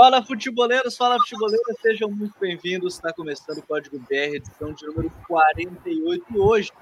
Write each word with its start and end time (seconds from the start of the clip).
Fala 0.00 0.24
futeboleiros, 0.24 0.96
fala 0.96 1.18
futeboleiras, 1.18 1.76
sejam 1.82 2.10
muito 2.10 2.32
bem-vindos. 2.40 2.94
Está 2.94 3.12
começando 3.12 3.58
o 3.58 3.62
Código 3.62 3.98
BR, 3.98 4.34
edição 4.36 4.72
de 4.72 4.86
número 4.86 5.12
48. 5.28 6.24
E 6.30 6.38
hoje, 6.38 6.72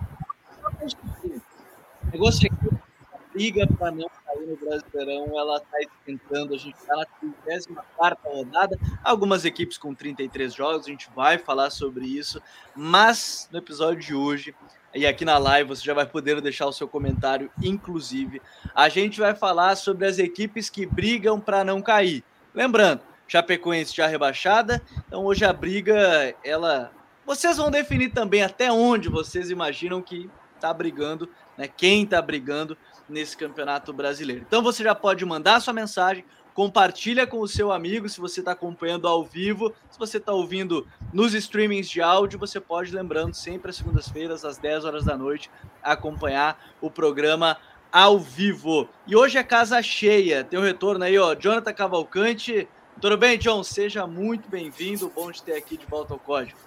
o 0.80 2.10
negócio 2.12 2.46
é 2.46 2.48
que 2.48 2.77
a 3.12 3.18
briga 3.32 3.66
para 3.66 3.91
não 3.91 4.09
cair 4.24 4.46
no 4.46 4.56
Brasileirão, 4.56 5.36
ela 5.36 5.56
está 5.56 5.80
esquentando. 5.80 6.54
A 6.54 6.59
gente 6.59 6.77
está 6.77 6.95
na 6.95 7.06
34 7.20 8.18
rodada, 8.23 8.78
algumas 9.02 9.45
equipes 9.45 9.77
com 9.77 9.92
33 9.92 10.55
jogos, 10.55 10.87
a 10.87 10.91
gente 10.91 11.10
vai 11.12 11.38
falar 11.38 11.70
sobre 11.70 12.06
isso. 12.06 12.41
Mas 12.77 13.48
no 13.50 13.59
episódio 13.59 14.00
de 14.00 14.14
hoje, 14.14 14.55
e 14.95 15.05
aqui 15.05 15.24
na 15.24 15.38
live 15.38 15.70
você 15.70 15.82
já 15.82 15.92
vai 15.92 16.06
poder 16.06 16.41
deixar 16.41 16.66
o 16.66 16.73
seu 16.73 16.87
comentário, 16.87 17.50
inclusive, 17.60 18.41
a 18.73 18.88
gente 18.88 19.19
vai 19.19 19.34
falar 19.34 19.74
sobre 19.74 20.06
as 20.06 20.20
equipes 20.20 20.70
que 20.70 20.87
brigam 20.87 21.41
para 21.41 21.64
não 21.64 21.82
cair. 21.82 22.23
Lembrando, 22.58 23.02
Chapecoense 23.28 23.94
já 23.94 24.08
rebaixada, 24.08 24.82
então 25.06 25.24
hoje 25.24 25.44
a 25.44 25.52
briga, 25.52 26.34
ela. 26.42 26.90
Vocês 27.24 27.56
vão 27.56 27.70
definir 27.70 28.08
também 28.08 28.42
até 28.42 28.72
onde 28.72 29.08
vocês 29.08 29.48
imaginam 29.48 30.02
que 30.02 30.28
está 30.56 30.74
brigando, 30.74 31.28
né? 31.56 31.68
Quem 31.68 32.02
está 32.02 32.20
brigando 32.20 32.76
nesse 33.08 33.36
campeonato 33.36 33.92
brasileiro. 33.92 34.44
Então 34.44 34.60
você 34.60 34.82
já 34.82 34.92
pode 34.92 35.24
mandar 35.24 35.60
sua 35.60 35.72
mensagem, 35.72 36.24
compartilha 36.52 37.28
com 37.28 37.38
o 37.38 37.46
seu 37.46 37.70
amigo 37.70 38.08
se 38.08 38.20
você 38.20 38.40
está 38.40 38.50
acompanhando 38.50 39.06
ao 39.06 39.24
vivo. 39.24 39.72
Se 39.88 39.96
você 39.96 40.16
está 40.16 40.32
ouvindo 40.32 40.84
nos 41.12 41.34
streamings 41.34 41.88
de 41.88 42.02
áudio, 42.02 42.40
você 42.40 42.59
pode, 42.59 42.92
lembrando, 42.92 43.34
sempre 43.34 43.70
às 43.70 43.76
segundas-feiras, 43.76 44.45
às 44.45 44.59
10 44.59 44.84
horas 44.84 45.04
da 45.04 45.16
noite, 45.16 45.48
acompanhar 45.80 46.60
o 46.80 46.90
programa 46.90 47.56
ao 47.92 48.18
vivo. 48.18 48.88
E 49.06 49.16
hoje 49.16 49.38
é 49.38 49.42
casa 49.42 49.82
cheia. 49.82 50.44
Tem 50.44 50.58
um 50.58 50.62
retorno 50.62 51.04
aí, 51.04 51.18
ó. 51.18 51.34
Jonathan 51.34 51.72
Cavalcante. 51.72 52.68
Tudo 53.00 53.16
bem, 53.16 53.38
John? 53.38 53.62
Seja 53.62 54.06
muito 54.06 54.48
bem-vindo. 54.48 55.12
Bom 55.14 55.30
de 55.30 55.42
ter 55.42 55.56
aqui 55.56 55.76
de 55.76 55.86
volta 55.86 56.12
ao 56.12 56.18
código. 56.18 56.59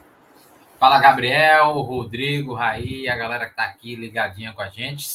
Fala, 0.80 1.00
Gabriel, 1.00 1.74
Rodrigo, 1.74 2.54
Raí, 2.54 3.08
a 3.08 3.16
galera 3.16 3.48
que 3.48 3.56
tá 3.56 3.66
aqui 3.66 3.96
ligadinha 3.96 4.52
com 4.54 4.62
a 4.62 4.70
gente. 4.70 5.08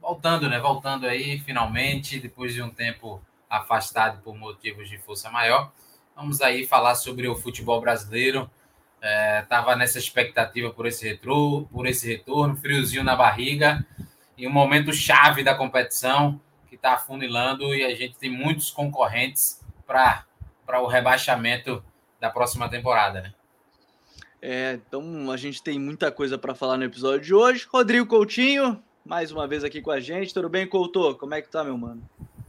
Voltando, 0.00 0.48
né? 0.48 0.58
Voltando 0.58 1.06
aí, 1.06 1.38
finalmente, 1.40 2.18
depois 2.18 2.54
de 2.54 2.62
um 2.62 2.70
tempo 2.70 3.20
afastado 3.48 4.22
por 4.22 4.34
motivos 4.36 4.88
de 4.88 4.98
força 4.98 5.30
maior. 5.30 5.70
Vamos 6.16 6.40
aí 6.40 6.66
falar 6.66 6.94
sobre 6.94 7.28
o 7.28 7.36
futebol 7.36 7.80
brasileiro. 7.80 8.50
É, 9.02 9.42
tava 9.42 9.76
nessa 9.76 9.98
expectativa 9.98 10.70
por 10.70 10.86
esse 10.86 11.06
retrô, 11.06 11.68
por 11.70 11.86
esse 11.86 12.08
retorno, 12.08 12.56
friozinho 12.56 13.04
na 13.04 13.14
barriga 13.14 13.84
em 14.36 14.48
um 14.48 14.52
momento 14.52 14.92
chave 14.92 15.42
da 15.42 15.54
competição 15.54 16.40
que 16.68 16.74
está 16.74 16.94
afunilando 16.94 17.74
e 17.74 17.84
a 17.84 17.94
gente 17.94 18.16
tem 18.16 18.30
muitos 18.30 18.70
concorrentes 18.70 19.60
para 19.86 20.24
o 20.82 20.86
rebaixamento 20.86 21.82
da 22.20 22.30
próxima 22.30 22.68
temporada, 22.68 23.20
né? 23.20 23.32
É, 24.40 24.74
então 24.74 25.30
a 25.30 25.36
gente 25.36 25.62
tem 25.62 25.78
muita 25.78 26.12
coisa 26.12 26.36
para 26.36 26.54
falar 26.54 26.76
no 26.76 26.84
episódio 26.84 27.20
de 27.20 27.34
hoje. 27.34 27.66
Rodrigo 27.72 28.06
Coutinho, 28.06 28.82
mais 29.04 29.32
uma 29.32 29.46
vez 29.46 29.64
aqui 29.64 29.80
com 29.80 29.90
a 29.90 30.00
gente. 30.00 30.34
Tudo 30.34 30.50
bem, 30.50 30.66
Couto? 30.66 31.16
Como 31.16 31.34
é 31.34 31.40
que 31.40 31.48
tá, 31.48 31.64
meu 31.64 31.78
mano? 31.78 32.02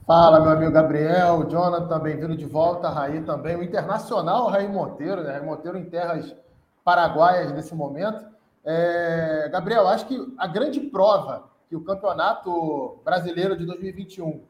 Fala, 0.06 0.39
meu 0.39 0.52
amigo 0.52 0.72
Gabriel, 0.72 1.47
Jonathan, 1.50 2.00
bem-vindo 2.00 2.36
de 2.36 2.45
volta, 2.45 2.89
Raí 2.89 3.22
também, 3.22 3.56
o 3.56 3.63
internacional 3.63 4.47
Raí 4.47 4.67
Monteiro, 4.67 5.23
né? 5.23 5.31
Raí 5.31 5.45
Monteiro 5.45 5.78
em 5.78 5.86
terras 5.86 6.36
paraguaias 6.83 7.52
nesse 7.53 7.73
momento. 7.73 8.23
É... 8.63 9.50
Gabriel, 9.52 9.88
acho 9.88 10.06
que 10.06 10.33
a 10.38 10.47
grande 10.47 10.80
prova 10.80 11.50
o 11.76 11.84
Campeonato 11.84 12.98
Brasileiro 13.04 13.58
de 13.58 13.66
2021, 13.66 14.42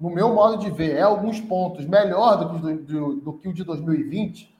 no 0.00 0.10
meu 0.10 0.34
modo 0.34 0.56
de 0.56 0.70
ver, 0.70 0.96
é 0.96 1.02
alguns 1.02 1.40
pontos 1.40 1.86
melhor 1.86 2.36
do 2.36 2.60
que, 2.60 2.74
do, 2.74 3.14
do 3.16 3.32
que 3.34 3.48
o 3.48 3.52
de 3.52 3.62
2020, 3.62 4.52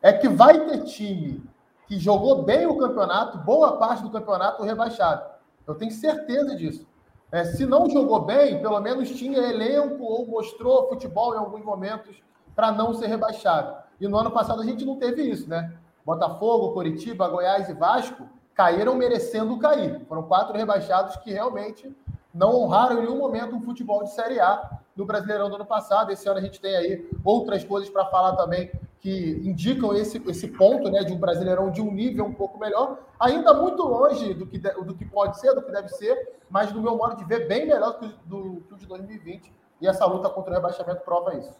é 0.00 0.12
que 0.12 0.28
vai 0.28 0.66
ter 0.66 0.84
time 0.84 1.42
que 1.86 1.98
jogou 1.98 2.42
bem 2.42 2.66
o 2.66 2.76
campeonato, 2.76 3.38
boa 3.38 3.76
parte 3.76 4.02
do 4.02 4.10
campeonato 4.10 4.62
rebaixado. 4.62 5.24
Eu 5.66 5.74
tenho 5.74 5.90
certeza 5.90 6.54
disso. 6.56 6.86
É, 7.32 7.44
se 7.44 7.66
não 7.66 7.90
jogou 7.90 8.20
bem, 8.20 8.60
pelo 8.60 8.78
menos 8.80 9.10
tinha 9.10 9.38
elenco 9.38 10.02
ou 10.04 10.26
mostrou 10.26 10.88
futebol 10.88 11.34
em 11.34 11.38
alguns 11.38 11.64
momentos 11.64 12.22
para 12.54 12.70
não 12.70 12.94
ser 12.94 13.08
rebaixado. 13.08 13.76
E 14.00 14.06
no 14.06 14.16
ano 14.16 14.30
passado 14.30 14.62
a 14.62 14.64
gente 14.64 14.84
não 14.84 14.96
teve 14.96 15.22
isso, 15.22 15.48
né? 15.48 15.76
Botafogo, 16.04 16.72
Coritiba, 16.72 17.28
Goiás 17.28 17.68
e 17.68 17.72
Vasco 17.72 18.28
caíram 18.54 18.94
merecendo 18.94 19.58
cair. 19.58 20.00
Foram 20.08 20.22
quatro 20.22 20.56
rebaixados 20.56 21.16
que 21.16 21.32
realmente 21.32 21.94
não 22.32 22.54
honraram 22.54 22.98
em 22.98 23.02
nenhum 23.02 23.18
momento 23.18 23.54
um 23.54 23.60
futebol 23.60 24.02
de 24.02 24.12
Série 24.12 24.40
A 24.40 24.80
no 24.96 25.04
Brasileirão 25.04 25.48
do 25.48 25.56
ano 25.56 25.66
passado. 25.66 26.10
Esse 26.10 26.28
ano 26.28 26.38
a 26.38 26.42
gente 26.42 26.60
tem 26.60 26.76
aí 26.76 27.08
outras 27.24 27.64
coisas 27.64 27.90
para 27.90 28.06
falar 28.06 28.36
também 28.36 28.70
que 29.00 29.42
indicam 29.44 29.94
esse, 29.94 30.22
esse 30.28 30.48
ponto 30.48 30.90
né, 30.90 31.04
de 31.04 31.12
um 31.12 31.18
Brasileirão 31.18 31.70
de 31.70 31.82
um 31.82 31.92
nível 31.92 32.24
um 32.24 32.32
pouco 32.32 32.58
melhor. 32.58 32.98
Ainda 33.20 33.52
muito 33.52 33.82
longe 33.82 34.32
do 34.34 34.46
que, 34.46 34.58
do 34.58 34.94
que 34.94 35.04
pode 35.04 35.38
ser, 35.38 35.54
do 35.54 35.62
que 35.62 35.70
deve 35.70 35.88
ser, 35.88 36.38
mas 36.48 36.72
no 36.72 36.80
meu 36.80 36.96
modo 36.96 37.16
de 37.16 37.24
ver, 37.24 37.46
bem 37.46 37.66
melhor 37.66 37.98
do 38.24 38.62
que 38.66 38.74
o 38.74 38.76
de 38.76 38.86
2020. 38.86 39.52
E 39.80 39.86
essa 39.86 40.06
luta 40.06 40.30
contra 40.30 40.52
o 40.52 40.54
rebaixamento 40.54 41.02
prova 41.02 41.34
isso. 41.36 41.54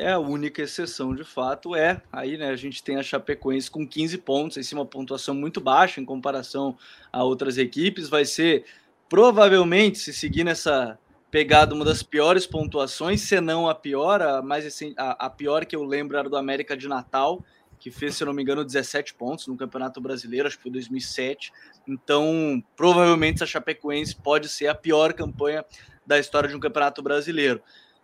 É, 0.00 0.12
a 0.12 0.18
única 0.20 0.62
exceção 0.62 1.12
de 1.12 1.24
fato 1.24 1.74
é 1.74 2.00
aí, 2.12 2.38
né? 2.38 2.50
A 2.50 2.56
gente 2.56 2.84
tem 2.84 2.94
a 2.94 3.02
Chapecoense 3.02 3.68
com 3.68 3.84
15 3.84 4.18
pontos, 4.18 4.56
em 4.56 4.62
cima 4.62 4.82
uma 4.82 4.86
pontuação 4.86 5.34
muito 5.34 5.60
baixa 5.60 6.00
em 6.00 6.04
comparação 6.04 6.78
a 7.12 7.24
outras 7.24 7.58
equipes. 7.58 8.08
Vai 8.08 8.24
ser 8.24 8.64
provavelmente, 9.08 9.98
se 9.98 10.12
seguir 10.12 10.44
nessa 10.44 10.96
pegada, 11.32 11.74
uma 11.74 11.84
das 11.84 12.00
piores 12.00 12.46
pontuações, 12.46 13.22
se 13.22 13.40
não 13.40 13.68
a 13.68 13.74
pior, 13.74 14.22
a, 14.22 14.40
mais 14.40 14.64
assim, 14.64 14.94
a, 14.96 15.26
a 15.26 15.28
pior 15.28 15.66
que 15.66 15.74
eu 15.74 15.82
lembro 15.82 16.16
era 16.16 16.28
do 16.28 16.36
América 16.36 16.76
de 16.76 16.86
Natal, 16.86 17.44
que 17.80 17.90
fez, 17.90 18.14
se 18.14 18.22
eu 18.22 18.26
não 18.26 18.32
me 18.32 18.42
engano, 18.42 18.64
17 18.64 19.14
pontos 19.14 19.48
no 19.48 19.56
Campeonato 19.56 20.00
Brasileiro, 20.00 20.46
acho 20.46 20.58
que 20.58 20.62
foi 20.62 20.70
2007. 20.70 21.52
Então, 21.88 22.62
provavelmente 22.76 23.42
a 23.42 23.46
Chapecoense 23.46 24.14
pode 24.14 24.48
ser 24.48 24.68
a 24.68 24.76
pior 24.76 25.12
campanha 25.12 25.64
da 26.06 26.20
história 26.20 26.48
de 26.48 26.54
um 26.54 26.60
Campeonato 26.60 27.02
Brasileiro. 27.02 27.60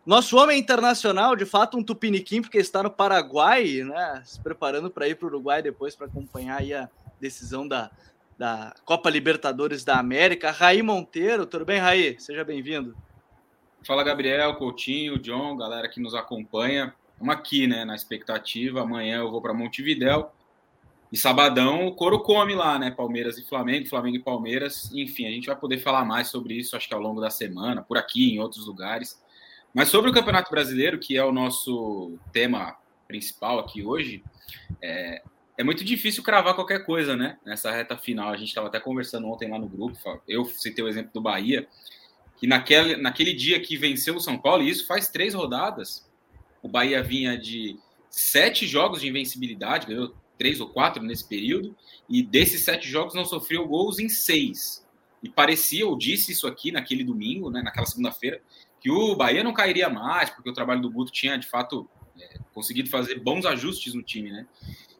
Nosso 0.06 0.36
homem 0.36 0.58
internacional, 0.58 1.34
de 1.34 1.46
fato, 1.46 1.78
um 1.78 1.82
tupiniquim, 1.82 2.42
porque 2.42 2.58
está 2.58 2.82
no 2.82 2.90
Paraguai, 2.90 3.82
né? 3.82 4.22
Se 4.26 4.38
preparando 4.38 4.90
para 4.90 5.08
ir 5.08 5.16
para 5.16 5.24
o 5.24 5.28
Uruguai 5.28 5.62
depois 5.62 5.96
para 5.96 6.06
acompanhar 6.06 6.60
a 6.60 6.90
decisão 7.18 7.66
da, 7.66 7.90
da 8.36 8.74
Copa 8.84 9.08
Libertadores 9.08 9.82
da 9.82 9.98
América. 9.98 10.50
Raí 10.50 10.82
Monteiro, 10.82 11.46
tudo 11.46 11.64
bem, 11.64 11.80
Raí? 11.80 12.20
Seja 12.20 12.44
bem-vindo. 12.44 12.94
Fala, 13.86 14.04
Gabriel, 14.04 14.54
Coutinho, 14.56 15.18
John, 15.18 15.56
galera 15.56 15.88
que 15.88 16.00
nos 16.00 16.14
acompanha. 16.14 16.94
Estamos 17.12 17.34
aqui, 17.34 17.66
né, 17.66 17.86
na 17.86 17.94
expectativa. 17.94 18.82
Amanhã 18.82 19.20
eu 19.20 19.30
vou 19.30 19.40
para 19.40 19.54
Montevidéu. 19.54 20.30
E 21.10 21.16
sabadão 21.16 21.86
o 21.86 21.94
couro 21.94 22.20
come 22.20 22.54
lá, 22.54 22.78
né? 22.78 22.90
Palmeiras 22.90 23.38
e 23.38 23.44
Flamengo, 23.44 23.88
Flamengo 23.88 24.16
e 24.16 24.22
Palmeiras. 24.22 24.90
Enfim, 24.92 25.26
a 25.26 25.30
gente 25.30 25.46
vai 25.46 25.56
poder 25.56 25.78
falar 25.78 26.04
mais 26.04 26.28
sobre 26.28 26.54
isso, 26.54 26.76
acho 26.76 26.88
que 26.88 26.94
ao 26.94 27.00
longo 27.00 27.20
da 27.20 27.30
semana, 27.30 27.82
por 27.82 27.96
aqui, 27.96 28.34
em 28.34 28.40
outros 28.40 28.66
lugares. 28.66 29.22
Mas 29.74 29.88
sobre 29.88 30.08
o 30.08 30.14
Campeonato 30.14 30.52
Brasileiro, 30.52 31.00
que 31.00 31.16
é 31.16 31.24
o 31.24 31.32
nosso 31.32 32.16
tema 32.32 32.76
principal 33.08 33.58
aqui 33.58 33.84
hoje, 33.84 34.22
é, 34.80 35.20
é 35.58 35.64
muito 35.64 35.84
difícil 35.84 36.22
cravar 36.22 36.54
qualquer 36.54 36.86
coisa, 36.86 37.16
né? 37.16 37.38
Nessa 37.44 37.72
reta 37.72 37.98
final. 37.98 38.30
A 38.30 38.36
gente 38.36 38.48
estava 38.48 38.68
até 38.68 38.78
conversando 38.78 39.26
ontem 39.26 39.50
lá 39.50 39.58
no 39.58 39.68
grupo, 39.68 39.98
eu 40.28 40.44
citei 40.44 40.84
o 40.84 40.88
exemplo 40.88 41.10
do 41.12 41.20
Bahia, 41.20 41.66
que 42.36 42.46
naquele, 42.46 42.96
naquele 42.96 43.34
dia 43.34 43.58
que 43.58 43.76
venceu 43.76 44.14
o 44.14 44.20
São 44.20 44.38
Paulo, 44.38 44.62
e 44.62 44.70
isso 44.70 44.86
faz 44.86 45.08
três 45.08 45.34
rodadas, 45.34 46.08
o 46.62 46.68
Bahia 46.68 47.02
vinha 47.02 47.36
de 47.36 47.76
sete 48.08 48.68
jogos 48.68 49.00
de 49.00 49.08
invencibilidade, 49.08 49.88
ganhou 49.88 50.14
três 50.38 50.60
ou 50.60 50.68
quatro 50.68 51.02
nesse 51.02 51.28
período, 51.28 51.76
e 52.08 52.22
desses 52.22 52.64
sete 52.64 52.88
jogos 52.88 53.12
não 53.12 53.24
sofreu 53.24 53.66
gols 53.66 53.98
em 53.98 54.08
seis. 54.08 54.84
E 55.22 55.28
parecia, 55.28 55.82
eu 55.82 55.96
disse 55.96 56.32
isso 56.32 56.46
aqui 56.46 56.70
naquele 56.70 57.02
domingo, 57.02 57.50
né, 57.50 57.62
naquela 57.62 57.86
segunda-feira, 57.86 58.40
que 58.84 58.90
o 58.90 59.16
Bahia 59.16 59.42
não 59.42 59.54
cairia 59.54 59.88
mais, 59.88 60.28
porque 60.28 60.50
o 60.50 60.52
trabalho 60.52 60.82
do 60.82 60.90
Guto 60.90 61.10
tinha, 61.10 61.38
de 61.38 61.46
fato, 61.46 61.88
é, 62.20 62.38
conseguido 62.52 62.90
fazer 62.90 63.18
bons 63.18 63.46
ajustes 63.46 63.94
no 63.94 64.02
time, 64.02 64.30
né? 64.30 64.46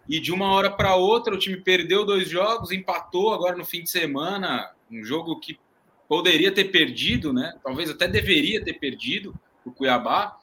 E 0.08 0.18
de 0.18 0.32
uma 0.32 0.50
hora 0.52 0.70
para 0.70 0.96
outra, 0.96 1.34
o 1.34 1.38
time 1.38 1.58
perdeu 1.58 2.02
dois 2.02 2.26
jogos, 2.26 2.72
empatou 2.72 3.34
agora 3.34 3.54
no 3.58 3.64
fim 3.64 3.82
de 3.82 3.90
semana, 3.90 4.72
um 4.90 5.04
jogo 5.04 5.38
que 5.38 5.60
poderia 6.08 6.50
ter 6.50 6.64
perdido, 6.64 7.30
né? 7.30 7.58
Talvez 7.62 7.90
até 7.90 8.08
deveria 8.08 8.64
ter 8.64 8.72
perdido 8.72 9.38
o 9.66 9.70
Cuiabá, 9.70 10.34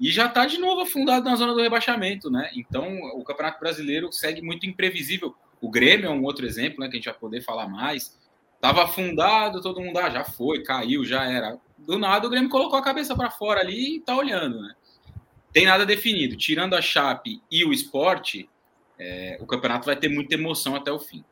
e 0.00 0.10
já 0.10 0.26
está 0.26 0.44
de 0.44 0.58
novo 0.58 0.80
afundado 0.80 1.24
na 1.24 1.36
zona 1.36 1.54
do 1.54 1.62
rebaixamento, 1.62 2.28
né? 2.32 2.50
Então, 2.56 2.98
o 3.14 3.22
Campeonato 3.22 3.60
Brasileiro 3.60 4.12
segue 4.12 4.42
muito 4.42 4.66
imprevisível. 4.66 5.36
O 5.60 5.70
Grêmio 5.70 6.06
é 6.06 6.10
um 6.10 6.24
outro 6.24 6.44
exemplo, 6.44 6.80
né, 6.80 6.88
que 6.88 6.94
a 6.94 6.96
gente 6.96 7.04
vai 7.04 7.14
poder 7.14 7.42
falar 7.42 7.68
mais. 7.68 8.18
Tava 8.60 8.82
afundado, 8.82 9.62
todo 9.62 9.80
mundo 9.80 9.98
ah, 9.98 10.10
já 10.10 10.24
foi, 10.24 10.64
caiu, 10.64 11.04
já 11.04 11.24
era 11.30 11.56
do 11.86 11.98
nada 11.98 12.26
o 12.26 12.30
Grêmio 12.30 12.48
colocou 12.48 12.78
a 12.78 12.82
cabeça 12.82 13.14
para 13.14 13.30
fora 13.30 13.60
ali 13.60 13.96
e 13.96 14.00
tá 14.00 14.16
olhando, 14.16 14.60
né? 14.60 14.74
Tem 15.52 15.66
nada 15.66 15.84
definido. 15.84 16.36
Tirando 16.36 16.74
a 16.74 16.80
Chape 16.80 17.42
e 17.50 17.64
o 17.64 17.72
esporte, 17.72 18.48
é, 18.98 19.36
o 19.40 19.46
campeonato 19.46 19.86
vai 19.86 19.96
ter 19.96 20.08
muita 20.08 20.34
emoção 20.34 20.74
até 20.74 20.90
o 20.90 20.98
fim. 20.98 21.24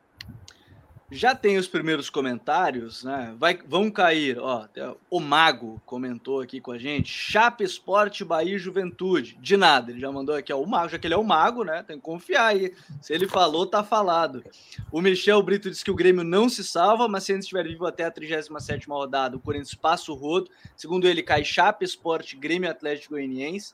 Já 1.13 1.35
tem 1.35 1.57
os 1.57 1.67
primeiros 1.67 2.09
comentários, 2.09 3.03
né? 3.03 3.35
Vai, 3.37 3.59
vão 3.67 3.91
cair, 3.91 4.39
ó. 4.39 4.65
O 5.09 5.19
Mago 5.19 5.81
comentou 5.85 6.39
aqui 6.39 6.61
com 6.61 6.71
a 6.71 6.77
gente. 6.77 7.11
Chape 7.11 7.65
Esporte 7.65 8.23
Bahia 8.23 8.57
Juventude. 8.57 9.37
De 9.41 9.57
nada, 9.57 9.91
ele 9.91 9.99
já 9.99 10.09
mandou 10.09 10.33
aqui, 10.33 10.53
ó. 10.53 10.61
O 10.61 10.65
Mago, 10.65 10.87
já 10.87 10.97
que 10.97 11.05
ele 11.05 11.13
é 11.13 11.17
o 11.17 11.23
Mago, 11.23 11.65
né? 11.65 11.83
Tem 11.83 11.97
que 11.97 12.01
confiar 12.01 12.45
aí. 12.45 12.73
Se 13.01 13.13
ele 13.13 13.27
falou, 13.27 13.67
tá 13.67 13.83
falado. 13.83 14.41
O 14.89 15.01
Michel 15.01 15.43
Brito 15.43 15.69
disse 15.69 15.83
que 15.83 15.91
o 15.91 15.95
Grêmio 15.95 16.23
não 16.23 16.47
se 16.47 16.63
salva, 16.63 17.09
mas 17.09 17.25
se 17.25 17.33
ele 17.33 17.39
estiver 17.39 17.67
vivo 17.67 17.85
até 17.85 18.05
a 18.05 18.11
37 18.11 18.87
rodada, 18.87 19.35
o 19.35 19.41
Corinthians 19.41 19.75
passa 19.75 20.13
o 20.13 20.15
rodo. 20.15 20.49
Segundo 20.77 21.09
ele, 21.09 21.21
cai 21.21 21.43
Chape 21.43 21.83
Esporte, 21.83 22.37
Grêmio 22.37 22.71
Atlético 22.71 23.15
Goianiense. 23.15 23.73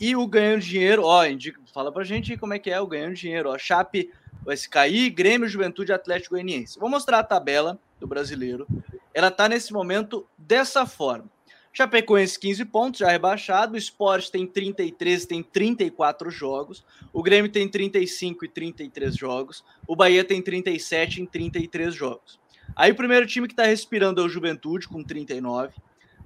E 0.00 0.16
o 0.16 0.26
ganhando 0.26 0.62
dinheiro, 0.62 1.04
ó, 1.04 1.26
indica, 1.26 1.60
fala 1.74 1.92
pra 1.92 2.04
gente 2.04 2.34
como 2.38 2.54
é 2.54 2.58
que 2.58 2.70
é 2.70 2.80
o 2.80 2.86
ganhando 2.86 3.14
dinheiro, 3.14 3.50
ó. 3.50 3.58
Chape 3.58 4.10
vai 4.44 4.56
cair, 4.56 5.10
Grêmio, 5.10 5.48
Juventude 5.48 5.92
Atlético 5.92 6.34
Goianiense. 6.34 6.78
Vou 6.78 6.88
mostrar 6.88 7.18
a 7.18 7.24
tabela 7.24 7.78
do 8.00 8.06
brasileiro. 8.06 8.66
Ela 9.12 9.30
tá 9.30 9.48
nesse 9.48 9.72
momento 9.72 10.26
dessa 10.36 10.86
forma. 10.86 11.28
Chapecoense 11.72 12.38
15 12.38 12.64
pontos, 12.64 13.00
já 13.00 13.08
rebaixado. 13.08 13.74
O 13.74 13.78
Sport 13.78 14.30
tem 14.30 14.46
33, 14.46 15.26
tem 15.26 15.42
34 15.42 16.30
jogos. 16.30 16.84
O 17.12 17.22
Grêmio 17.22 17.50
tem 17.50 17.68
35 17.68 18.44
e 18.44 18.48
33 18.48 19.16
jogos. 19.16 19.64
O 19.86 19.94
Bahia 19.94 20.24
tem 20.24 20.42
37 20.42 21.22
em 21.22 21.26
33 21.26 21.94
jogos. 21.94 22.40
Aí 22.74 22.90
o 22.90 22.96
primeiro 22.96 23.26
time 23.26 23.46
que 23.46 23.52
está 23.52 23.64
respirando 23.64 24.20
é 24.20 24.24
o 24.24 24.28
Juventude, 24.28 24.88
com 24.88 25.02
39. 25.02 25.74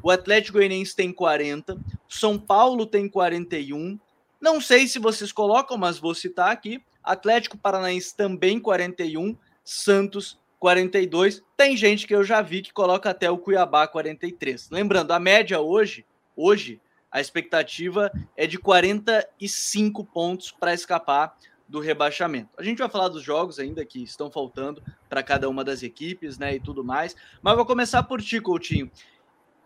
O 0.03 0.11
Atlético 0.11 0.59
Goianiense 0.59 0.97
tem 0.97 1.13
40. 1.13 1.79
São 2.09 2.39
Paulo 2.39 2.87
tem 2.87 3.09
41. 3.09 3.99
Não 4.41 4.61
sei 4.61 4.89
se 4.89 4.99
vocês 4.99 5.33
colocam, 5.33 5.77
mas 5.77 5.99
vou 5.99 6.15
citar 6.15 6.51
aqui. 6.51 6.83
Atlético 7.03 7.57
Paranaense 7.57 8.17
também 8.17 8.61
41, 8.61 9.37
Santos 9.65 10.39
42. 10.59 11.43
Tem 11.57 11.77
gente 11.77 12.07
que 12.07 12.15
eu 12.15 12.23
já 12.23 12.41
vi 12.41 12.63
que 12.63 12.73
coloca 12.73 13.11
até 13.11 13.31
o 13.31 13.39
Cuiabá 13.39 13.87
43. 13.87 14.71
Lembrando, 14.71 15.13
a 15.13 15.19
média 15.19 15.61
hoje, 15.61 16.07
hoje 16.37 16.81
a 17.11 17.21
expectativa 17.21 18.13
é 18.37 18.47
de 18.47 18.59
45 18.59 20.05
pontos 20.05 20.51
para 20.53 20.73
escapar 20.73 21.37
do 21.69 21.81
rebaixamento. 21.81 22.51
A 22.57 22.63
gente 22.63 22.79
vai 22.79 22.89
falar 22.89 23.09
dos 23.09 23.23
jogos 23.23 23.59
ainda 23.59 23.85
que 23.85 24.03
estão 24.03 24.31
faltando 24.31 24.83
para 25.09 25.23
cada 25.23 25.49
uma 25.49 25.65
das 25.65 25.83
equipes, 25.83 26.39
né, 26.39 26.55
e 26.55 26.61
tudo 26.61 26.85
mais. 26.85 27.17
Mas 27.41 27.57
vou 27.57 27.67
começar 27.67 28.03
por 28.03 28.21
ti, 28.21 28.41
Coutinho. 28.41 28.91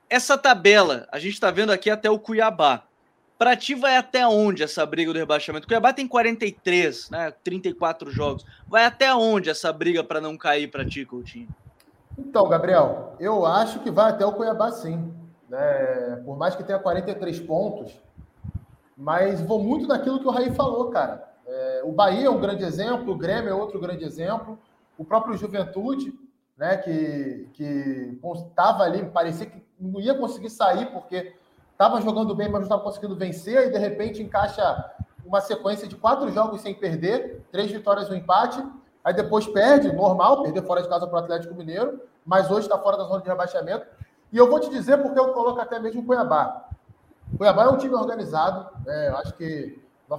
Essa 0.08 0.38
tabela, 0.38 1.08
a 1.10 1.18
gente 1.18 1.34
está 1.34 1.50
vendo 1.50 1.72
aqui 1.72 1.90
até 1.90 2.08
o 2.08 2.18
Cuiabá. 2.18 2.85
Para 3.38 3.54
ti 3.54 3.74
vai 3.74 3.96
até 3.96 4.26
onde 4.26 4.62
essa 4.62 4.86
briga 4.86 5.12
do 5.12 5.18
rebaixamento? 5.18 5.64
O 5.64 5.68
Cuiabá 5.68 5.92
tem 5.92 6.08
43, 6.08 7.10
né? 7.10 7.30
34 7.44 8.10
jogos. 8.10 8.46
Vai 8.66 8.84
até 8.84 9.14
onde 9.14 9.50
essa 9.50 9.72
briga 9.72 10.02
para 10.02 10.20
não 10.20 10.36
cair 10.38 10.68
para 10.68 10.86
ti, 10.86 11.04
Coutinho? 11.04 11.48
Então, 12.18 12.48
Gabriel, 12.48 13.14
eu 13.20 13.44
acho 13.44 13.80
que 13.80 13.90
vai 13.90 14.10
até 14.10 14.24
o 14.24 14.32
Cuiabá 14.32 14.72
sim. 14.72 15.12
Né? 15.48 16.22
Por 16.24 16.36
mais 16.38 16.56
que 16.56 16.64
tenha 16.64 16.78
43 16.78 17.40
pontos, 17.40 17.92
mas 18.96 19.40
vou 19.42 19.62
muito 19.62 19.86
naquilo 19.86 20.18
que 20.18 20.26
o 20.26 20.30
Raí 20.30 20.54
falou, 20.54 20.90
cara. 20.90 21.22
É, 21.46 21.82
o 21.84 21.92
Bahia 21.92 22.26
é 22.26 22.30
um 22.30 22.40
grande 22.40 22.64
exemplo, 22.64 23.12
o 23.12 23.16
Grêmio 23.16 23.50
é 23.50 23.54
outro 23.54 23.78
grande 23.78 24.04
exemplo, 24.04 24.58
o 24.98 25.04
próprio 25.04 25.36
Juventude, 25.36 26.12
né, 26.56 26.78
que 26.78 27.48
estava 28.34 28.82
ali, 28.82 29.04
parecia 29.04 29.46
que 29.46 29.62
não 29.78 30.00
ia 30.00 30.14
conseguir 30.14 30.48
sair 30.48 30.86
porque 30.86 31.34
estava 31.76 32.00
jogando 32.00 32.34
bem, 32.34 32.48
mas 32.48 32.60
não 32.60 32.62
estava 32.62 32.82
conseguindo 32.82 33.14
vencer, 33.14 33.68
e 33.68 33.70
de 33.70 33.78
repente 33.78 34.22
encaixa 34.22 34.90
uma 35.24 35.42
sequência 35.42 35.86
de 35.86 35.94
quatro 35.94 36.32
jogos 36.32 36.62
sem 36.62 36.74
perder, 36.74 37.44
três 37.52 37.70
vitórias 37.70 38.08
e 38.08 38.12
um 38.12 38.14
empate, 38.14 38.64
aí 39.04 39.12
depois 39.12 39.46
perde, 39.46 39.92
normal, 39.92 40.42
perder 40.42 40.62
fora 40.62 40.82
de 40.82 40.88
casa 40.88 41.06
para 41.06 41.16
o 41.16 41.18
Atlético 41.18 41.54
Mineiro, 41.54 42.00
mas 42.24 42.50
hoje 42.50 42.66
está 42.66 42.78
fora 42.78 42.96
da 42.96 43.04
zona 43.04 43.20
de 43.20 43.28
rebaixamento. 43.28 43.86
E 44.32 44.38
eu 44.38 44.48
vou 44.48 44.58
te 44.58 44.70
dizer 44.70 44.96
porque 45.02 45.18
eu 45.18 45.32
coloco 45.32 45.60
até 45.60 45.78
mesmo 45.78 46.00
o 46.00 46.04
Cuiabá. 46.06 46.64
Cuiabá 47.36 47.64
é 47.64 47.68
um 47.68 47.76
time 47.76 47.94
organizado, 47.94 48.68
é, 48.86 49.08
acho 49.08 49.34
que 49.34 49.78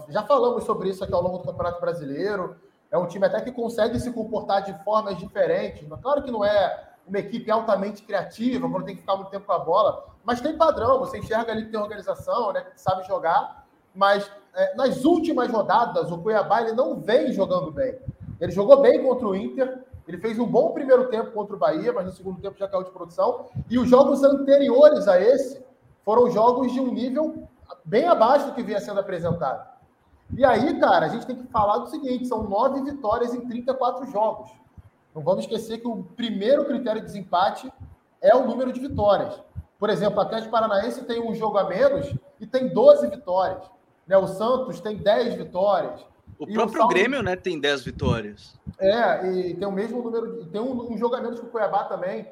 já 0.10 0.24
falamos 0.24 0.64
sobre 0.64 0.90
isso 0.90 1.04
aqui 1.04 1.14
ao 1.14 1.24
longo 1.24 1.40
do 1.40 1.46
Campeonato 1.46 1.82
Brasileiro. 1.82 2.56
É 2.92 2.98
um 2.98 3.08
time 3.08 3.26
até 3.26 3.42
que 3.42 3.52
consegue 3.52 4.00
se 4.00 4.12
comportar 4.12 4.64
de 4.64 4.74
formas 4.84 5.18
diferentes. 5.18 5.88
Claro 6.02 6.22
que 6.22 6.32
não 6.32 6.46
é 6.46 6.88
uma 7.08 7.20
equipe 7.20 7.50
altamente 7.50 8.04
criativa, 8.04 8.70
quando 8.70 8.86
tem 8.86 8.96
que 8.96 9.02
ficar 9.02 9.16
muito 9.16 9.32
tempo 9.32 9.46
com 9.46 9.54
a 9.54 9.60
bola, 9.60 10.06
mas 10.24 10.42
tem 10.42 10.58
padrão, 10.58 11.00
você 11.00 11.20
enxerga 11.20 11.52
ali 11.52 11.66
que 11.66 11.72
tem 11.72 11.80
organização, 11.80 12.52
né, 12.52 12.62
que 12.62 12.82
sabe 12.82 13.08
jogar, 13.08 13.66
mas 13.96 14.30
é, 14.54 14.76
nas 14.76 15.06
últimas 15.06 15.50
rodadas 15.50 16.12
o 16.12 16.18
Cuiabá 16.18 16.62
ele 16.62 16.74
não 16.74 17.00
vem 17.00 17.32
jogando 17.32 17.72
bem. 17.72 17.98
Ele 18.40 18.52
jogou 18.52 18.82
bem 18.82 19.02
contra 19.04 19.28
o 19.28 19.36
Inter, 19.36 19.84
ele 20.08 20.18
fez 20.18 20.38
um 20.38 20.46
bom 20.46 20.72
primeiro 20.72 21.10
tempo 21.10 21.32
contra 21.32 21.56
o 21.56 21.60
Bahia, 21.60 21.92
mas 21.92 22.06
no 22.06 22.12
segundo 22.12 22.40
tempo 22.40 22.58
já 22.58 22.68
caiu 22.68 22.84
de 22.84 22.92
produção, 22.92 23.46
e 23.70 23.80
os 23.80 23.90
jogos 23.90 24.24
anteriores 24.24 25.08
a 25.08 25.20
esse 25.20 25.66
foram 26.04 26.30
jogos 26.30 26.72
de 26.72 26.80
um 26.80 26.94
nível 26.94 27.48
bem 27.84 28.08
abaixo 28.08 28.48
do 28.48 28.54
que 28.54 28.64
vinha 28.64 28.80
sendo 28.80 29.00
apresentado. 29.00 29.68
E 30.36 30.44
aí, 30.44 30.78
cara, 30.80 31.06
a 31.06 31.10
gente 31.10 31.26
tem 31.26 31.36
que 31.36 31.48
falar 31.48 31.78
do 31.80 31.90
seguinte: 31.90 32.28
são 32.28 32.44
nove 32.44 32.82
vitórias 32.82 33.34
em 33.34 33.42
34 33.48 34.06
jogos. 34.12 34.52
Não 35.18 35.24
vamos 35.24 35.46
esquecer 35.46 35.80
que 35.80 35.88
o 35.88 36.04
primeiro 36.04 36.64
critério 36.66 37.02
de 37.02 37.08
desempate 37.08 37.74
é 38.22 38.36
o 38.36 38.46
número 38.46 38.72
de 38.72 38.80
vitórias. 38.80 39.42
Por 39.80 39.90
exemplo, 39.90 40.20
o 40.20 40.22
Atlético 40.22 40.52
Paranaense 40.52 41.06
tem 41.06 41.20
um 41.20 41.34
jogo 41.34 41.58
a 41.58 41.68
menos 41.68 42.14
e 42.40 42.46
tem 42.46 42.68
12 42.68 43.08
vitórias. 43.08 43.64
Né? 44.06 44.16
O 44.16 44.28
Santos 44.28 44.80
tem 44.80 44.96
10 44.96 45.34
vitórias. 45.34 46.06
O 46.38 46.48
e 46.48 46.54
próprio 46.54 46.84
o 46.84 46.88
Grêmio 46.88 47.24
né, 47.24 47.36
tem 47.36 47.60
10 47.60 47.84
vitórias. 47.84 48.60
É, 48.78 49.28
e 49.32 49.56
tem 49.56 49.68
o 49.68 49.72
mesmo 49.72 50.04
número. 50.04 50.44
De... 50.44 50.50
Tem 50.52 50.62
um, 50.62 50.94
um 50.94 50.96
jogo 50.96 51.16
a 51.16 51.20
menos 51.20 51.40
que 51.40 51.48
o 51.48 51.50
Cuiabá 51.50 51.86
também, 51.86 52.28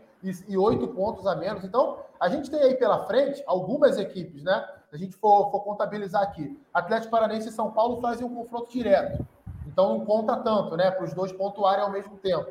e 0.47 0.55
oito 0.55 0.87
pontos 0.89 1.25
a 1.25 1.35
menos. 1.35 1.63
Então, 1.63 1.97
a 2.19 2.29
gente 2.29 2.51
tem 2.51 2.61
aí 2.61 2.75
pela 2.75 3.03
frente 3.07 3.41
algumas 3.47 3.97
equipes, 3.97 4.43
né? 4.43 4.63
Se 4.91 4.95
a 4.95 4.99
gente 4.99 5.15
for, 5.15 5.49
for 5.49 5.61
contabilizar 5.61 6.21
aqui, 6.21 6.55
Atlético 6.71 7.09
Paranaense 7.09 7.49
e 7.49 7.51
São 7.51 7.71
Paulo 7.71 7.99
fazem 7.99 8.27
um 8.27 8.35
confronto 8.35 8.71
direto. 8.71 9.25
Então 9.75 9.97
não 9.97 10.05
conta 10.05 10.37
tanto, 10.37 10.77
né? 10.77 10.89
Para 10.89 11.03
os 11.03 11.13
dois 11.13 11.33
pontuarem 11.33 11.83
ao 11.83 11.91
mesmo 11.91 12.15
tempo. 12.17 12.49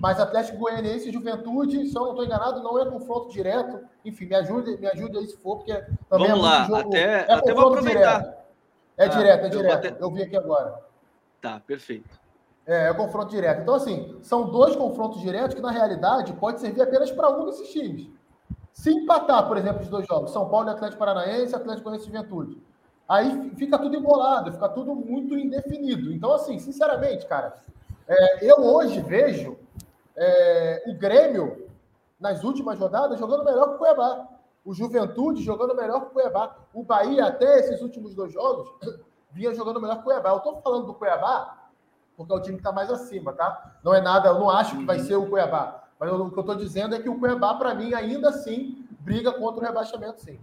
Mas 0.00 0.18
Atlético 0.18 0.58
Goianiense 0.58 1.08
e 1.08 1.12
Juventude, 1.12 1.86
se 1.86 1.96
eu 1.96 2.02
não 2.02 2.10
estou 2.10 2.24
enganado, 2.24 2.62
não 2.62 2.80
é 2.80 2.90
confronto 2.90 3.30
direto. 3.30 3.80
Enfim, 4.04 4.26
me 4.26 4.34
ajude, 4.34 4.76
me 4.78 4.86
ajude 4.86 5.18
aí 5.18 5.26
se 5.26 5.36
for, 5.36 5.56
porque 5.56 5.72
também 6.08 6.28
Vamos 6.28 6.44
é 6.44 6.48
lá, 6.48 6.64
jogo, 6.64 6.76
até, 6.76 7.04
é 7.04 7.32
até 7.32 7.54
vou 7.54 7.68
aproveitar. 7.68 8.20
Direto. 8.20 8.38
É 8.96 9.04
ah, 9.04 9.08
direto, 9.08 9.46
é 9.46 9.48
direto. 9.48 9.86
Até... 9.86 10.02
Eu 10.02 10.10
vi 10.10 10.22
aqui 10.22 10.36
agora. 10.36 10.82
Tá, 11.40 11.60
perfeito. 11.60 12.18
É, 12.66 12.88
é 12.88 12.94
confronto 12.94 13.30
direto. 13.30 13.62
Então, 13.62 13.74
assim, 13.74 14.18
são 14.22 14.50
dois 14.50 14.74
confrontos 14.74 15.20
diretos 15.20 15.54
que, 15.54 15.60
na 15.60 15.70
realidade, 15.70 16.32
pode 16.32 16.60
servir 16.60 16.82
apenas 16.82 17.10
para 17.10 17.30
um 17.30 17.46
desses 17.46 17.70
times. 17.70 18.08
Se 18.72 18.90
empatar, 18.90 19.46
por 19.46 19.56
exemplo, 19.56 19.82
os 19.82 19.88
dois 19.88 20.06
jogos, 20.06 20.32
São 20.32 20.48
Paulo 20.48 20.68
e 20.68 20.72
Atlético 20.72 20.98
Paranaense, 20.98 21.54
Atlético 21.54 21.84
Goianiense 21.84 22.10
e 22.10 22.12
Juventude, 22.12 22.62
Aí 23.08 23.50
fica 23.56 23.78
tudo 23.78 23.96
embolado, 23.96 24.52
fica 24.52 24.68
tudo 24.68 24.94
muito 24.94 25.34
indefinido. 25.34 26.12
Então, 26.12 26.34
assim, 26.34 26.58
sinceramente, 26.58 27.26
cara, 27.26 27.54
é, 28.06 28.44
eu 28.44 28.56
hoje 28.56 29.00
vejo 29.00 29.56
é, 30.18 30.84
o 30.86 30.94
Grêmio, 30.94 31.68
nas 32.18 32.44
últimas 32.44 32.78
rodadas, 32.78 33.18
jogando 33.18 33.44
melhor 33.44 33.68
que 33.68 33.74
o 33.74 33.78
Cuiabá. 33.78 34.28
O 34.64 34.74
Juventude 34.74 35.42
jogando 35.42 35.74
melhor 35.74 36.00
que 36.00 36.06
o 36.08 36.10
Cuiabá. 36.10 36.56
O 36.74 36.82
Bahia, 36.82 37.26
até 37.26 37.60
esses 37.60 37.80
últimos 37.80 38.14
dois 38.14 38.32
jogos, 38.32 38.68
vinha 39.32 39.54
jogando 39.54 39.80
melhor 39.80 39.96
que 39.96 40.02
o 40.02 40.04
Cuiabá. 40.04 40.30
Eu 40.30 40.40
tô 40.40 40.56
falando 40.60 40.86
do 40.86 40.94
Cuiabá 40.94 41.58
porque 42.18 42.32
é 42.32 42.36
o 42.36 42.42
time 42.42 42.56
que 42.56 42.60
está 42.60 42.72
mais 42.72 42.90
acima, 42.90 43.32
tá? 43.32 43.78
Não 43.84 43.94
é 43.94 44.00
nada, 44.00 44.30
eu 44.30 44.40
não 44.40 44.50
acho 44.50 44.76
que 44.76 44.84
vai 44.84 44.98
uhum. 44.98 45.04
ser 45.04 45.14
o 45.14 45.30
Cuiabá. 45.30 45.84
Mas 46.00 46.10
eu, 46.10 46.20
o 46.20 46.30
que 46.32 46.36
eu 46.36 46.40
estou 46.40 46.56
dizendo 46.56 46.96
é 46.96 46.98
que 46.98 47.08
o 47.08 47.16
Cuiabá, 47.16 47.54
para 47.54 47.72
mim, 47.76 47.94
ainda 47.94 48.30
assim, 48.30 48.84
briga 48.98 49.32
contra 49.32 49.62
o 49.62 49.66
rebaixamento, 49.66 50.20
sim. 50.20 50.40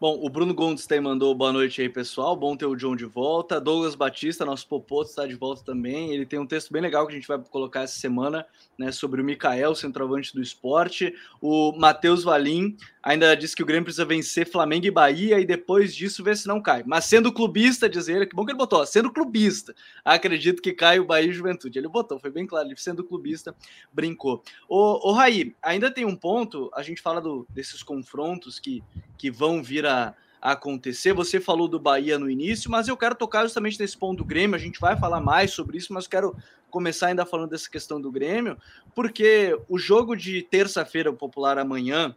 Bom, 0.00 0.18
o 0.20 0.28
Bruno 0.28 0.52
Gondstein 0.52 1.00
mandou 1.00 1.32
boa 1.36 1.52
noite 1.52 1.80
aí, 1.80 1.88
pessoal. 1.88 2.34
Bom 2.34 2.56
ter 2.56 2.66
o 2.66 2.74
John 2.74 2.96
de 2.96 3.04
volta. 3.04 3.60
Douglas 3.60 3.94
Batista, 3.94 4.44
nosso 4.44 4.66
popoto, 4.66 5.08
está 5.08 5.24
de 5.24 5.36
volta 5.36 5.62
também. 5.64 6.12
Ele 6.12 6.26
tem 6.26 6.36
um 6.38 6.46
texto 6.46 6.72
bem 6.72 6.82
legal 6.82 7.06
que 7.06 7.12
a 7.12 7.16
gente 7.16 7.28
vai 7.28 7.38
colocar 7.38 7.82
essa 7.82 7.96
semana, 7.96 8.44
né, 8.76 8.90
sobre 8.90 9.22
o 9.22 9.24
Mikael, 9.24 9.72
centroavante 9.74 10.34
do 10.34 10.42
esporte. 10.42 11.14
O 11.40 11.72
Matheus 11.78 12.24
Valim 12.24 12.76
ainda 13.04 13.36
disse 13.36 13.54
que 13.54 13.62
o 13.62 13.66
Grêmio 13.66 13.84
precisa 13.84 14.06
vencer 14.06 14.50
Flamengo 14.50 14.86
e 14.86 14.90
Bahia 14.90 15.38
e 15.38 15.44
depois 15.44 15.94
disso 15.94 16.24
ver 16.24 16.38
se 16.38 16.48
não 16.48 16.60
cai. 16.60 16.82
Mas 16.86 17.04
sendo 17.04 17.30
clubista, 17.30 17.86
diz 17.86 18.08
ele, 18.08 18.26
que 18.26 18.34
bom 18.34 18.46
que 18.46 18.52
ele 18.52 18.58
botou, 18.58 18.84
sendo 18.86 19.12
clubista, 19.12 19.74
acredito 20.02 20.62
que 20.62 20.72
cai 20.72 20.98
o 20.98 21.04
Bahia 21.04 21.28
e 21.28 21.32
Juventude. 21.32 21.78
Ele 21.78 21.86
botou, 21.86 22.18
foi 22.18 22.30
bem 22.30 22.46
claro, 22.46 22.66
ele 22.66 22.76
sendo 22.78 23.04
clubista, 23.04 23.54
brincou. 23.92 24.42
O, 24.66 25.10
o 25.10 25.12
Raí, 25.12 25.54
ainda 25.62 25.90
tem 25.90 26.06
um 26.06 26.16
ponto, 26.16 26.70
a 26.74 26.82
gente 26.82 27.02
fala 27.02 27.20
do, 27.20 27.46
desses 27.50 27.82
confrontos 27.82 28.58
que, 28.58 28.82
que 29.18 29.30
vão 29.30 29.62
vir 29.62 29.84
a 29.84 30.14
acontecer. 30.40 31.12
Você 31.12 31.40
falou 31.40 31.68
do 31.68 31.78
Bahia 31.78 32.18
no 32.18 32.30
início, 32.30 32.70
mas 32.70 32.88
eu 32.88 32.96
quero 32.96 33.14
tocar 33.14 33.42
justamente 33.42 33.78
nesse 33.78 33.98
ponto 33.98 34.18
do 34.18 34.24
Grêmio. 34.24 34.56
A 34.56 34.58
gente 34.58 34.80
vai 34.80 34.96
falar 34.96 35.20
mais 35.20 35.52
sobre 35.52 35.76
isso, 35.76 35.92
mas 35.92 36.06
quero 36.06 36.34
começar 36.70 37.08
ainda 37.08 37.24
falando 37.26 37.50
dessa 37.50 37.70
questão 37.70 38.00
do 38.00 38.10
Grêmio, 38.10 38.58
porque 38.94 39.56
o 39.68 39.78
jogo 39.78 40.16
de 40.16 40.42
terça-feira, 40.42 41.08
o 41.10 41.14
popular 41.14 41.56
amanhã, 41.56 42.16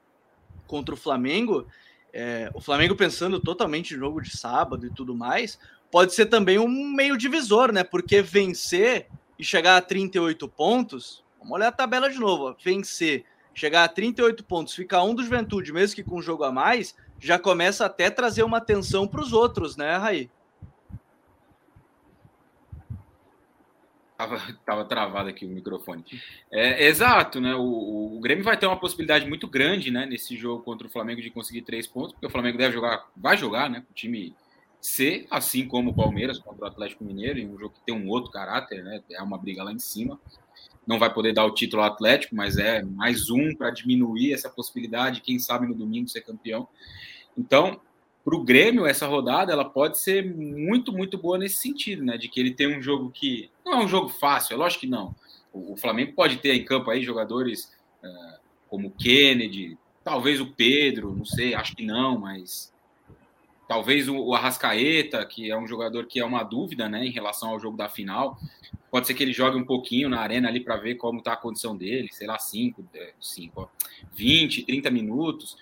contra 0.68 0.94
o 0.94 0.98
Flamengo, 0.98 1.66
é, 2.14 2.52
o 2.54 2.62
Flamengo 2.62 2.96
pensando 2.96 3.40
totalmente 3.40 3.94
em 3.94 3.98
jogo 3.98 4.22
de 4.22 4.36
sábado 4.36 4.86
e 4.86 4.90
tudo 4.90 5.16
mais, 5.16 5.58
pode 5.90 6.14
ser 6.14 6.28
também 6.28 6.60
um 6.60 6.68
meio 6.68 7.18
divisor, 7.18 7.72
né? 7.72 7.84
Porque 7.84 8.22
vencer 8.22 9.08
e 9.40 9.44
chegar 9.44 9.78
a 9.78 9.82
38 9.82 10.48
pontos 10.48 11.26
Vamos 11.48 11.60
olhar 11.60 11.70
a 11.70 11.72
tabela 11.72 12.10
de 12.10 12.20
novo. 12.20 12.50
Ó. 12.50 12.56
Vencer, 12.62 13.24
chegar 13.54 13.86
a 13.86 13.88
38 13.88 14.44
pontos, 14.44 14.76
ficar 14.76 15.04
um 15.04 15.16
do 15.16 15.24
Juventude, 15.24 15.72
mesmo 15.72 15.96
que 15.96 16.04
com 16.04 16.18
um 16.18 16.22
jogo 16.22 16.44
a 16.44 16.52
mais, 16.52 16.94
já 17.20 17.40
começa 17.40 17.86
até 17.86 18.10
trazer 18.10 18.44
uma 18.44 18.58
atenção 18.58 19.08
para 19.08 19.22
os 19.22 19.32
outros, 19.32 19.78
né, 19.78 19.96
Raí? 19.96 20.30
Tava, 24.18 24.38
tava 24.66 24.86
travado 24.86 25.30
aqui 25.30 25.46
o 25.46 25.50
microfone. 25.50 26.04
É, 26.52 26.88
exato, 26.88 27.40
né? 27.40 27.56
O, 27.56 28.18
o, 28.18 28.20
Grêmio 28.20 28.44
vai 28.44 28.58
ter 28.58 28.66
uma 28.66 28.80
possibilidade 28.80 29.28
muito 29.28 29.48
grande, 29.48 29.92
né? 29.92 30.06
Nesse 30.06 30.36
jogo 30.36 30.64
contra 30.64 30.88
o 30.88 30.90
Flamengo 30.90 31.22
de 31.22 31.30
conseguir 31.30 31.62
três 31.62 31.86
pontos, 31.86 32.14
porque 32.14 32.26
o 32.26 32.30
Flamengo 32.30 32.58
deve 32.58 32.74
jogar, 32.74 33.08
vai 33.16 33.38
jogar, 33.38 33.70
né? 33.70 33.86
O 33.90 33.94
time 33.94 34.36
C, 34.82 35.28
assim 35.30 35.68
como 35.68 35.92
o 35.92 35.96
Palmeiras 35.96 36.40
contra 36.40 36.66
o 36.66 36.68
Atlético 36.68 37.04
Mineiro, 37.04 37.38
em 37.38 37.48
um 37.48 37.58
jogo 37.58 37.76
que 37.76 37.86
tem 37.86 37.96
um 37.96 38.10
outro 38.10 38.32
caráter, 38.32 38.84
né? 38.84 39.04
É 39.12 39.22
uma 39.22 39.38
briga 39.38 39.64
lá 39.64 39.72
em 39.72 39.80
cima. 39.80 40.20
Não 40.86 40.98
vai 40.98 41.14
poder 41.14 41.34
dar 41.34 41.46
o 41.46 41.54
título 41.54 41.84
ao 41.84 41.90
Atlético, 41.90 42.36
mas 42.36 42.58
é 42.58 42.82
mais 42.82 43.30
um 43.30 43.54
para 43.56 43.70
diminuir 43.70 44.34
essa 44.34 44.50
possibilidade, 44.50 45.22
quem 45.22 45.38
sabe 45.38 45.68
no 45.68 45.76
domingo 45.76 46.08
ser 46.08 46.22
campeão. 46.22 46.68
Então, 47.38 47.80
para 48.28 48.36
o 48.36 48.44
Grêmio, 48.44 48.86
essa 48.86 49.08
rodada 49.08 49.54
ela 49.54 49.64
pode 49.64 49.98
ser 49.98 50.22
muito, 50.36 50.92
muito 50.92 51.18
boa 51.18 51.38
nesse 51.38 51.60
sentido, 51.60 52.04
né? 52.04 52.18
De 52.18 52.28
que 52.28 52.42
ele 52.42 52.54
tem 52.54 52.78
um 52.78 52.82
jogo 52.82 53.10
que 53.10 53.50
não 53.66 53.76
é 53.76 53.86
um 53.86 53.88
jogo 53.88 54.10
fácil, 54.10 54.54
é 54.54 54.58
lógico 54.58 54.82
que 54.82 54.88
não. 54.88 55.16
O, 55.54 55.72
o 55.72 55.78
Flamengo 55.78 56.12
pode 56.12 56.36
ter 56.36 56.54
em 56.54 56.66
campo 56.66 56.92
aí 56.92 57.02
jogadores 57.02 57.74
uh, 58.04 58.38
como 58.68 58.92
Kennedy, 58.92 59.78
talvez 60.04 60.42
o 60.42 60.46
Pedro, 60.46 61.16
não 61.16 61.24
sei, 61.24 61.56
acho 61.56 61.74
que 61.74 61.86
não, 61.86 62.20
mas 62.20 62.74
talvez 63.66 64.10
o, 64.10 64.18
o 64.18 64.36
Arrascaeta, 64.36 65.26
que 65.26 65.50
é 65.50 65.58
um 65.58 65.66
jogador 65.66 66.06
que 66.06 66.20
é 66.20 66.26
uma 66.26 66.44
dúvida, 66.44 66.90
né, 66.90 67.06
em 67.06 67.12
relação 67.12 67.52
ao 67.52 67.60
jogo 67.62 67.78
da 67.78 67.88
final. 67.88 68.38
Pode 68.92 69.08
ser 69.08 69.14
que 69.14 69.24
ele 69.24 69.32
jogue 69.32 69.56
um 69.56 69.66
pouquinho 69.66 70.10
na 70.10 70.20
arena 70.20 70.50
ali 70.50 70.60
para 70.60 70.76
ver 70.76 70.96
como 70.96 71.20
está 71.20 71.32
a 71.32 71.38
condição 71.38 71.78
dele, 71.78 72.10
sei 72.12 72.28
lá, 72.28 72.38
5, 72.38 72.84
5, 73.22 73.72
20, 74.14 74.64
30 74.64 74.92
minutos. 74.92 75.56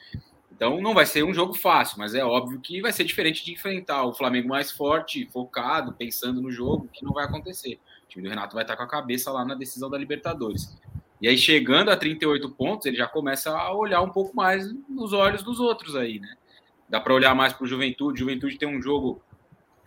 Então 0.55 0.79
não 0.79 0.93
vai 0.93 1.05
ser 1.05 1.23
um 1.23 1.33
jogo 1.33 1.53
fácil, 1.53 1.99
mas 1.99 2.15
é 2.15 2.23
óbvio 2.23 2.61
que 2.61 2.81
vai 2.81 2.93
ser 2.93 3.03
diferente 3.03 3.43
de 3.43 3.51
enfrentar 3.51 4.05
o 4.05 4.13
Flamengo 4.13 4.47
mais 4.47 4.71
forte, 4.71 5.27
focado, 5.27 5.91
pensando 5.91 6.41
no 6.41 6.49
jogo, 6.49 6.87
que 6.93 7.03
não 7.03 7.11
vai 7.11 7.25
acontecer. 7.25 7.77
O 8.05 8.07
time 8.07 8.23
do 8.23 8.29
Renato 8.29 8.55
vai 8.55 8.63
estar 8.63 8.77
com 8.77 8.83
a 8.83 8.87
cabeça 8.87 9.31
lá 9.31 9.43
na 9.43 9.53
decisão 9.53 9.89
da 9.89 9.97
Libertadores. 9.97 10.73
E 11.21 11.27
aí, 11.27 11.37
chegando 11.37 11.91
a 11.91 11.97
38 11.97 12.49
pontos, 12.51 12.85
ele 12.85 12.95
já 12.95 13.07
começa 13.07 13.51
a 13.51 13.73
olhar 13.73 14.01
um 14.01 14.09
pouco 14.09 14.33
mais 14.33 14.73
nos 14.87 15.11
olhos 15.11 15.43
dos 15.43 15.59
outros 15.59 15.95
aí, 15.95 16.19
né? 16.19 16.35
Dá 16.87 17.01
para 17.01 17.13
olhar 17.13 17.35
mais 17.35 17.51
para 17.51 17.65
o 17.65 17.67
Juventude. 17.67 18.19
Juventude 18.19 18.57
tem 18.57 18.67
um 18.67 18.81
jogo 18.81 19.21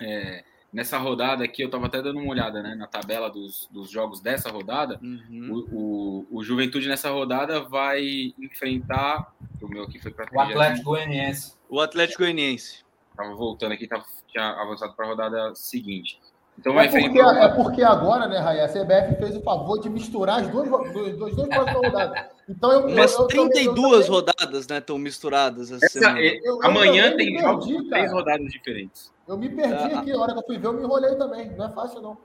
é, 0.00 0.44
nessa 0.72 0.98
rodada 0.98 1.44
aqui, 1.44 1.62
eu 1.62 1.66
estava 1.66 1.86
até 1.86 2.02
dando 2.02 2.20
uma 2.20 2.30
olhada 2.30 2.62
né, 2.62 2.74
na 2.74 2.86
tabela 2.86 3.30
dos, 3.30 3.68
dos 3.70 3.90
jogos 3.90 4.20
dessa 4.20 4.50
rodada. 4.50 4.98
Uhum. 5.02 5.64
O, 5.72 6.26
o, 6.30 6.38
o, 6.38 6.44
Juventude 6.44 6.88
nessa 6.88 7.10
rodada 7.10 7.60
vai 7.60 8.34
enfrentar. 8.38 9.32
O 9.60 9.68
meu 9.68 9.84
aqui 9.84 9.98
foi 9.98 10.10
para 10.10 10.28
o 10.32 10.40
Atlético 10.40 10.84
Goianiense. 10.90 11.54
O 11.68 11.80
Atlético 11.80 12.22
Goianiense. 12.22 12.84
Estava 13.10 13.34
voltando 13.34 13.72
aqui, 13.72 13.86
tava, 13.86 14.04
tinha 14.28 14.50
avançado 14.50 14.94
para 14.94 15.06
a 15.06 15.08
rodada 15.08 15.54
seguinte. 15.54 16.20
Então 16.58 16.74
vai 16.74 16.86
é, 16.86 16.90
porque, 16.90 17.06
enfrentar... 17.06 17.36
é 17.36 17.48
porque 17.48 17.82
agora, 17.82 18.26
né, 18.26 18.38
Raia, 18.38 18.64
a 18.64 18.68
CBF 18.68 19.16
fez 19.16 19.36
o 19.36 19.42
favor 19.42 19.80
de 19.80 19.88
misturar 19.88 20.40
as 20.40 20.48
duas, 20.48 20.68
dois, 20.68 21.16
dois, 21.16 21.36
dois 21.36 21.48
da 21.48 21.62
rodada. 21.62 22.30
Então 22.48 22.72
eu, 22.72 22.96
Mas 22.96 23.14
eu, 23.14 23.20
eu, 23.20 23.26
32 23.28 24.06
eu, 24.06 24.12
rodadas, 24.12 24.66
né, 24.66 24.78
estão 24.78 24.98
misturadas 24.98 25.70
essa 25.70 25.86
Essa, 25.86 26.00
semana. 26.00 26.20
É, 26.20 26.40
amanhã 26.62 27.16
tem 27.16 27.38
jogos 27.38 27.66
três 27.88 28.12
rodadas 28.12 28.50
diferentes. 28.50 29.12
Eu 29.28 29.36
me 29.36 29.48
perdi 29.50 29.94
ah, 29.94 30.00
aqui, 30.00 30.10
a 30.10 30.18
hora 30.18 30.32
que 30.32 30.38
eu 30.38 30.44
fui 30.44 30.58
ver, 30.58 30.66
eu 30.68 30.72
me 30.72 30.82
enrolei 30.82 31.14
também. 31.16 31.50
Não 31.50 31.66
é 31.66 31.70
fácil, 31.70 32.00
não. 32.00 32.16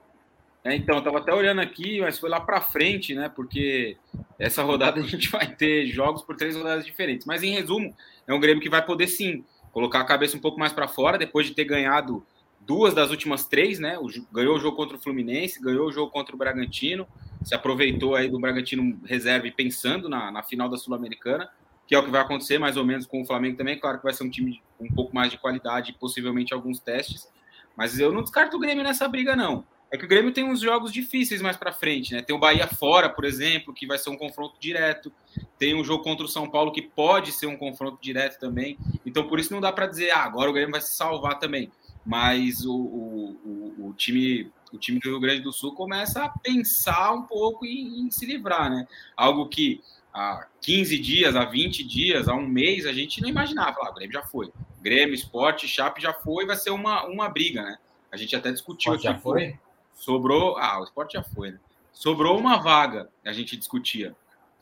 É, 0.64 0.74
então, 0.74 0.96
eu 0.96 1.04
tava 1.04 1.18
até 1.18 1.34
olhando 1.34 1.60
aqui, 1.60 2.00
mas 2.00 2.18
foi 2.18 2.30
lá 2.30 2.40
para 2.40 2.62
frente, 2.62 3.14
né? 3.14 3.28
Porque 3.28 3.98
essa 4.40 4.64
rodada 4.64 5.00
a 5.02 5.04
gente 5.04 5.30
vai 5.30 5.54
ter 5.54 5.86
jogos 5.88 6.22
por 6.22 6.38
três 6.38 6.56
rodadas 6.56 6.86
diferentes. 6.86 7.28
Mas 7.28 7.44
em 7.44 7.52
resumo, 7.52 7.94
é 8.26 8.34
um 8.34 8.40
Grêmio 8.40 8.64
que 8.64 8.70
vai 8.70 8.84
poder 8.84 9.08
sim 9.08 9.44
colocar 9.74 10.00
a 10.00 10.06
cabeça 10.06 10.38
um 10.38 10.40
pouco 10.40 10.58
mais 10.58 10.72
para 10.72 10.88
fora 10.88 11.18
depois 11.18 11.48
de 11.48 11.54
ter 11.54 11.66
ganhado 11.66 12.26
duas 12.62 12.94
das 12.94 13.10
últimas 13.10 13.46
três, 13.46 13.80
né? 13.80 13.98
Ganhou 14.32 14.56
o 14.56 14.60
jogo 14.60 14.78
contra 14.78 14.96
o 14.96 15.00
Fluminense, 15.00 15.62
ganhou 15.62 15.88
o 15.88 15.92
jogo 15.92 16.10
contra 16.10 16.34
o 16.34 16.38
Bragantino, 16.38 17.06
se 17.44 17.54
aproveitou 17.54 18.16
aí 18.16 18.30
do 18.30 18.40
Bragantino 18.40 18.98
reserva 19.04 19.48
e 19.48 19.52
pensando 19.52 20.08
na, 20.08 20.32
na 20.32 20.42
final 20.42 20.70
da 20.70 20.78
Sul-Americana, 20.78 21.50
que 21.88 21.96
é 21.96 22.00
o 22.00 22.04
que 22.04 22.12
vai 22.12 22.22
acontecer 22.22 22.58
mais 22.58 22.78
ou 22.78 22.86
menos 22.86 23.06
com 23.06 23.22
o 23.22 23.26
Flamengo 23.26 23.58
também. 23.58 23.80
Claro 23.80 23.98
que 23.98 24.04
vai 24.04 24.14
ser 24.14 24.24
um 24.24 24.30
time 24.30 24.62
com 24.78 24.86
um 24.86 24.92
pouco 24.92 25.14
mais 25.14 25.32
de 25.32 25.38
qualidade 25.38 25.94
possivelmente 25.94 26.54
alguns 26.54 26.80
testes, 26.80 27.28
mas 27.76 28.00
eu 28.00 28.12
não 28.12 28.22
descarto 28.22 28.58
o 28.58 28.60
Grêmio 28.60 28.84
nessa 28.84 29.08
briga, 29.08 29.36
não. 29.36 29.66
É 29.92 29.98
que 29.98 30.06
o 30.06 30.08
Grêmio 30.08 30.34
tem 30.34 30.44
uns 30.44 30.60
jogos 30.60 30.92
difíceis 30.92 31.40
mais 31.40 31.56
para 31.56 31.72
frente, 31.72 32.14
né? 32.14 32.22
Tem 32.24 32.36
o 32.36 32.40
Bahia 32.40 32.68
fora, 32.68 33.08
por 33.10 33.26
exemplo, 33.26 33.74
que 33.74 33.86
vai 33.86 34.00
ser 34.00 34.10
um 34.10 34.18
confronto 34.18 34.56
direto. 34.60 35.14
Tem 35.60 35.76
um 35.76 35.84
jogo 35.84 36.04
contra 36.04 36.26
o 36.26 36.28
São 36.28 36.50
Paulo 36.50 36.72
que 36.72 36.82
pode 36.82 37.32
ser 37.32 37.46
um 37.46 37.56
confronto 37.56 38.00
direto 38.02 38.40
também. 38.40 38.76
Então, 39.06 39.28
por 39.28 39.40
isso 39.40 39.54
não 39.54 39.62
dá 39.62 39.72
para 39.72 39.86
dizer, 39.86 40.10
ah, 40.10 40.24
agora 40.24 40.50
o 40.50 40.54
Grêmio 40.54 40.72
vai 40.72 40.82
se 40.82 40.96
salvar 40.96 41.38
também 41.38 41.72
mas 42.06 42.66
o, 42.66 42.76
o, 42.76 43.76
o, 43.80 43.94
time 43.94 44.52
o 44.74 44.78
time 44.78 45.00
do 45.00 45.10
Rio 45.10 45.20
Grande 45.20 45.42
do 45.42 45.54
Sul 45.54 45.74
começa 45.74 46.24
a 46.24 46.30
pensar 46.30 47.14
um 47.14 47.24
pouco 47.24 47.66
em, 47.66 48.02
em, 48.02 48.12
se 48.12 48.26
livrar, 48.26 48.70
né? 48.70 48.88
Algo 49.16 49.48
que 49.48 49.82
há 50.14 50.48
15 50.62 51.00
dias, 51.00 51.36
há 51.36 51.46
20 51.46 51.84
dias, 51.84 52.28
há 52.28 52.36
um 52.36 52.48
mês, 52.48 52.86
a 52.86 52.94
gente 52.94 53.22
não 53.22 53.30
imaginava. 53.30 53.78
Ah, 53.82 53.90
o 53.90 53.94
Grêmio 53.94 54.14
já 54.14 54.24
foi. 54.24 54.52
Grêmio, 54.82 55.16
Esporte, 55.16 55.68
Chape 55.68 56.02
já 56.02 56.14
foi, 56.14 56.46
vai 56.46 56.56
ser 56.56 56.70
uma, 56.70 57.06
uma 57.06 57.30
briga, 57.30 57.64
né? 57.64 57.78
A 58.12 58.18
gente 58.18 58.36
até 58.36 58.52
discutiu 58.52 58.94
aqui. 58.94 59.04
Já 59.04 59.18
foi? 59.18 59.58
Sobrou. 59.94 60.58
Ah, 60.58 60.80
o 60.80 60.84
esporte 60.84 61.14
já 61.14 61.24
foi, 61.24 61.52
né? 61.52 61.60
Sobrou 61.92 62.38
uma 62.38 62.58
vaga, 62.58 63.10
a 63.26 63.34
gente 63.34 63.58
discutia. 63.58 64.16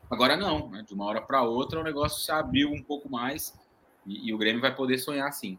Agora 0.10 0.38
não, 0.38 0.70
né? 0.70 0.84
De 0.88 0.93
uma 0.93 1.05
hora 1.05 1.22
para 1.22 1.43
outra 1.43 1.79
o 1.79 1.84
negócio 1.84 2.22
se 2.22 2.31
abriu 2.31 2.72
um 2.72 2.81
pouco 2.81 3.10
mais 3.10 3.53
e, 4.05 4.29
e 4.29 4.34
o 4.34 4.38
Grêmio 4.38 4.62
vai 4.62 4.74
poder 4.74 4.98
sonhar 4.98 5.27
assim 5.27 5.58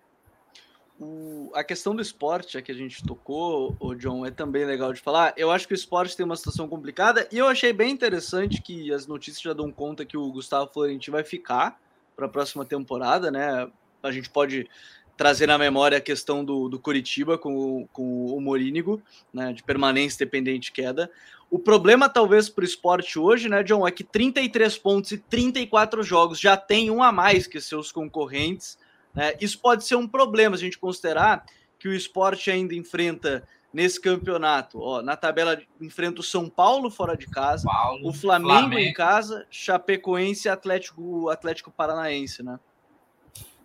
o, 1.02 1.50
a 1.54 1.64
questão 1.64 1.94
do 1.94 2.02
esporte, 2.02 2.56
a 2.56 2.62
que 2.62 2.72
a 2.72 2.74
gente 2.74 3.04
tocou, 3.04 3.76
o 3.80 3.94
John, 3.94 4.24
é 4.24 4.30
também 4.30 4.64
legal 4.64 4.92
de 4.92 5.00
falar. 5.00 5.34
Eu 5.36 5.50
acho 5.50 5.66
que 5.66 5.74
o 5.74 5.76
esporte 5.76 6.16
tem 6.16 6.24
uma 6.24 6.36
situação 6.36 6.68
complicada 6.68 7.28
e 7.30 7.38
eu 7.38 7.46
achei 7.46 7.72
bem 7.72 7.90
interessante 7.90 8.62
que 8.62 8.92
as 8.92 9.06
notícias 9.06 9.42
já 9.42 9.52
dão 9.52 9.70
conta 9.70 10.04
que 10.04 10.16
o 10.16 10.30
Gustavo 10.30 10.70
Florentino 10.72 11.16
vai 11.16 11.24
ficar 11.24 11.80
para 12.14 12.26
a 12.26 12.28
próxima 12.28 12.64
temporada, 12.64 13.30
né? 13.30 13.68
A 14.02 14.10
gente 14.10 14.30
pode 14.30 14.68
trazer 15.16 15.46
na 15.46 15.58
memória 15.58 15.98
a 15.98 16.00
questão 16.00 16.44
do, 16.44 16.68
do 16.68 16.78
Curitiba 16.78 17.36
com, 17.36 17.86
com 17.92 18.26
o 18.26 18.40
Morínigo, 18.40 19.00
né, 19.32 19.52
de 19.52 19.62
permanência 19.62 20.18
dependente 20.18 20.66
de 20.66 20.72
queda. 20.72 21.10
O 21.50 21.58
problema, 21.58 22.08
talvez, 22.08 22.48
para 22.48 22.62
o 22.62 22.64
esporte 22.64 23.18
hoje, 23.18 23.48
né, 23.48 23.62
John, 23.62 23.86
é 23.86 23.90
que 23.90 24.02
33 24.02 24.78
pontos 24.78 25.12
e 25.12 25.18
34 25.18 26.02
jogos 26.02 26.40
já 26.40 26.56
tem 26.56 26.90
um 26.90 27.02
a 27.02 27.12
mais 27.12 27.46
que 27.46 27.60
seus 27.60 27.92
concorrentes 27.92 28.78
né? 29.14 29.34
Isso 29.40 29.58
pode 29.58 29.84
ser 29.84 29.96
um 29.96 30.08
problema, 30.08 30.56
se 30.56 30.62
a 30.62 30.66
gente 30.66 30.78
considerar 30.78 31.44
que 31.78 31.88
o 31.88 31.94
esporte 31.94 32.50
ainda 32.50 32.74
enfrenta 32.74 33.42
nesse 33.72 34.00
campeonato, 34.00 34.80
ó, 34.80 35.02
na 35.02 35.16
tabela 35.16 35.60
enfrenta 35.80 36.20
o 36.20 36.24
São 36.24 36.48
Paulo 36.48 36.90
fora 36.90 37.16
de 37.16 37.26
casa, 37.26 37.66
Paulo, 37.66 38.08
o 38.08 38.12
Flamengo, 38.12 38.60
Flamengo, 38.60 38.78
em 38.78 38.92
casa, 38.92 39.46
Chapecoense 39.50 40.46
e 40.46 40.50
Atlético, 40.50 41.30
Atlético 41.30 41.70
Paranaense, 41.70 42.42
né? 42.42 42.60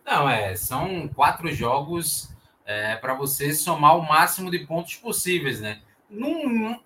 Não, 0.05 0.29
é, 0.29 0.55
são 0.55 1.09
quatro 1.09 1.51
jogos 1.53 2.29
é, 2.65 2.95
para 2.95 3.13
você 3.13 3.53
somar 3.53 3.97
o 3.97 4.07
máximo 4.07 4.49
de 4.49 4.59
pontos 4.59 4.95
possíveis, 4.95 5.59
né? 5.59 5.81
Num 6.09 6.79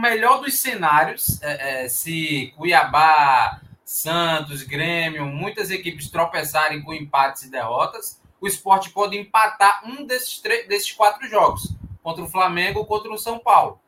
melhor 0.00 0.40
dos 0.40 0.58
cenários, 0.60 1.40
é, 1.42 1.84
é, 1.84 1.88
se 1.88 2.52
Cuiabá 2.56 3.60
Santos, 3.86 4.64
Grêmio, 4.64 5.24
muitas 5.26 5.70
equipes 5.70 6.10
tropeçarem 6.10 6.82
com 6.82 6.92
empates 6.92 7.44
e 7.44 7.50
derrotas, 7.50 8.20
o 8.40 8.48
esporte 8.48 8.90
pode 8.90 9.16
empatar 9.16 9.82
um 9.88 10.04
desses, 10.04 10.40
três, 10.40 10.66
desses 10.66 10.90
quatro 10.90 11.26
jogos, 11.28 11.72
contra 12.02 12.24
o 12.24 12.28
Flamengo 12.28 12.80
ou 12.80 12.86
contra 12.86 13.12
o 13.12 13.16
São 13.16 13.38
Paulo, 13.38 13.80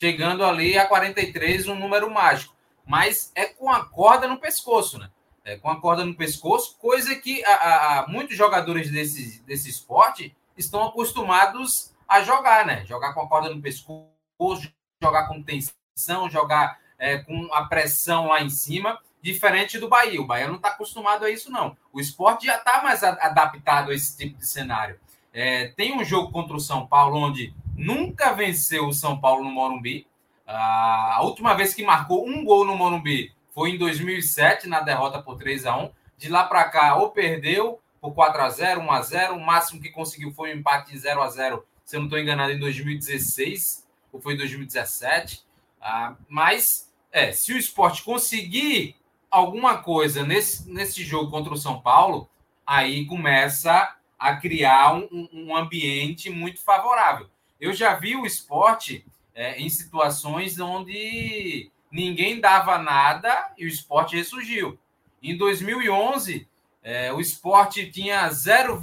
chegando 0.00 0.44
ali 0.44 0.76
a 0.76 0.86
43, 0.86 1.66
um 1.66 1.74
número 1.74 2.10
mágico. 2.10 2.54
Mas 2.86 3.32
é 3.34 3.46
com 3.46 3.70
a 3.70 3.86
corda 3.86 4.28
no 4.28 4.38
pescoço, 4.38 4.98
né? 4.98 5.10
É 5.42 5.56
com 5.56 5.70
a 5.70 5.80
corda 5.80 6.04
no 6.04 6.14
pescoço, 6.14 6.76
coisa 6.78 7.16
que 7.16 7.42
a, 7.42 8.00
a, 8.00 8.06
muitos 8.06 8.36
jogadores 8.36 8.90
desse, 8.90 9.42
desse 9.44 9.70
esporte 9.70 10.36
estão 10.58 10.84
acostumados 10.84 11.94
a 12.06 12.20
jogar, 12.20 12.66
né? 12.66 12.84
Jogar 12.84 13.14
com 13.14 13.22
a 13.22 13.28
corda 13.28 13.48
no 13.48 13.62
pescoço, 13.62 14.70
jogar 15.02 15.26
com 15.26 15.42
tensão, 15.42 16.28
jogar 16.28 16.78
é, 16.98 17.16
com 17.18 17.48
a 17.54 17.64
pressão 17.64 18.26
lá 18.26 18.42
em 18.42 18.50
cima 18.50 19.00
diferente 19.22 19.78
do 19.78 19.88
Bahia. 19.88 20.20
O 20.20 20.26
Bahia 20.26 20.48
não 20.48 20.56
está 20.56 20.68
acostumado 20.68 21.24
a 21.24 21.30
isso, 21.30 21.50
não. 21.50 21.76
O 21.92 22.00
esporte 22.00 22.46
já 22.46 22.56
está 22.56 22.82
mais 22.82 23.02
adaptado 23.02 23.90
a 23.90 23.94
esse 23.94 24.16
tipo 24.16 24.38
de 24.38 24.46
cenário. 24.46 24.98
É, 25.32 25.68
tem 25.68 25.96
um 25.96 26.04
jogo 26.04 26.32
contra 26.32 26.56
o 26.56 26.60
São 26.60 26.86
Paulo 26.86 27.18
onde 27.18 27.54
nunca 27.76 28.32
venceu 28.32 28.86
o 28.86 28.92
São 28.92 29.20
Paulo 29.20 29.44
no 29.44 29.50
Morumbi. 29.50 30.06
a 30.46 31.20
última 31.22 31.54
vez 31.54 31.74
que 31.74 31.82
marcou 31.82 32.26
um 32.26 32.44
gol 32.44 32.64
no 32.64 32.76
Morumbi 32.76 33.32
foi 33.50 33.70
em 33.70 33.78
2007, 33.78 34.68
na 34.68 34.80
derrota 34.80 35.20
por 35.20 35.36
3 35.36 35.66
a 35.66 35.76
1 35.76 35.90
De 36.16 36.28
lá 36.28 36.44
para 36.44 36.64
cá, 36.64 36.96
ou 36.96 37.10
perdeu 37.10 37.80
por 38.00 38.14
4 38.14 38.42
a 38.42 38.48
0 38.48 38.80
1 38.80 38.90
a 38.90 39.02
0 39.02 39.34
O 39.34 39.40
máximo 39.40 39.80
que 39.80 39.90
conseguiu 39.90 40.32
foi 40.32 40.54
um 40.54 40.58
empate 40.58 40.92
de 40.92 40.98
0 40.98 41.22
a 41.22 41.28
0 41.28 41.64
se 41.84 41.96
eu 41.96 42.00
não 42.00 42.06
estou 42.06 42.18
enganado, 42.18 42.52
em 42.52 42.58
2016, 42.58 43.86
ou 44.12 44.20
foi 44.20 44.34
em 44.34 44.36
2017. 44.36 45.42
Ah, 45.80 46.14
mas 46.28 46.86
É, 47.10 47.32
se 47.32 47.54
o 47.54 47.56
esporte 47.56 48.02
conseguir 48.02 48.94
alguma 49.30 49.78
coisa 49.78 50.24
nesse, 50.24 50.70
nesse 50.70 51.02
jogo 51.04 51.30
contra 51.30 51.52
o 51.52 51.58
São 51.58 51.80
Paulo, 51.80 52.28
aí 52.66 53.06
começa 53.06 53.94
a 54.18 54.36
criar 54.36 54.94
um, 54.94 55.28
um 55.32 55.56
ambiente 55.56 56.28
muito 56.28 56.60
favorável. 56.60 57.28
Eu 57.60 57.72
já 57.72 57.94
vi 57.94 58.16
o 58.16 58.26
esporte 58.26 59.04
é, 59.34 59.60
em 59.60 59.68
situações 59.68 60.58
onde 60.58 61.70
ninguém 61.90 62.40
dava 62.40 62.78
nada 62.78 63.52
e 63.56 63.64
o 63.64 63.68
esporte 63.68 64.16
ressurgiu. 64.16 64.78
Em 65.22 65.36
2011, 65.36 66.46
é, 66.82 67.12
o 67.12 67.20
esporte 67.20 67.90
tinha 67.90 68.28
0, 68.30 68.80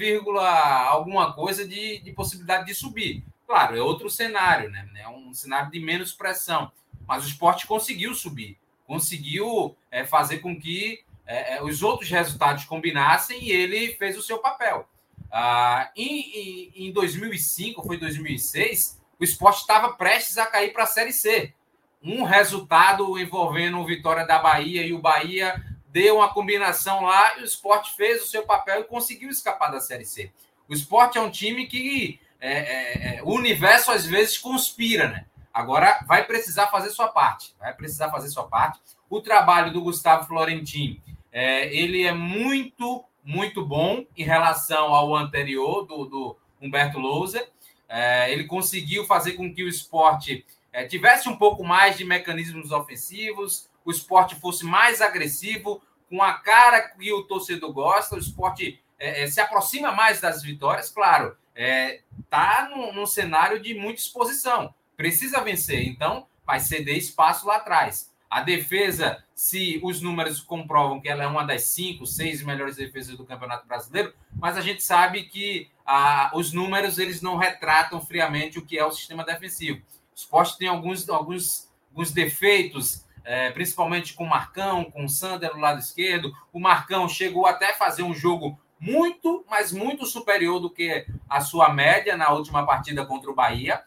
alguma 0.88 1.34
coisa 1.34 1.68
de, 1.68 2.00
de 2.00 2.12
possibilidade 2.12 2.66
de 2.66 2.75
subir. 2.75 3.24
Claro, 3.48 3.78
é 3.78 3.82
outro 3.82 4.10
cenário, 4.10 4.70
né? 4.70 4.88
É 4.96 5.08
um 5.08 5.34
cenário 5.34 5.72
de 5.72 5.80
menos 5.80 6.14
pressão. 6.14 6.72
Mas 7.08 7.24
o 7.24 7.28
esporte 7.28 7.68
conseguiu 7.68 8.16
subir, 8.16 8.58
conseguiu 8.86 9.75
é, 9.92 10.06
fazer 10.06 10.39
com 10.39 10.60
que 10.60 11.04
é, 11.25 11.56
é 11.56 11.63
os 11.63 11.82
outros 11.82 12.10
resultados 12.10 12.65
combinassem 12.65 13.44
e 13.44 13.51
ele 13.51 13.96
fez 13.96 14.18
o 14.18 14.22
seu 14.22 14.38
papel. 14.38 14.88
Ah, 15.32 15.92
em, 15.96 16.72
em, 16.75 16.88
em 16.88 16.92
2005, 16.92 17.84
foi 17.84 17.98
2006, 17.98 19.01
o 19.20 19.24
esporte 19.24 19.62
estava 19.62 19.94
prestes 19.94 20.38
a 20.38 20.46
cair 20.46 20.72
para 20.72 20.84
a 20.84 20.88
Série 20.88 21.13
C. 21.13 21.54
Um 22.01 22.24
resultado 22.24 23.18
envolvendo 23.18 23.80
o 23.80 23.86
Vitória 23.86 24.25
da 24.25 24.39
Bahia 24.39 24.86
e 24.86 24.94
o 24.94 25.00
Bahia 25.00 25.62
deu 25.88 26.18
uma 26.18 26.34
combinação 26.34 27.04
lá 27.04 27.38
e 27.38 27.42
o 27.42 27.46
esporte 27.46 27.96
fez 27.96 28.22
o 28.22 28.27
seu 28.27 28.44
papel 28.44 28.82
e 28.82 28.84
conseguiu 28.84 29.30
escapar 29.30 29.72
da 29.72 29.80
Série 29.80 30.06
C. 30.06 30.32
O 30.68 30.74
esporte 30.74 31.18
é 31.18 31.22
um 31.22 31.32
time 31.32 31.68
que 31.68 32.20
é, 32.39 32.51
é, 32.51 33.15
é, 33.18 33.24
o 33.24 33.34
universo 33.34 33.92
às 33.92 34.06
vezes 34.06 34.38
conspira, 34.38 35.08
né? 35.08 35.25
Agora 35.55 36.03
vai 36.05 36.25
precisar 36.25 36.67
fazer 36.67 36.89
sua 36.89 37.07
parte, 37.07 37.55
vai 37.57 37.74
precisar 37.74 38.12
fazer 38.12 38.27
sua 38.27 38.43
parte. 38.43 38.77
O 39.09 39.21
trabalho 39.21 39.71
do 39.71 39.81
Gustavo 39.81 40.27
Florentin, 40.27 41.01
é, 41.31 41.74
ele 41.74 42.03
é 42.03 42.12
muito, 42.12 43.05
muito 43.24 43.65
bom 43.65 44.05
em 44.17 44.24
relação 44.25 44.93
ao 44.93 45.15
anterior 45.15 45.85
do, 45.85 46.03
do 46.03 46.38
Humberto 46.62 47.00
Louser. 47.00 47.50
É, 47.88 48.29
ele 48.33 48.43
conseguiu 48.43 49.05
fazer 49.05 49.33
com 49.38 49.53
que 49.53 49.63
o 49.63 49.69
esporte 49.69 50.45
é, 50.74 50.85
tivesse 50.85 51.29
um 51.29 51.38
pouco 51.38 51.63
mais 51.63 51.97
de 51.97 52.03
mecanismos 52.03 52.74
ofensivos, 52.74 53.69
o 53.85 53.91
esporte 53.91 54.35
fosse 54.35 54.65
mais 54.65 55.00
agressivo, 55.00 55.81
com 56.09 56.21
a 56.21 56.33
cara 56.33 56.81
que 56.81 57.13
o 57.13 57.24
torcedor 57.24 57.71
gosta, 57.71 58.15
o 58.15 58.19
esporte 58.19 58.83
é, 59.00 59.24
é 59.24 59.27
se 59.27 59.39
aproxima 59.39 59.93
mais 59.93 60.19
das 60.19 60.43
vitórias, 60.43 60.89
claro, 60.89 61.38
está 61.55 62.67
é, 62.69 62.75
num, 62.75 62.91
num 62.91 63.05
cenário 63.05 63.62
de 63.62 63.74
muita 63.74 64.01
exposição, 64.01 64.74
precisa 64.96 65.42
vencer, 65.42 65.88
então 65.88 66.28
vai 66.46 66.60
ceder 66.60 66.98
espaço 66.98 67.48
lá 67.48 67.58
atrás. 67.58 68.14
A 68.30 68.42
defesa, 68.42 69.24
se 69.34 69.80
os 69.84 70.02
números 70.02 70.42
comprovam 70.42 71.00
que 71.00 71.08
ela 71.08 71.24
é 71.24 71.28
uma 71.28 71.44
das 71.44 71.64
cinco, 71.64 72.06
seis 72.06 72.44
melhores 72.44 72.75
defesas 72.75 73.16
do 73.16 73.25
Campeonato 73.25 73.68
Brasileiro, 73.68 74.14
mas 74.36 74.58
a 74.58 74.62
gente 74.62 74.84
sabe 74.84 75.24
que 75.24 75.70
ah, 75.86 76.32
os 76.34 76.52
números 76.52 76.98
eles 76.98 77.22
não 77.22 77.38
retratam 77.38 78.02
friamente 78.02 78.60
o 78.60 78.66
que 78.66 78.78
é 78.78 78.86
o 78.86 78.92
sistema 78.92 79.24
defensivo. 79.24 79.80
O 79.80 80.16
esporte 80.16 80.58
tem 80.58 80.68
alguns, 80.68 81.08
alguns, 81.08 81.72
alguns 81.92 82.12
defeitos, 82.12 83.06
é, 83.24 83.52
principalmente 83.52 84.14
com 84.14 84.24
o 84.24 84.30
Marcão, 84.30 84.86
com 84.86 85.06
o 85.06 85.10
Sander 85.10 85.54
no 85.54 85.62
lado 85.62 85.80
esquerdo. 85.80 86.34
O 86.52 86.60
Marcão 86.60 87.08
chegou 87.08 87.46
até 87.46 87.72
a 87.72 87.75
fazer 87.75 88.04
um 88.04 88.14
jogo 88.14 88.60
muito, 88.80 89.46
mas 89.50 89.72
muito 89.72 90.06
superior 90.06 90.60
do 90.60 90.70
que 90.70 91.06
a 91.30 91.42
sua 91.42 91.70
média 91.70 92.18
na 92.18 92.32
última 92.32 92.66
partida 92.66 93.06
contra 93.06 93.32
o 93.32 93.36
Bahia. 93.36 93.82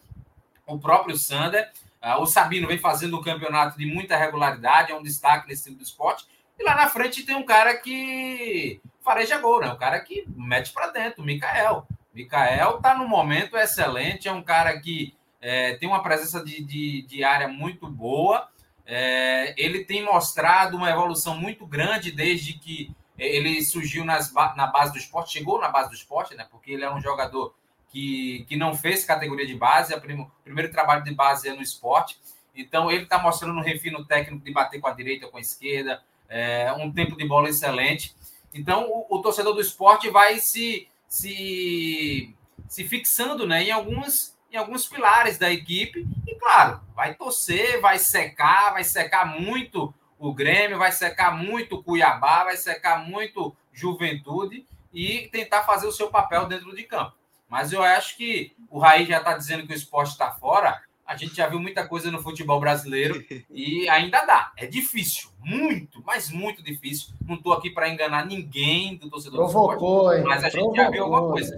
O 0.68 0.78
próprio 0.78 1.16
Sander. 1.16 1.70
Uh, 2.02 2.22
o 2.22 2.26
Sabino 2.26 2.68
vem 2.68 2.78
fazendo 2.78 3.18
um 3.18 3.22
campeonato 3.22 3.76
de 3.76 3.84
muita 3.84 4.16
regularidade, 4.16 4.92
é 4.92 4.94
um 4.94 5.02
destaque 5.02 5.48
nesse 5.48 5.64
time 5.64 5.76
do 5.76 5.82
esporte. 5.82 6.26
E 6.58 6.62
lá 6.62 6.74
na 6.74 6.88
frente 6.88 7.24
tem 7.24 7.34
um 7.34 7.44
cara 7.44 7.76
que 7.76 8.80
fareja 9.00 9.38
gol, 9.38 9.60
né? 9.60 9.72
Um 9.72 9.76
cara 9.76 9.98
que 10.00 10.24
mete 10.28 10.72
para 10.72 10.88
dentro, 10.88 11.22
o 11.22 11.26
Mikael. 11.26 11.86
Mikael 12.12 12.80
tá 12.80 12.94
no 12.94 13.08
momento 13.08 13.56
excelente, 13.56 14.28
é 14.28 14.32
um 14.32 14.42
cara 14.42 14.78
que 14.80 15.16
é, 15.40 15.74
tem 15.76 15.88
uma 15.88 16.02
presença 16.02 16.44
de, 16.44 16.62
de, 16.62 17.02
de 17.02 17.24
área 17.24 17.48
muito 17.48 17.88
boa. 17.88 18.48
É, 18.84 19.54
ele 19.56 19.84
tem 19.84 20.02
mostrado 20.02 20.76
uma 20.76 20.90
evolução 20.90 21.36
muito 21.36 21.66
grande 21.66 22.10
desde 22.10 22.54
que 22.54 22.94
ele 23.16 23.62
surgiu 23.62 24.04
nas, 24.04 24.32
na 24.32 24.66
base 24.66 24.92
do 24.92 24.98
esporte, 24.98 25.32
chegou 25.32 25.60
na 25.60 25.68
base 25.68 25.90
do 25.90 25.94
esporte, 25.94 26.34
né? 26.34 26.46
Porque 26.50 26.72
ele 26.72 26.84
é 26.84 26.92
um 26.92 27.00
jogador 27.00 27.54
que, 27.90 28.44
que 28.48 28.56
não 28.56 28.74
fez 28.74 29.04
categoria 29.04 29.46
de 29.46 29.54
base, 29.54 29.94
o 29.94 30.00
primo, 30.00 30.30
primeiro 30.44 30.70
trabalho 30.70 31.04
de 31.04 31.14
base 31.14 31.48
é 31.48 31.54
no 31.54 31.62
esporte. 31.62 32.18
Então, 32.54 32.90
ele 32.90 33.04
está 33.04 33.18
mostrando 33.18 33.58
um 33.58 33.62
refino 33.62 34.04
técnico 34.04 34.44
de 34.44 34.52
bater 34.52 34.80
com 34.80 34.88
a 34.88 34.92
direita, 34.92 35.28
com 35.28 35.36
a 35.36 35.40
esquerda, 35.40 36.02
é, 36.28 36.72
um 36.72 36.92
tempo 36.92 37.16
de 37.16 37.26
bola 37.26 37.48
excelente. 37.48 38.14
Então, 38.52 38.88
o, 38.90 39.06
o, 39.16 39.22
torcedor 39.22 39.54
do 39.54 39.60
esporte 39.60 40.10
vai 40.10 40.38
se, 40.38 40.88
se, 41.08 42.34
se 42.68 42.84
fixando 42.84 43.46
né, 43.46 43.64
em, 43.64 43.70
alguns, 43.70 44.36
em 44.52 44.56
alguns 44.56 44.86
pilares 44.86 45.38
da 45.38 45.50
equipe. 45.50 46.06
E, 46.26 46.34
claro, 46.34 46.80
vai 46.94 47.14
torcer, 47.14 47.80
vai 47.80 47.98
secar, 47.98 48.72
vai 48.72 48.84
secar 48.84 49.24
muito 49.40 49.94
o 50.18 50.34
Grêmio, 50.34 50.78
vai 50.78 50.90
secar 50.90 51.36
muito 51.36 51.76
o 51.76 51.82
Cuiabá, 51.82 52.44
vai 52.44 52.56
secar 52.56 53.06
muito 53.06 53.54
Juventude 53.72 54.66
e 54.92 55.28
tentar 55.28 55.62
fazer 55.62 55.86
o 55.86 55.92
seu 55.92 56.10
papel 56.10 56.46
dentro 56.46 56.74
de 56.74 56.82
campo. 56.82 57.17
Mas 57.48 57.72
eu 57.72 57.82
acho 57.82 58.16
que 58.16 58.52
o 58.70 58.78
Raí 58.78 59.06
já 59.06 59.18
está 59.18 59.36
dizendo 59.36 59.66
que 59.66 59.72
o 59.72 59.76
esporte 59.76 60.10
está 60.10 60.30
fora. 60.30 60.80
A 61.06 61.16
gente 61.16 61.34
já 61.34 61.48
viu 61.48 61.58
muita 61.58 61.88
coisa 61.88 62.10
no 62.10 62.22
futebol 62.22 62.60
brasileiro 62.60 63.24
e 63.50 63.88
ainda 63.88 64.26
dá. 64.26 64.52
É 64.58 64.66
difícil, 64.66 65.30
muito, 65.42 66.02
mas 66.04 66.30
muito 66.30 66.62
difícil. 66.62 67.14
Não 67.26 67.36
estou 67.36 67.54
aqui 67.54 67.70
para 67.70 67.88
enganar 67.88 68.26
ninguém 68.26 68.94
do 68.96 69.08
torcedor 69.08 69.50
Provocou, 69.50 70.08
do 70.08 70.12
esporte, 70.12 70.28
mas 70.28 70.44
a 70.44 70.48
gente 70.50 70.60
Provocou. 70.60 70.84
já 70.84 70.90
viu 70.90 71.04
alguma 71.04 71.32
coisa. 71.32 71.56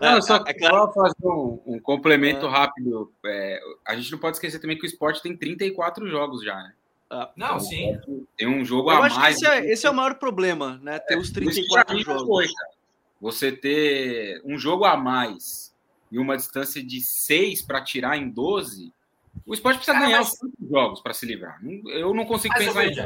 Não, 0.00 0.22
só, 0.22 0.38
só 0.38 0.92
fazer 0.92 1.26
um, 1.26 1.60
um 1.66 1.80
complemento 1.80 2.46
é. 2.46 2.48
rápido. 2.48 3.12
É, 3.26 3.60
a 3.84 3.96
gente 3.96 4.12
não 4.12 4.18
pode 4.18 4.36
esquecer 4.36 4.60
também 4.60 4.78
que 4.78 4.84
o 4.84 4.86
esporte 4.86 5.20
tem 5.20 5.36
34 5.36 6.08
jogos 6.08 6.44
já, 6.44 6.54
né? 6.54 6.72
Ah, 7.12 7.30
não, 7.36 7.46
então, 7.48 7.60
sim. 7.60 8.00
Tem 8.38 8.48
um 8.48 8.64
jogo 8.64 8.90
Eu 8.90 8.96
a 8.96 9.08
mais. 9.10 9.36
esse, 9.36 9.46
é, 9.46 9.70
esse 9.70 9.86
é, 9.86 9.90
o 9.90 9.94
maior 9.94 10.14
problema, 10.14 10.80
né? 10.82 10.98
Ter 11.00 11.14
é, 11.14 11.18
os 11.18 11.30
34 11.30 11.98
jogos. 11.98 12.26
Foi, 12.26 12.46
você 13.22 13.52
ter 13.52 14.42
um 14.44 14.58
jogo 14.58 14.84
a 14.84 14.96
mais 14.96 15.72
e 16.10 16.18
uma 16.18 16.36
distância 16.36 16.82
de 16.82 17.00
seis 17.00 17.62
para 17.62 17.80
tirar 17.80 18.18
em 18.18 18.28
12, 18.28 18.92
o 19.46 19.54
esporte 19.54 19.76
precisa 19.76 19.96
Cara, 19.96 20.06
ganhar 20.06 20.18
mas... 20.18 20.32
os 20.42 20.68
jogos 20.68 21.00
para 21.00 21.14
se 21.14 21.24
livrar. 21.24 21.60
Eu 21.86 22.12
não 22.12 22.26
consigo 22.26 22.52
mas 22.52 22.66
pensar 22.66 22.84
em. 22.84 22.96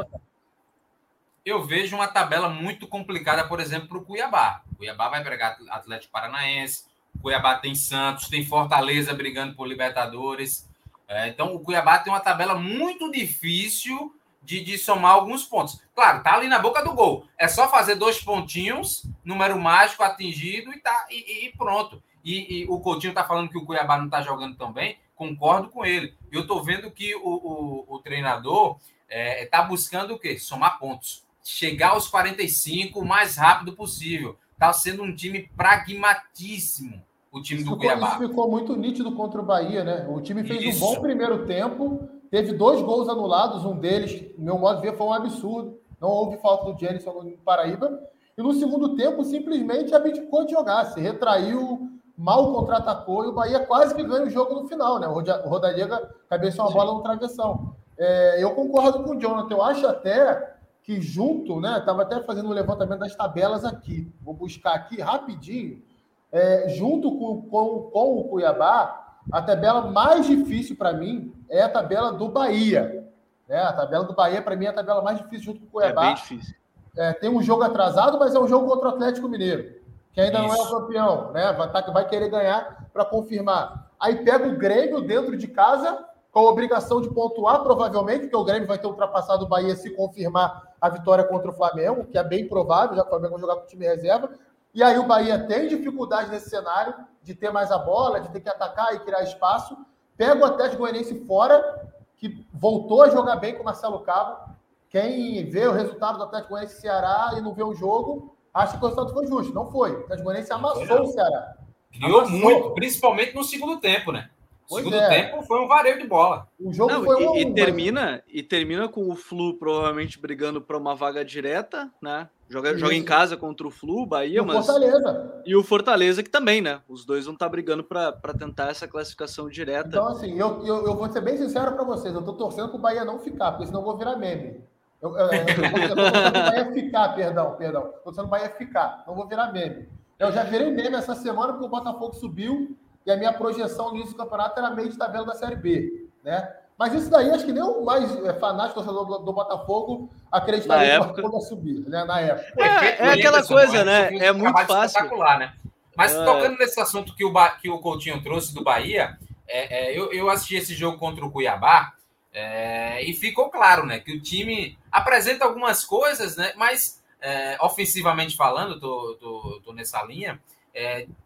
Eu 1.44 1.62
vejo 1.62 1.94
uma 1.94 2.08
tabela 2.08 2.48
muito 2.48 2.88
complicada, 2.88 3.46
por 3.46 3.60
exemplo, 3.60 3.88
para 3.88 3.98
o 3.98 4.04
Cuiabá. 4.04 4.62
O 4.72 4.76
Cuiabá 4.76 5.10
vai 5.10 5.22
pegar 5.22 5.58
Atlético 5.68 6.12
Paranaense, 6.12 6.86
o 7.14 7.18
Cuiabá 7.18 7.56
tem 7.56 7.74
Santos, 7.74 8.28
tem 8.28 8.44
Fortaleza 8.44 9.12
brigando 9.12 9.54
por 9.54 9.68
Libertadores. 9.68 10.66
É, 11.06 11.28
então, 11.28 11.54
o 11.54 11.60
Cuiabá 11.60 11.98
tem 11.98 12.10
uma 12.10 12.20
tabela 12.20 12.54
muito 12.54 13.12
difícil 13.12 14.16
de, 14.46 14.62
de 14.62 14.78
somar 14.78 15.12
alguns 15.12 15.44
pontos. 15.44 15.82
Claro, 15.94 16.22
tá 16.22 16.34
ali 16.34 16.46
na 16.46 16.60
boca 16.60 16.82
do 16.82 16.94
gol. 16.94 17.26
É 17.36 17.48
só 17.48 17.68
fazer 17.68 17.96
dois 17.96 18.22
pontinhos, 18.22 19.04
número 19.24 19.58
mágico 19.58 20.04
atingido 20.04 20.72
e, 20.72 20.78
tá, 20.78 21.06
e, 21.10 21.46
e 21.46 21.52
pronto. 21.56 22.00
E, 22.24 22.62
e, 22.62 22.66
o 22.68 22.78
Coutinho 22.80 23.12
tá 23.12 23.24
falando 23.24 23.50
que 23.50 23.58
o 23.58 23.66
Cuiabá 23.66 23.98
não 23.98 24.08
tá 24.08 24.22
jogando 24.22 24.56
tão 24.56 24.72
bem, 24.72 24.98
concordo 25.16 25.68
com 25.68 25.84
ele. 25.84 26.14
Eu 26.30 26.46
tô 26.46 26.62
vendo 26.62 26.90
que 26.90 27.14
o, 27.16 27.20
o, 27.20 27.96
o 27.96 27.98
treinador 27.98 28.78
é, 29.08 29.44
tá 29.46 29.62
buscando 29.62 30.14
o 30.14 30.18
quê? 30.18 30.38
Somar 30.38 30.78
pontos. 30.78 31.24
Chegar 31.42 31.90
aos 31.90 32.08
45 32.08 33.00
o 33.00 33.04
mais 33.04 33.36
rápido 33.36 33.72
possível. 33.74 34.38
Tá 34.58 34.72
sendo 34.72 35.02
um 35.02 35.14
time 35.14 35.50
pragmatíssimo 35.56 37.04
o 37.36 37.42
time 37.42 37.60
isso 37.60 37.70
do 37.70 37.76
ficou, 37.76 37.90
Cuiabá. 37.90 38.08
Isso 38.08 38.28
ficou 38.28 38.50
muito 38.50 38.74
nítido 38.76 39.12
contra 39.12 39.40
o 39.40 39.44
Bahia, 39.44 39.84
né? 39.84 40.06
O 40.08 40.22
time 40.22 40.42
fez 40.42 40.62
isso. 40.62 40.84
um 40.84 40.94
bom 40.94 41.00
primeiro 41.02 41.44
tempo, 41.44 42.08
Teve 42.36 42.52
dois 42.52 42.82
gols 42.82 43.08
anulados, 43.08 43.64
um 43.64 43.78
deles, 43.78 44.30
no 44.36 44.44
meu 44.44 44.58
modo 44.58 44.82
de 44.82 44.90
ver, 44.90 44.94
foi 44.94 45.06
um 45.06 45.12
absurdo. 45.14 45.80
Não 45.98 46.10
houve 46.10 46.36
falta 46.36 46.70
do 46.70 46.78
Jenison 46.78 47.22
no 47.22 47.38
Paraíba. 47.38 47.98
E 48.36 48.42
no 48.42 48.52
segundo 48.52 48.94
tempo, 48.94 49.24
simplesmente 49.24 49.94
abdicou 49.94 50.44
de 50.44 50.52
jogar, 50.52 50.84
se 50.84 51.00
retraiu, 51.00 51.88
mal 52.14 52.52
contra-atacou 52.52 53.24
e 53.24 53.28
o 53.28 53.32
Bahia 53.32 53.60
quase 53.60 53.94
que 53.94 54.04
ganha 54.04 54.26
o 54.26 54.28
jogo 54.28 54.52
no 54.52 54.68
final, 54.68 54.98
né? 54.98 55.08
O 55.08 55.48
Rodallega 55.48 56.14
cabeceou 56.28 56.66
uma 56.66 56.74
bola 56.74 56.92
no 56.92 57.02
travessão. 57.02 57.74
É, 57.96 58.44
eu 58.44 58.54
concordo 58.54 59.02
com 59.02 59.16
o 59.16 59.18
Jonathan. 59.18 59.54
Eu 59.54 59.62
acho 59.62 59.86
até 59.86 60.56
que 60.82 61.00
junto, 61.00 61.58
né? 61.58 61.78
Estava 61.78 62.02
até 62.02 62.20
fazendo 62.20 62.50
um 62.50 62.52
levantamento 62.52 62.98
das 62.98 63.16
tabelas 63.16 63.64
aqui. 63.64 64.12
Vou 64.20 64.34
buscar 64.34 64.74
aqui 64.74 65.00
rapidinho. 65.00 65.82
É, 66.30 66.68
junto 66.68 67.18
com, 67.18 67.48
com, 67.48 67.90
com 67.90 68.18
o 68.18 68.24
Cuiabá, 68.24 69.05
a 69.32 69.42
tabela 69.42 69.90
mais 69.90 70.26
difícil 70.26 70.76
para 70.76 70.92
mim 70.92 71.32
é 71.48 71.62
a 71.62 71.68
tabela 71.68 72.12
do 72.12 72.28
Bahia. 72.28 73.06
Né? 73.48 73.60
A 73.60 73.72
tabela 73.72 74.04
do 74.04 74.14
Bahia, 74.14 74.42
para 74.42 74.56
mim, 74.56 74.66
é 74.66 74.68
a 74.68 74.72
tabela 74.72 75.02
mais 75.02 75.18
difícil 75.18 75.46
junto 75.46 75.60
com 75.60 75.66
o 75.66 75.70
Cuiabá. 75.70 76.02
É 76.02 76.06
bem 76.06 76.14
difícil. 76.14 76.54
É, 76.96 77.12
tem 77.12 77.30
um 77.30 77.42
jogo 77.42 77.62
atrasado, 77.62 78.18
mas 78.18 78.34
é 78.34 78.38
um 78.38 78.48
jogo 78.48 78.68
contra 78.68 78.88
o 78.88 78.92
Atlético 78.92 79.28
Mineiro, 79.28 79.74
que 80.12 80.20
ainda 80.20 80.38
Isso. 80.38 80.48
não 80.48 80.54
é 80.54 80.62
o 80.62 80.70
campeão, 80.70 81.32
né? 81.32 81.52
Vai, 81.52 81.70
tá, 81.70 81.80
vai 81.90 82.08
querer 82.08 82.30
ganhar 82.30 82.88
para 82.92 83.04
confirmar. 83.04 83.90
Aí 84.00 84.24
pega 84.24 84.48
o 84.48 84.56
Grêmio 84.56 85.02
dentro 85.02 85.36
de 85.36 85.46
casa, 85.46 86.06
com 86.32 86.40
a 86.40 86.50
obrigação 86.50 87.00
de 87.00 87.10
pontuar, 87.10 87.62
provavelmente, 87.62 88.20
porque 88.20 88.36
o 88.36 88.44
Grêmio 88.44 88.68
vai 88.68 88.78
ter 88.78 88.86
ultrapassado 88.86 89.44
o 89.44 89.48
Bahia 89.48 89.74
se 89.76 89.90
confirmar 89.90 90.74
a 90.80 90.88
vitória 90.88 91.24
contra 91.24 91.50
o 91.50 91.54
Flamengo, 91.54 92.04
que 92.04 92.18
é 92.18 92.24
bem 92.24 92.48
provável, 92.48 92.96
já 92.96 93.02
que 93.02 93.08
o 93.08 93.10
Flamengo 93.10 93.32
vai 93.32 93.40
jogar 93.40 93.56
com 93.56 93.62
o 93.62 93.66
time 93.66 93.86
reserva. 93.86 94.30
E 94.76 94.82
aí 94.82 94.98
o 94.98 95.06
Bahia 95.06 95.38
tem 95.38 95.68
dificuldade 95.68 96.30
nesse 96.30 96.50
cenário 96.50 96.94
de 97.22 97.34
ter 97.34 97.50
mais 97.50 97.72
a 97.72 97.78
bola, 97.78 98.20
de 98.20 98.28
ter 98.28 98.40
que 98.40 98.48
atacar 98.50 98.94
e 98.94 99.00
criar 99.00 99.22
espaço. 99.22 99.74
Pega 100.18 100.38
o 100.38 100.44
Atlético 100.44 100.82
Goianiense 100.82 101.24
fora, 101.24 101.88
que 102.18 102.46
voltou 102.52 103.02
a 103.02 103.08
jogar 103.08 103.36
bem 103.36 103.54
com 103.54 103.62
o 103.62 103.64
Marcelo 103.64 104.00
Cabo. 104.00 104.50
Quem 104.90 105.48
vê 105.48 105.66
o 105.66 105.72
resultado 105.72 106.18
do 106.18 106.24
Atlético 106.24 106.50
Goianiense 106.50 106.78
Ceará 106.78 107.30
e 107.38 107.40
não 107.40 107.54
vê 107.54 107.62
o 107.62 107.72
jogo, 107.72 108.36
acha 108.52 108.76
que 108.76 108.84
o 108.84 108.86
resultado 108.86 109.14
foi 109.14 109.26
justo. 109.26 109.54
Não 109.54 109.64
foi. 109.72 109.92
O 109.92 110.00
Atlético 110.00 110.24
Goianiense 110.24 110.52
amassou 110.52 111.02
o 111.04 111.06
Ceará. 111.06 111.54
Criou 111.90 112.18
amassou. 112.20 112.38
muito, 112.38 112.70
principalmente 112.72 113.34
no 113.34 113.44
segundo 113.44 113.80
tempo, 113.80 114.12
né? 114.12 114.28
O 114.68 114.76
segundo 114.76 114.96
é. 114.96 115.08
tempo 115.08 115.42
foi 115.42 115.60
um 115.60 115.68
vareio 115.68 115.98
de 115.98 116.06
bola. 116.06 116.48
O 116.58 116.72
jogo 116.72 116.92
Não, 116.92 117.04
foi 117.04 117.24
um, 117.24 117.36
e, 117.36 117.42
e 117.42 117.54
termina 117.54 118.22
e 118.28 118.42
termina 118.42 118.88
com 118.88 119.08
o 119.08 119.14
Flu 119.14 119.54
provavelmente 119.54 120.18
brigando 120.18 120.60
para 120.60 120.76
uma 120.76 120.94
vaga 120.94 121.24
direta, 121.24 121.90
né? 122.02 122.28
Joga, 122.48 122.76
joga 122.76 122.94
em 122.94 123.04
casa 123.04 123.36
contra 123.36 123.66
o 123.66 123.70
Flu, 123.70 124.06
Bahia, 124.06 124.38
e 124.38 124.40
o 124.40 124.46
mas 124.46 124.66
Fortaleza. 124.66 125.42
E 125.44 125.56
o 125.56 125.64
Fortaleza 125.64 126.22
que 126.22 126.30
também, 126.30 126.60
né? 126.60 126.80
Os 126.88 127.04
dois 127.04 127.24
vão 127.24 127.34
estar 127.34 127.46
tá 127.46 127.50
brigando 127.50 127.82
para 127.82 128.34
tentar 128.38 128.70
essa 128.70 128.86
classificação 128.86 129.48
direta. 129.48 129.88
Então 129.88 130.08
assim, 130.08 130.38
eu, 130.38 130.64
eu, 130.64 130.86
eu 130.86 130.94
vou 130.94 131.10
ser 131.10 131.20
bem 131.20 131.36
sincero 131.36 131.72
para 131.72 131.84
vocês, 131.84 132.14
eu 132.14 132.22
tô 132.22 132.32
torcendo 132.32 132.68
para 132.68 132.76
o 132.76 132.80
Bahia 132.80 133.04
não 133.04 133.18
ficar, 133.18 133.52
porque 133.52 133.66
senão 133.66 133.80
eu 133.80 133.84
vou 133.84 133.96
virar 133.96 134.16
meme. 134.16 134.60
Eu, 135.02 135.16
eu, 135.16 135.26
eu, 135.26 135.32
eu, 135.32 135.88
tô 135.88 135.94
torcendo 135.94 136.28
o 136.28 136.32
Bahia 136.32 136.72
ficar, 136.72 137.08
perdão, 137.14 137.54
perdão. 137.56 137.82
Tô 137.82 137.98
torcendo 138.04 138.26
o 138.26 138.30
Bahia 138.30 138.50
ficar, 138.50 139.04
não 139.06 139.14
vou 139.14 139.26
virar 139.26 139.52
meme. 139.52 139.88
Eu 140.18 140.32
já 140.32 140.44
virei 140.44 140.70
meme 140.70 140.96
essa 140.96 141.14
semana 141.14 141.52
porque 141.52 141.66
o 141.66 141.70
Botafogo 141.70 142.14
subiu 142.14 142.76
e 143.06 143.10
a 143.10 143.16
minha 143.16 143.32
projeção 143.32 143.90
no 143.90 143.96
início 143.96 144.14
do 144.14 144.18
campeonato 144.18 144.58
era 144.58 144.70
meio 144.70 144.90
de 144.90 144.98
tabela 144.98 145.24
da 145.24 145.34
Série 145.34 145.56
B, 145.56 146.08
né? 146.24 146.52
Mas 146.78 146.92
isso 146.92 147.08
daí, 147.08 147.30
acho 147.30 147.46
que 147.46 147.52
nem 147.52 147.62
o 147.62 147.84
mais 147.84 148.14
é, 148.24 148.34
fanático 148.34 148.74
torcedor 148.74 149.06
do, 149.06 149.18
do 149.24 149.32
Botafogo 149.32 150.10
acreditaria 150.30 151.00
que 151.00 151.04
o 151.04 151.08
Botafogo 151.08 151.36
ia 151.38 151.48
subir, 151.48 151.88
né? 151.88 152.04
Na 152.04 152.20
época. 152.20 152.62
É, 152.62 153.06
é 153.06 153.12
aquela 153.12 153.42
coisa, 153.46 153.84
né? 153.84 154.14
É 154.18 154.32
muito 154.32 154.52
fácil. 154.52 154.98
Espetacular, 154.98 155.38
né? 155.38 155.54
Mas 155.96 156.14
é. 156.14 156.24
tocando 156.24 156.58
nesse 156.58 156.78
assunto 156.78 157.14
que 157.14 157.24
o, 157.24 157.32
que 157.62 157.70
o 157.70 157.78
Coutinho 157.78 158.22
trouxe 158.22 158.52
do 158.52 158.62
Bahia, 158.62 159.16
é, 159.48 159.92
é, 159.92 159.98
eu, 159.98 160.12
eu 160.12 160.28
assisti 160.28 160.56
esse 160.56 160.74
jogo 160.74 160.98
contra 160.98 161.24
o 161.24 161.30
Cuiabá 161.30 161.94
é, 162.30 163.02
e 163.02 163.14
ficou 163.14 163.48
claro, 163.48 163.86
né? 163.86 164.00
Que 164.00 164.14
o 164.14 164.20
time 164.20 164.76
apresenta 164.92 165.46
algumas 165.46 165.82
coisas, 165.82 166.36
né? 166.36 166.52
Mas 166.56 167.02
é, 167.22 167.56
ofensivamente 167.62 168.36
falando, 168.36 168.78
tô, 168.78 169.16
tô, 169.18 169.60
tô 169.64 169.72
nessa 169.72 170.02
linha, 170.02 170.38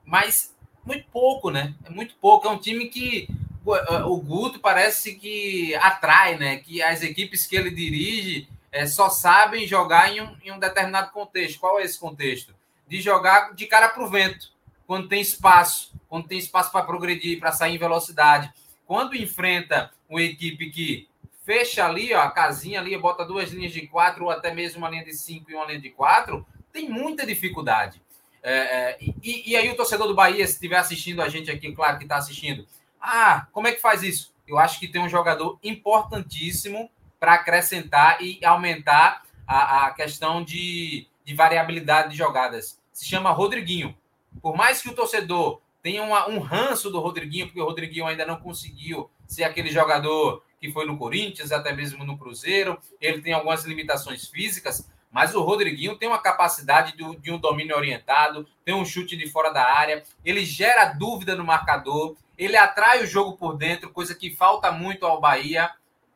mas 0.05 0.55
muito 0.85 1.07
pouco, 1.11 1.51
né? 1.51 1.75
É 1.85 1.91
muito 1.91 2.15
pouco. 2.17 2.47
É 2.47 2.51
um 2.51 2.59
time 2.59 2.89
que 2.89 3.29
o 4.07 4.17
Guto 4.19 4.59
parece 4.59 5.15
que 5.15 5.75
atrai, 5.77 6.37
né? 6.37 6.57
Que 6.57 6.83
as 6.83 7.03
equipes 7.03 7.47
que 7.47 7.57
ele 7.57 7.71
dirige 7.71 8.49
é, 8.73 8.87
só 8.87 9.09
sabem 9.09 9.67
jogar 9.67 10.13
em 10.13 10.21
um, 10.21 10.37
em 10.45 10.53
um, 10.53 10.59
determinado 10.59 11.11
contexto. 11.11 11.59
Qual 11.59 11.79
é 11.79 11.85
esse 11.85 11.99
contexto? 11.99 12.55
De 12.87 13.01
jogar 13.01 13.55
de 13.55 13.67
cara 13.67 13.89
para 13.89 14.03
o 14.03 14.09
vento, 14.09 14.53
quando 14.87 15.09
tem 15.09 15.21
espaço, 15.21 15.93
quando 16.09 16.27
tem 16.27 16.39
espaço 16.39 16.73
para 16.73 16.85
progredir, 16.85 17.39
para 17.39 17.53
sair 17.53 17.75
em 17.75 17.79
velocidade. 17.79 18.53
Quando 18.87 19.17
enfrenta 19.17 19.91
uma 20.09 20.23
equipe 20.23 20.71
que 20.71 21.09
fecha 21.45 21.87
ali, 21.87 22.13
ó, 22.13 22.21
a 22.21 22.31
casinha 22.31 22.81
ali, 22.81 22.97
bota 22.97 23.25
duas 23.25 23.51
linhas 23.51 23.73
de 23.73 23.87
quatro, 23.87 24.25
ou 24.25 24.31
até 24.31 24.53
mesmo 24.53 24.79
uma 24.79 24.91
linha 24.91 25.05
de 25.05 25.15
cinco 25.15 25.51
e 25.51 25.55
uma 25.55 25.67
linha 25.67 25.81
de 25.81 25.91
quatro, 25.91 26.47
tem 26.73 26.89
muita 26.89 27.27
dificuldade. 27.27 28.01
É, 28.43 28.53
é, 28.53 28.99
e, 29.01 29.51
e, 29.51 29.57
aí 29.57 29.71
o 29.71 29.77
torcedor 29.77 30.07
do 30.07 30.15
Bahia, 30.15 30.47
se 30.47 30.55
estiver 30.55 30.79
assistindo 30.79 31.21
a 31.21 31.29
gente 31.29 31.51
aqui, 31.51 31.73
claro 31.73 31.99
que 31.99 32.05
está 32.05 32.17
assistindo, 32.17 32.67
ah, 33.01 33.47
como 33.53 33.67
é 33.67 33.73
que 33.73 33.81
faz 33.81 34.03
isso? 34.03 34.33
Eu 34.47 34.59
acho 34.59 34.81
que 34.81 34.89
tem 34.89 35.01
um 35.01 35.09
jogador 35.09 35.59
importantíssimo 35.63 36.91
para 37.19 37.35
acrescentar 37.35 38.21
e 38.23 38.43
aumentar 38.45 39.23
a, 39.47 39.87
a 39.87 39.91
questão 39.93 40.43
de, 40.43 41.07
de, 41.25 41.35
variabilidade 41.35 42.11
de 42.11 42.17
jogadas. 42.17 42.81
Se 42.93 43.07
chama 43.07 43.31
Rodriguinho. 43.31 43.97
Por 44.41 44.57
mais 44.57 44.81
que 44.81 44.89
o 44.89 44.95
torcedor 44.95 45.61
tenha 45.83 46.03
uma, 46.03 46.29
um 46.29 46.39
ranço 46.39 46.91
do 46.91 47.01
Rodriguinho, 47.01 47.47
porque 47.47 47.61
o 47.61 47.65
Rodriguinho 47.65 48.07
ainda 48.07 48.25
não 48.25 48.37
conseguiu 48.37 49.11
ser 49.27 49.45
aquele 49.45 49.71
jogador 49.71 50.43
que 50.61 50.71
foi 50.71 50.87
no 50.87 50.97
Corinthians, 50.99 51.53
até 51.53 51.73
mesmo 51.73 52.05
no 52.05 52.19
Cruzeiro, 52.19 52.79
ele 53.01 53.23
tem 53.23 53.33
algumas 53.33 53.65
limitações 53.65 54.29
físicas, 54.29 54.89
mas 55.11 55.35
o 55.35 55.43
Rodriguinho 55.43 55.97
tem 55.97 56.09
uma 56.09 56.21
capacidade 56.21 56.97
de, 56.97 57.31
um 57.31 57.39
domínio 57.39 57.77
orientado, 57.77 58.47
tem 58.65 58.75
um 58.75 58.85
chute 58.85 59.17
de 59.17 59.29
fora 59.29 59.51
da 59.51 59.65
área, 59.65 60.05
ele 60.25 60.45
gera 60.45 60.87
dúvida 60.87 61.35
no 61.35 61.45
marcador, 61.45 62.17
ele 62.39 62.57
atrai 62.57 63.03
o 63.03 63.07
jogo 63.07 63.37
por 63.37 63.57
dentro, 63.57 63.91
coisa 63.91 64.15
que 64.15 64.31
falta 64.31 64.71
muito 64.71 65.05
ao 65.05 65.21
Bahia. 65.21 65.71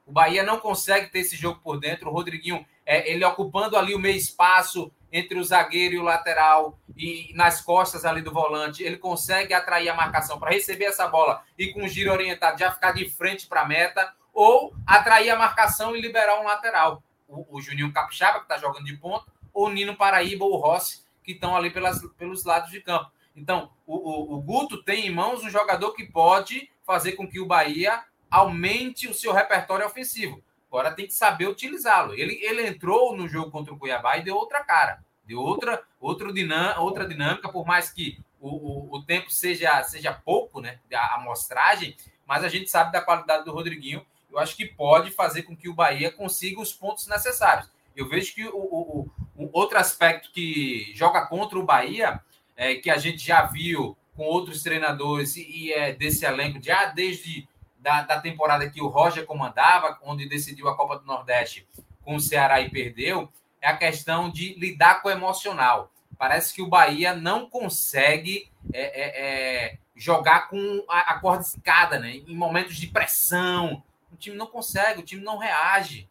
O 0.07 0.13
Bahia 0.13 0.43
não 0.43 0.59
consegue 0.59 1.11
ter 1.11 1.19
esse 1.21 1.37
jogo 1.37 1.61
por 1.63 1.79
dentro. 1.79 2.09
O 2.09 2.13
Rodriguinho, 2.13 2.65
é, 2.87 3.11
ele 3.11 3.25
ocupando 3.25 3.77
ali 3.77 3.95
o 3.95 3.99
meio 3.99 4.17
espaço 4.17 4.91
entre 5.13 5.39
o 5.39 5.45
zagueiro 5.45 5.95
e 5.95 5.99
o 5.99 6.03
lateral 6.03 6.79
e 6.97 7.31
nas 7.35 7.61
costas 7.61 8.05
ali 8.05 8.23
do 8.23 8.33
volante, 8.33 8.83
ele 8.83 8.97
consegue 8.97 9.53
atrair 9.53 9.89
a 9.89 9.95
marcação 9.95 10.39
para 10.39 10.51
receber 10.51 10.87
essa 10.87 11.07
bola 11.07 11.43
e 11.59 11.73
com 11.73 11.85
o 11.85 11.89
giro 11.89 12.11
orientado 12.11 12.59
já 12.59 12.73
ficar 12.73 12.93
de 12.93 13.09
frente 13.09 13.47
para 13.47 13.61
a 13.63 13.69
meta 13.69 14.13
ou 14.33 14.75
atrair 14.87 15.31
a 15.31 15.39
marcação 15.39 15.95
e 15.95 16.01
liberar 16.01 16.41
um 16.41 16.45
lateral 16.45 17.03
o, 17.29 17.57
o 17.57 17.61
Juninho 17.61 17.93
Capixaba, 17.93 18.39
que 18.39 18.45
está 18.45 18.59
jogando 18.59 18.85
de 18.85 18.97
ponta, 18.97 19.27
ou 19.53 19.67
o 19.67 19.71
Nino 19.71 19.97
Paraíba 19.97 20.45
ou 20.45 20.55
o 20.55 20.57
Rossi, 20.57 21.05
que 21.23 21.33
estão 21.33 21.57
ali 21.57 21.71
pelas, 21.71 22.01
pelos 22.17 22.45
lados 22.45 22.71
de 22.71 22.81
campo. 22.81 23.11
Então, 23.35 23.71
o, 23.87 23.97
o, 23.97 24.35
o 24.37 24.43
Guto 24.43 24.83
tem 24.83 25.07
em 25.07 25.11
mãos 25.11 25.43
um 25.43 25.51
jogador 25.51 25.93
que 25.93 26.05
pode 26.05 26.71
fazer 26.85 27.13
com 27.13 27.29
que 27.29 27.41
o 27.41 27.47
Bahia 27.47 28.05
aumente 28.31 29.09
o 29.09 29.15
seu 29.15 29.33
repertório 29.33 29.87
ofensivo. 29.87 30.43
Agora 30.69 30.93
tem 30.93 31.07
que 31.07 31.15
saber 31.15 31.49
utilizá-lo. 31.49 32.15
Ele, 32.15 32.35
ele 32.43 32.67
entrou 32.67 33.17
no 33.17 33.29
jogo 33.29 33.51
contra 33.51 33.73
o 33.73 33.79
Cuiabá 33.79 34.17
e 34.17 34.25
deu 34.25 34.35
outra 34.35 34.63
cara, 34.65 35.05
deu 35.25 35.39
outra, 35.39 35.83
outra, 36.01 36.33
dinâmica, 36.33 36.81
outra 36.81 37.09
dinâmica, 37.09 37.49
por 37.49 37.65
mais 37.65 37.91
que 37.91 38.19
o, 38.41 38.49
o, 38.49 38.97
o, 38.97 39.03
tempo 39.05 39.31
seja, 39.31 39.83
seja 39.85 40.13
pouco, 40.13 40.61
né? 40.61 40.81
A 40.93 41.15
amostragem, 41.15 41.97
mas 42.27 42.43
a 42.43 42.49
gente 42.49 42.69
sabe 42.69 42.93
da 42.93 43.01
qualidade 43.01 43.45
do 43.45 43.53
Rodriguinho 43.53 44.05
eu 44.35 44.41
acho 44.41 44.57
que 44.57 44.67
pode 44.67 45.13
fazer 45.13 45.45
com 45.45 45.57
que 45.57 45.69
o 45.69 45.75
Bahia 45.75 46.11
consiga 46.11 46.61
os 46.61 46.73
pontos 46.73 47.07
necessários. 47.07 47.71
Eu 47.95 48.09
vejo 48.09 48.35
que 48.35 48.45
o, 48.45 48.57
o, 48.57 49.11
o 49.37 49.51
outro 49.53 49.79
aspecto 49.79 50.33
que 50.33 50.93
joga 50.95 51.25
contra 51.27 51.57
o 51.57 51.65
Bahia, 51.65 52.21
é, 52.57 52.75
que 52.75 52.91
a 52.91 52.99
gente 52.99 53.25
já 53.25 53.47
viu 53.47 53.97
com 54.17 54.25
outros 54.25 54.63
treinadores 54.63 55.37
e, 55.37 55.49
e 55.49 55.73
é 55.73 55.93
desse 55.93 56.25
elenco 56.25 56.61
já 56.61 56.87
desde 56.87 57.49
da, 57.79 58.03
da 58.03 58.21
temporada 58.21 58.69
que 58.69 58.81
o 58.81 58.89
Roger 58.89 59.25
comandava, 59.25 59.99
onde 60.03 60.29
decidiu 60.29 60.69
a 60.69 60.77
Copa 60.77 60.99
do 60.99 61.07
Nordeste 61.07 61.67
com 62.03 62.17
o 62.17 62.21
Ceará 62.21 62.61
e 62.61 62.71
perdeu, 62.71 63.31
é 63.61 63.69
a 63.69 63.77
questão 63.77 64.31
de 64.31 64.55
lidar 64.55 65.01
com 65.01 65.09
o 65.09 65.13
emocional. 65.13 65.93
Parece 66.19 66.53
que 66.53 66.63
o 66.63 66.69
Bahia 66.69 67.15
não 67.15 67.49
consegue 67.49 68.51
é, 68.73 68.83
é, 68.83 69.25
é, 69.67 69.79
jogar 69.95 70.49
com 70.49 70.85
a, 70.89 71.13
a 71.13 71.19
corda 71.21 71.43
escada, 71.43 71.99
né? 71.99 72.17
Em 72.27 72.35
momentos 72.35 72.77
de 72.77 72.87
pressão, 72.87 73.83
o 74.15 74.17
time 74.17 74.37
não 74.37 74.47
consegue, 74.47 75.01
o 75.01 75.05
time 75.05 75.23
não 75.23 75.37
reage. 75.37 76.09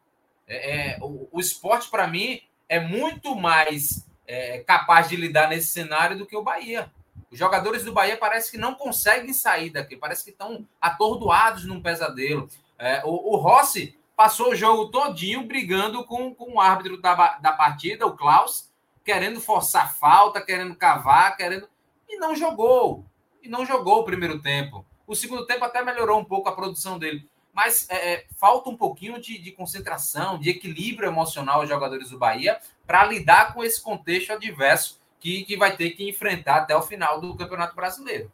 É, 0.47 0.95
é 0.95 0.99
o, 1.01 1.27
o, 1.31 1.39
esporte, 1.39 1.89
para 1.89 2.05
mim, 2.07 2.41
é 2.67 2.79
muito 2.79 3.33
mais 3.35 4.05
é, 4.27 4.59
capaz 4.59 5.09
de 5.09 5.15
lidar 5.15 5.49
nesse 5.49 5.67
cenário 5.67 6.17
do 6.17 6.25
que 6.25 6.35
o 6.35 6.43
Bahia. 6.43 6.91
Os 7.31 7.39
jogadores 7.39 7.83
do 7.83 7.93
Bahia 7.93 8.17
parece 8.17 8.51
que 8.51 8.57
não 8.57 8.75
conseguem 8.75 9.33
sair 9.33 9.69
daqui, 9.69 9.95
parece 9.95 10.23
que 10.23 10.29
estão 10.29 10.67
atordoados 10.79 11.65
num 11.65 11.81
pesadelo. 11.81 12.47
É, 12.77 13.01
o, 13.05 13.33
o, 13.33 13.37
Rossi 13.37 13.97
passou 14.15 14.51
o 14.51 14.55
jogo 14.55 14.91
todinho 14.91 15.47
brigando 15.47 16.03
com, 16.05 16.35
com 16.35 16.53
o 16.53 16.61
árbitro 16.61 17.01
da, 17.01 17.37
da 17.37 17.51
partida, 17.53 18.05
o 18.05 18.15
Klaus, 18.15 18.69
querendo 19.03 19.41
forçar 19.41 19.95
falta, 19.95 20.41
querendo 20.41 20.75
cavar, 20.75 21.35
querendo. 21.35 21.67
E 22.07 22.17
não 22.17 22.35
jogou. 22.35 23.05
E 23.41 23.49
não 23.49 23.65
jogou 23.65 24.01
o 24.01 24.05
primeiro 24.05 24.39
tempo. 24.39 24.85
O 25.07 25.15
segundo 25.15 25.45
tempo 25.45 25.65
até 25.65 25.83
melhorou 25.83 26.19
um 26.19 26.25
pouco 26.25 26.49
a 26.49 26.55
produção 26.55 26.99
dele 26.99 27.27
mas 27.53 27.87
é, 27.89 28.13
é, 28.13 28.25
falta 28.35 28.69
um 28.69 28.75
pouquinho 28.75 29.21
de, 29.21 29.37
de, 29.37 29.51
concentração, 29.51 30.39
de 30.39 30.49
equilíbrio 30.49 31.07
emocional 31.07 31.61
aos 31.61 31.69
jogadores 31.69 32.09
do 32.09 32.17
Bahia 32.17 32.59
para 32.85 33.05
lidar 33.05 33.53
com 33.53 33.63
esse 33.63 33.81
contexto 33.81 34.33
adverso 34.33 34.99
que, 35.19 35.43
que 35.45 35.55
vai 35.55 35.77
ter 35.77 35.91
que 35.91 36.09
enfrentar 36.09 36.57
até 36.57 36.75
o 36.75 36.81
final 36.81 37.21
do 37.21 37.35
Campeonato 37.35 37.75
Brasileiro. 37.75 38.31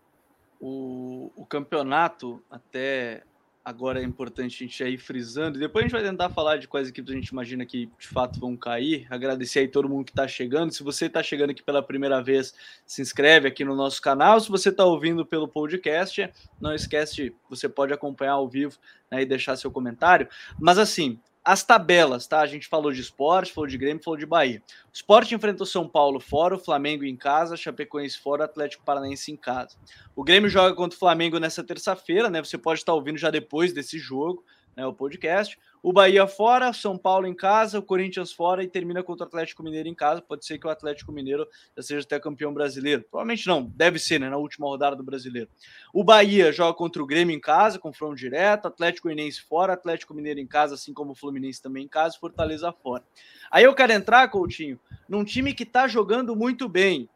O, 0.59 1.31
o 1.35 1.45
campeonato, 1.45 2.41
até 2.49 3.23
agora 3.69 4.01
é 4.01 4.03
importante 4.03 4.63
a 4.63 4.65
gente 4.65 4.83
ir 4.83 4.97
frisando. 4.97 5.59
Depois 5.59 5.83
a 5.83 5.87
gente 5.87 5.91
vai 5.91 6.01
tentar 6.01 6.29
falar 6.29 6.57
de 6.57 6.67
quais 6.67 6.89
equipes 6.89 7.11
a 7.11 7.15
gente 7.15 7.27
imagina 7.27 7.63
que 7.67 7.85
de 7.99 8.07
fato 8.07 8.39
vão 8.39 8.57
cair. 8.57 9.05
Agradecer 9.11 9.59
aí 9.59 9.67
todo 9.67 9.87
mundo 9.87 10.05
que 10.05 10.11
está 10.11 10.27
chegando. 10.27 10.73
Se 10.73 10.81
você 10.81 11.05
está 11.05 11.21
chegando 11.21 11.51
aqui 11.51 11.61
pela 11.61 11.83
primeira 11.83 12.19
vez, 12.19 12.51
se 12.83 12.99
inscreve 12.99 13.47
aqui 13.47 13.63
no 13.63 13.75
nosso 13.75 14.01
canal. 14.01 14.39
Se 14.39 14.49
você 14.49 14.69
está 14.69 14.83
ouvindo 14.83 15.23
pelo 15.23 15.47
podcast, 15.47 16.31
não 16.59 16.73
esquece, 16.73 17.31
você 17.47 17.69
pode 17.69 17.93
acompanhar 17.93 18.33
ao 18.33 18.49
vivo 18.49 18.75
né, 19.11 19.21
e 19.21 19.25
deixar 19.25 19.55
seu 19.55 19.69
comentário. 19.69 20.27
Mas 20.59 20.79
assim, 20.79 21.19
as 21.51 21.63
tabelas, 21.63 22.27
tá? 22.27 22.41
A 22.41 22.45
gente 22.45 22.67
falou 22.67 22.91
de 22.91 23.01
esporte, 23.01 23.51
falou 23.51 23.67
de 23.67 23.75
Grêmio, 23.75 24.03
falou 24.03 24.19
de 24.19 24.25
Bahia. 24.27 24.61
O 24.85 24.93
esporte 24.93 25.33
enfrenta 25.33 25.63
o 25.63 25.65
São 25.65 25.89
Paulo 25.89 26.19
fora, 26.19 26.53
o 26.53 26.59
Flamengo 26.59 27.03
em 27.03 27.15
casa, 27.15 27.57
Chapecoense 27.57 28.19
fora, 28.19 28.45
Atlético 28.45 28.83
Paranaense 28.83 29.31
em 29.31 29.35
casa. 29.35 29.75
O 30.15 30.23
Grêmio 30.23 30.47
joga 30.47 30.75
contra 30.75 30.95
o 30.95 30.99
Flamengo 30.99 31.39
nessa 31.39 31.63
terça-feira, 31.63 32.29
né? 32.29 32.39
Você 32.43 32.55
pode 32.55 32.81
estar 32.81 32.93
ouvindo 32.93 33.17
já 33.17 33.31
depois 33.31 33.73
desse 33.73 33.97
jogo, 33.97 34.45
né? 34.77 34.85
O 34.85 34.93
podcast. 34.93 35.57
O 35.81 35.93
Bahia 35.93 36.27
fora, 36.27 36.73
São 36.73 36.97
Paulo 36.97 37.25
em 37.25 37.33
casa, 37.33 37.79
o 37.79 37.81
Corinthians 37.81 38.33
fora 38.33 38.61
e 38.61 38.67
termina 38.67 39.01
contra 39.01 39.25
o 39.25 39.27
Atlético 39.27 39.63
Mineiro 39.63 39.87
em 39.87 39.95
casa. 39.95 40.21
Pode 40.21 40.45
ser 40.45 40.57
que 40.57 40.67
o 40.67 40.69
Atlético 40.69 41.11
Mineiro 41.11 41.47
já 41.75 41.81
seja 41.83 42.05
até 42.05 42.19
campeão 42.19 42.53
brasileiro. 42.53 43.05
Provavelmente 43.09 43.47
não, 43.47 43.63
deve 43.63 43.97
ser, 43.97 44.19
né? 44.19 44.29
Na 44.29 44.35
última 44.35 44.67
rodada 44.67 44.95
do 44.95 45.03
brasileiro. 45.03 45.49
O 45.93 46.03
Bahia 46.03 46.51
joga 46.51 46.73
contra 46.73 47.01
o 47.01 47.05
Grêmio 47.05 47.33
em 47.33 47.39
casa, 47.39 47.79
confronto 47.79 48.15
direto. 48.15 48.67
Atlético 48.67 49.07
Goianiense 49.07 49.41
fora, 49.41 49.73
Atlético 49.73 50.13
Mineiro 50.13 50.39
em 50.39 50.47
casa, 50.47 50.75
assim 50.75 50.93
como 50.93 51.13
o 51.13 51.15
Fluminense 51.15 51.61
também 51.61 51.85
em 51.85 51.87
casa, 51.87 52.17
Fortaleza 52.19 52.73
fora. 52.73 53.03
Aí 53.49 53.63
eu 53.63 53.73
quero 53.73 53.93
entrar, 53.93 54.27
Coutinho, 54.27 54.77
num 55.07 55.23
time 55.23 55.53
que 55.53 55.65
tá 55.65 55.87
jogando 55.87 56.35
muito 56.35 56.67
bem, 56.67 57.07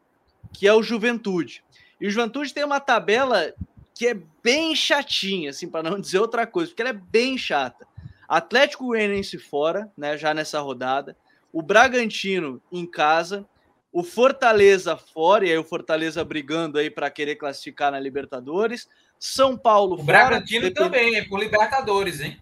que 0.52 0.66
é 0.66 0.72
o 0.72 0.82
Juventude. 0.82 1.62
E 2.00 2.06
o 2.06 2.10
Juventude 2.10 2.54
tem 2.54 2.64
uma 2.64 2.80
tabela 2.80 3.52
que 3.94 4.06
é 4.08 4.16
bem 4.42 4.74
chatinha, 4.74 5.50
assim, 5.50 5.68
para 5.68 5.88
não 5.88 6.00
dizer 6.00 6.18
outra 6.18 6.46
coisa, 6.46 6.70
porque 6.70 6.82
ela 6.82 6.90
é 6.90 6.94
bem 6.94 7.36
chata. 7.36 7.86
Atlético 8.28 8.86
Goianiense 8.86 9.38
fora, 9.38 9.90
né, 9.96 10.16
já 10.16 10.32
nessa 10.34 10.60
rodada. 10.60 11.16
O 11.52 11.62
Bragantino 11.62 12.60
em 12.72 12.86
casa, 12.86 13.46
o 13.92 14.02
Fortaleza 14.02 14.96
fora, 14.96 15.46
e 15.46 15.50
aí 15.50 15.58
o 15.58 15.64
Fortaleza 15.64 16.24
brigando 16.24 16.78
aí 16.78 16.90
para 16.90 17.10
querer 17.10 17.36
classificar 17.36 17.92
na 17.92 18.00
Libertadores. 18.00 18.88
São 19.18 19.56
Paulo 19.56 19.94
o 19.94 19.96
fora. 19.98 20.02
O 20.02 20.06
Bragantino 20.06 20.62
depend... 20.62 20.74
também, 20.74 21.16
é 21.16 21.24
por 21.24 21.38
Libertadores, 21.38 22.20
hein? 22.20 22.40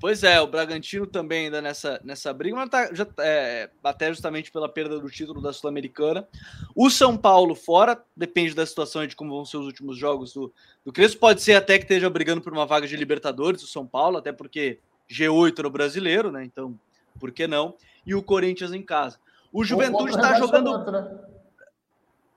Pois 0.00 0.22
é, 0.22 0.40
o 0.40 0.46
Bragantino 0.46 1.06
também 1.06 1.46
ainda 1.46 1.60
nessa, 1.60 2.00
nessa 2.04 2.32
briga, 2.32 2.54
mas 2.54 2.68
tá, 2.68 2.94
já, 2.94 3.06
é, 3.18 3.68
até 3.82 4.08
justamente 4.08 4.50
pela 4.50 4.68
perda 4.68 4.98
do 4.98 5.10
título 5.10 5.40
da 5.40 5.52
Sul-Americana. 5.52 6.26
O 6.74 6.88
São 6.88 7.16
Paulo 7.16 7.54
fora, 7.54 8.00
depende 8.16 8.54
da 8.54 8.64
situação 8.64 9.02
e 9.02 9.08
de 9.08 9.16
como 9.16 9.34
vão 9.34 9.44
ser 9.44 9.56
os 9.56 9.66
últimos 9.66 9.96
jogos 9.98 10.32
do, 10.32 10.52
do 10.84 10.92
Crespo. 10.92 11.20
Pode 11.20 11.42
ser 11.42 11.54
até 11.54 11.78
que 11.78 11.84
esteja 11.84 12.08
brigando 12.08 12.40
por 12.40 12.52
uma 12.52 12.66
vaga 12.66 12.86
de 12.86 12.96
Libertadores, 12.96 13.62
o 13.62 13.66
São 13.66 13.86
Paulo, 13.86 14.18
até 14.18 14.32
porque 14.32 14.78
G8 15.10 15.62
no 15.62 15.70
brasileiro, 15.70 16.30
né? 16.30 16.44
Então, 16.44 16.78
por 17.18 17.32
que 17.32 17.46
não? 17.46 17.74
E 18.06 18.14
o 18.14 18.22
Corinthians 18.22 18.72
em 18.72 18.82
casa. 18.82 19.18
O 19.52 19.64
Juventude 19.64 20.14
está 20.14 20.34
jogando. 20.34 20.90
Né? 20.90 21.18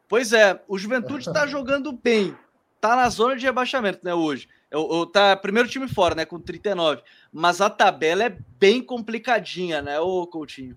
Pois 0.08 0.34
é, 0.34 0.62
o 0.68 0.78
Juventude 0.78 1.28
está 1.28 1.46
jogando 1.48 1.92
bem. 1.92 2.36
Tá 2.80 2.96
na 2.96 3.08
zona 3.10 3.36
de 3.36 3.46
rebaixamento, 3.46 4.00
né, 4.04 4.14
hoje. 4.14 4.50
O, 4.74 5.02
o, 5.02 5.06
tá 5.06 5.36
primeiro 5.36 5.70
time 5.70 5.88
fora, 5.88 6.16
né, 6.16 6.26
com 6.26 6.40
39. 6.40 7.04
Mas 7.32 7.62
a 7.62 7.70
tabela 7.70 8.24
é 8.24 8.38
bem 8.60 8.84
complicadinha, 8.84 9.82
né, 9.82 10.00
o 10.00 10.26
Coutinho? 10.26 10.76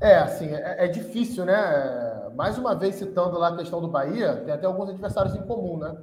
É, 0.00 0.16
assim, 0.18 0.48
é, 0.54 0.84
é, 0.84 0.88
difícil, 0.88 1.44
né? 1.44 2.30
Mais 2.34 2.58
uma 2.58 2.74
vez 2.74 2.96
citando 2.96 3.38
lá 3.38 3.48
a 3.48 3.56
questão 3.56 3.80
do 3.80 3.88
Bahia, 3.88 4.36
tem 4.44 4.52
até 4.52 4.66
alguns 4.66 4.90
adversários 4.90 5.34
em 5.34 5.42
comum, 5.42 5.78
né? 5.78 5.96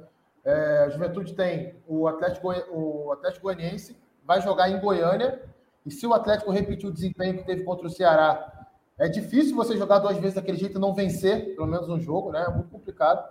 É, 0.44 0.84
a 0.86 0.88
Juventude 0.90 1.34
tem 1.34 1.74
o 1.86 2.08
Atlético, 2.08 2.52
o 2.70 3.12
Atlético 3.12 3.44
Goianiense, 3.44 3.96
vai 4.24 4.40
jogar 4.40 4.70
em 4.70 4.80
Goiânia. 4.80 5.42
E 5.84 5.90
se 5.90 6.06
o 6.06 6.14
Atlético 6.14 6.50
repetir 6.50 6.88
o 6.88 6.92
desempenho 6.92 7.38
que 7.38 7.44
teve 7.44 7.64
contra 7.64 7.86
o 7.86 7.90
Ceará, 7.90 8.66
é 8.98 9.08
difícil 9.08 9.56
você 9.56 9.76
jogar 9.76 9.98
duas 9.98 10.16
vezes 10.16 10.34
daquele 10.34 10.58
jeito 10.58 10.78
e 10.78 10.80
não 10.80 10.94
vencer, 10.94 11.54
pelo 11.56 11.66
menos 11.66 11.88
um 11.88 11.98
jogo, 11.98 12.30
né? 12.30 12.44
É 12.46 12.50
muito 12.50 12.70
complicado. 12.70 13.28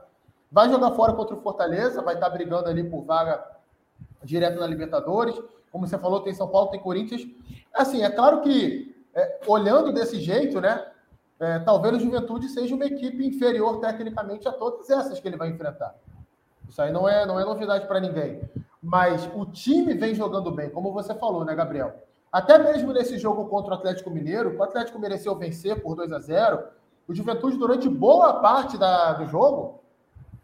Vai 0.51 0.69
jogar 0.69 0.91
fora 0.91 1.13
contra 1.13 1.35
o 1.35 1.41
Fortaleza, 1.41 2.01
vai 2.01 2.15
estar 2.15 2.29
brigando 2.29 2.67
ali 2.67 2.83
por 2.83 3.03
vaga 3.05 3.41
direto 4.23 4.59
na 4.59 4.67
Libertadores. 4.67 5.39
Como 5.71 5.87
você 5.87 5.97
falou, 5.97 6.21
tem 6.21 6.33
São 6.33 6.49
Paulo, 6.49 6.71
tem 6.71 6.79
Corinthians. 6.79 7.21
Assim, 7.73 8.03
é 8.03 8.09
claro 8.09 8.41
que, 8.41 8.93
é, 9.15 9.39
olhando 9.47 9.93
desse 9.93 10.19
jeito, 10.19 10.59
né? 10.59 10.85
É, 11.39 11.57
talvez 11.59 11.95
o 11.95 11.99
Juventude 11.99 12.49
seja 12.49 12.75
uma 12.75 12.85
equipe 12.85 13.25
inferior 13.25 13.79
tecnicamente 13.79 14.47
a 14.47 14.51
todas 14.51 14.89
essas 14.89 15.19
que 15.19 15.27
ele 15.27 15.37
vai 15.37 15.49
enfrentar. 15.49 15.95
Isso 16.71 16.81
aí 16.81 16.89
não 16.89 17.07
é, 17.07 17.25
não 17.25 17.37
é 17.37 17.43
novidade 17.43 17.85
para 17.85 17.99
ninguém. 17.99 18.49
Mas 18.81 19.29
o 19.35 19.45
time 19.45 19.93
vem 19.93 20.15
jogando 20.15 20.49
bem, 20.49 20.69
como 20.69 20.93
você 20.93 21.13
falou, 21.13 21.43
né, 21.43 21.53
Gabriel? 21.53 21.93
Até 22.31 22.57
mesmo 22.57 22.93
nesse 22.93 23.17
jogo 23.17 23.49
contra 23.49 23.71
o 23.71 23.73
Atlético 23.75 24.09
Mineiro, 24.09 24.57
o 24.57 24.63
Atlético 24.63 24.97
mereceu 24.97 25.35
vencer 25.35 25.81
por 25.81 25.97
2 25.97 26.13
a 26.13 26.19
0 26.19 26.63
o 27.09 27.13
Juventude, 27.13 27.57
durante 27.57 27.89
boa 27.89 28.35
parte 28.35 28.77
da, 28.77 29.11
do 29.13 29.25
jogo, 29.25 29.83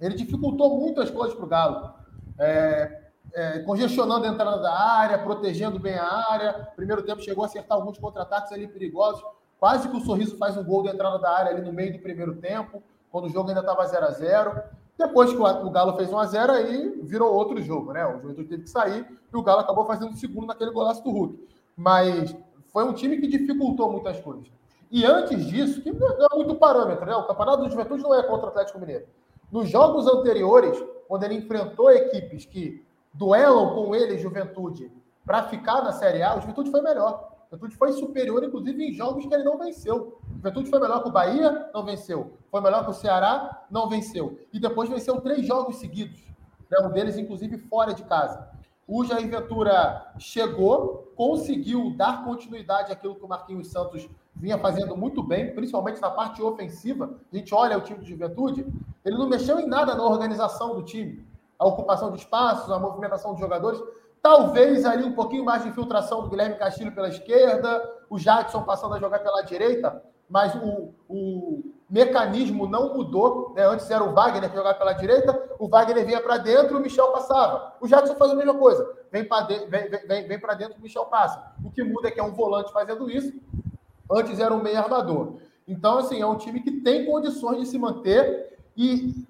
ele 0.02 0.16
dificultou 0.16 0.78
muito 0.78 1.00
as 1.00 1.10
coisas 1.10 1.34
para 1.34 1.46
o 1.46 1.48
Galo. 1.48 1.94
É, 2.38 3.04
é, 3.34 3.60
congestionando 3.60 4.26
a 4.26 4.30
entrada 4.30 4.58
da 4.58 4.78
área, 4.78 5.20
protegendo 5.20 5.80
bem 5.80 5.94
a 5.94 6.30
área. 6.30 6.68
Primeiro 6.76 7.04
tempo 7.04 7.22
chegou 7.22 7.46
a 7.46 7.48
acertar 7.48 7.78
alguns 7.78 7.98
contra-ataques 7.98 8.52
ali 8.52 8.68
perigosos. 8.68 9.24
Quase 9.58 9.88
que 9.88 9.96
o 9.96 10.02
Sorriso 10.02 10.38
faz 10.38 10.58
um 10.58 10.64
gol 10.64 10.84
de 10.84 10.90
entrada 10.90 11.20
da 11.20 11.32
área 11.32 11.52
ali 11.52 11.62
no 11.62 11.72
meio 11.72 11.94
do 11.94 12.00
primeiro 12.00 12.36
tempo, 12.36 12.84
quando 13.10 13.26
o 13.26 13.30
jogo 13.30 13.48
ainda 13.48 13.62
estava 13.62 13.86
0 13.86 14.06
a 14.06 14.12
0 14.12 14.64
depois 14.98 15.32
que 15.32 15.38
o 15.40 15.70
Galo 15.70 15.96
fez 15.96 16.10
1x0, 16.10 16.50
aí 16.50 17.02
virou 17.04 17.32
outro 17.34 17.62
jogo, 17.62 17.94
né? 17.94 18.06
O 18.08 18.20
Juventude 18.20 18.50
teve 18.50 18.64
que 18.64 18.70
sair 18.70 19.06
e 19.32 19.38
o 19.38 19.44
Galo 19.44 19.60
acabou 19.60 19.86
fazendo 19.86 20.12
o 20.12 20.18
segundo 20.18 20.48
naquele 20.48 20.72
golaço 20.72 21.04
do 21.04 21.12
Hulk. 21.12 21.48
Mas 21.76 22.36
foi 22.74 22.84
um 22.84 22.94
time 22.94 23.18
que 23.18 23.28
dificultou 23.28 23.92
muitas 23.92 24.20
coisas. 24.20 24.48
E 24.90 25.06
antes 25.06 25.46
disso, 25.46 25.82
que 25.82 25.92
não 25.92 26.28
é 26.32 26.36
muito 26.36 26.56
parâmetro, 26.56 27.06
né? 27.06 27.16
O 27.16 27.28
campeonato 27.28 27.64
do 27.64 27.70
Juventude 27.70 28.02
não 28.02 28.16
é 28.16 28.24
contra 28.24 28.48
o 28.48 28.50
Atlético 28.50 28.80
Mineiro. 28.80 29.06
Nos 29.52 29.70
jogos 29.70 30.08
anteriores, 30.08 30.82
quando 31.08 31.24
ele 31.24 31.36
enfrentou 31.36 31.92
equipes 31.92 32.46
que 32.46 32.84
duelam 33.14 33.76
com 33.76 33.94
ele, 33.94 34.18
Juventude, 34.18 34.92
para 35.26 35.44
ficar 35.44 35.84
na 35.84 35.92
Série 35.92 36.24
A, 36.24 36.36
o 36.36 36.42
Juventude 36.42 36.72
foi 36.72 36.82
melhor. 36.82 37.37
O 37.48 37.56
Juventude 37.56 37.76
foi 37.78 37.94
superior, 37.94 38.44
inclusive, 38.44 38.84
em 38.84 38.94
jogos 38.94 39.26
que 39.26 39.34
ele 39.34 39.44
não 39.44 39.58
venceu. 39.58 40.20
O 40.30 40.36
Juventude 40.36 40.70
foi 40.70 40.80
melhor 40.80 41.02
que 41.02 41.10
o 41.10 41.12
Bahia, 41.12 41.70
não 41.74 41.86
venceu. 41.86 42.38
Foi 42.52 42.60
melhor 42.60 42.84
que 42.84 42.92
o 42.92 42.94
Ceará, 42.94 43.66
não 43.72 43.88
venceu. 43.88 44.38
E 44.52 44.60
depois 44.60 44.90
venceu 44.90 45.22
três 45.22 45.46
jogos 45.46 45.78
seguidos. 45.78 46.22
Né? 46.70 46.78
Um 46.86 46.92
deles, 46.92 47.18
inclusive, 47.18 47.58
fora 47.58 47.94
de 47.94 48.04
casa. 48.04 48.50
O 48.86 49.04
Jair 49.04 49.30
Ventura 49.30 50.14
chegou, 50.18 51.12
conseguiu 51.16 51.94
dar 51.96 52.24
continuidade 52.24 52.92
àquilo 52.92 53.16
que 53.16 53.24
o 53.24 53.28
Marquinhos 53.28 53.68
Santos 53.68 54.10
vinha 54.34 54.58
fazendo 54.58 54.96
muito 54.96 55.24
bem, 55.24 55.54
principalmente 55.54 56.02
na 56.02 56.10
parte 56.10 56.42
ofensiva. 56.42 57.18
A 57.32 57.36
gente 57.36 57.54
olha 57.54 57.78
o 57.78 57.82
time 57.82 58.00
de 58.00 58.10
Juventude, 58.10 58.66
ele 59.04 59.18
não 59.18 59.28
mexeu 59.28 59.60
em 59.60 59.68
nada 59.68 59.96
na 59.96 60.04
organização 60.04 60.76
do 60.76 60.84
time. 60.84 61.26
A 61.58 61.66
ocupação 61.66 62.12
de 62.12 62.20
espaços, 62.20 62.72
a 62.72 62.78
movimentação 62.78 63.34
de 63.34 63.42
jogadores. 63.42 63.82
Talvez 64.22 64.86
ali 64.86 65.04
um 65.04 65.14
pouquinho 65.14 65.46
mais 65.46 65.64
de 65.64 65.70
infiltração 65.70 66.22
do 66.22 66.30
Guilherme 66.30 66.56
Castilho 66.56 66.94
pela 66.94 67.10
esquerda, 67.10 67.82
o 68.10 68.18
Jadson 68.18 68.64
passando 68.64 68.96
a 68.96 69.00
jogar 69.00 69.20
pela 69.20 69.42
direita, 69.42 70.04
mas 70.30 70.54
o, 70.56 70.94
o 71.08 71.64
mecanismo 71.90 72.68
não 72.68 72.94
mudou. 72.94 73.54
Né? 73.56 73.66
Antes 73.66 73.90
era 73.90 74.04
o 74.04 74.14
Wagner 74.14 74.50
que 74.50 74.56
jogava 74.56 74.78
pela 74.78 74.94
direita, 74.94 75.50
o 75.58 75.68
Wagner 75.68 76.06
vinha 76.06 76.22
para 76.22 76.38
dentro, 76.38 76.78
o 76.78 76.82
Michel 76.82 77.08
passava. 77.08 77.74
O 77.80 77.88
Jadson 77.88 78.16
faz 78.16 78.32
a 78.32 78.36
mesma 78.36 78.56
coisa, 78.56 78.88
vem 79.12 79.24
para 79.26 79.46
de, 79.46 79.66
vem, 79.68 79.90
vem, 79.90 80.28
vem 80.28 80.40
dentro, 80.58 80.78
o 80.78 80.82
Michel 80.82 81.06
passa. 81.06 81.54
O 81.64 81.72
que 81.72 81.84
muda 81.84 82.10
é 82.10 82.12
que 82.12 82.20
é 82.20 82.24
um 82.24 82.34
volante 82.34 82.72
fazendo 82.72 83.10
isso, 83.10 83.34
antes 84.12 84.40
era 84.40 84.54
um 84.54 84.62
meio 84.62 84.78
armador. 84.78 85.38
Então, 85.68 85.98
assim, 85.98 86.22
é 86.22 86.26
um 86.26 86.38
time 86.38 86.62
que 86.62 86.72
tem 86.72 87.06
condições 87.06 87.60
de 87.60 87.66
se 87.66 87.78
manter 87.78 88.58
e, 88.76 89.28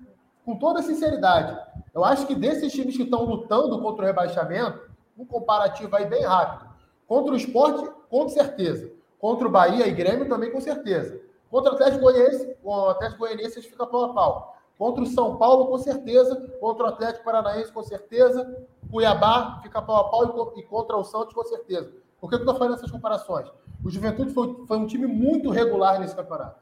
com 0.47 0.55
toda 0.55 0.81
sinceridade, 0.81 1.59
eu 1.93 2.05
acho 2.05 2.25
que 2.25 2.33
desses 2.33 2.71
times 2.71 2.95
que 2.95 3.03
estão 3.03 3.25
lutando 3.25 3.81
contra 3.81 4.05
o 4.05 4.07
rebaixamento, 4.07 4.79
um 5.17 5.25
comparativo 5.25 5.93
aí 5.93 6.05
bem 6.05 6.23
rápido. 6.23 6.69
Contra 7.05 7.33
o 7.33 7.35
esporte, 7.35 7.85
com 8.09 8.29
certeza. 8.29 8.89
Contra 9.19 9.45
o 9.45 9.51
Bahia 9.51 9.85
e 9.85 9.91
Grêmio, 9.91 10.29
também 10.29 10.49
com 10.49 10.61
certeza. 10.61 11.19
Contra 11.51 11.73
o 11.73 11.75
Atlético 11.75 12.03
Goianiense, 12.03 12.55
o 12.63 12.73
Atlético 12.87 13.19
Goianiense 13.19 13.61
fica 13.61 13.85
pau 13.85 14.05
a 14.05 14.13
pau. 14.13 14.57
Contra 14.77 15.03
o 15.03 15.07
São 15.07 15.35
Paulo, 15.35 15.65
com 15.67 15.77
certeza. 15.79 16.33
Contra 16.61 16.85
o 16.85 16.87
Atlético 16.87 17.25
Paranaense, 17.25 17.69
com 17.69 17.83
certeza. 17.83 18.65
Cuiabá 18.89 19.59
fica 19.61 19.81
pau 19.81 19.97
a 19.97 20.09
pau 20.09 20.53
e 20.55 20.63
contra 20.63 20.95
o 20.95 21.03
Santos, 21.03 21.33
com 21.33 21.43
certeza. 21.43 21.91
Por 22.21 22.29
que 22.29 22.35
eu 22.35 22.39
estou 22.39 22.55
fazendo 22.55 22.75
essas 22.75 22.89
comparações? 22.89 23.49
O 23.83 23.89
Juventude 23.89 24.31
foi, 24.31 24.63
foi, 24.65 24.77
um 24.77 24.87
time 24.87 25.07
muito 25.07 25.49
regular 25.49 25.99
nesse 25.99 26.15
campeonato. 26.15 26.61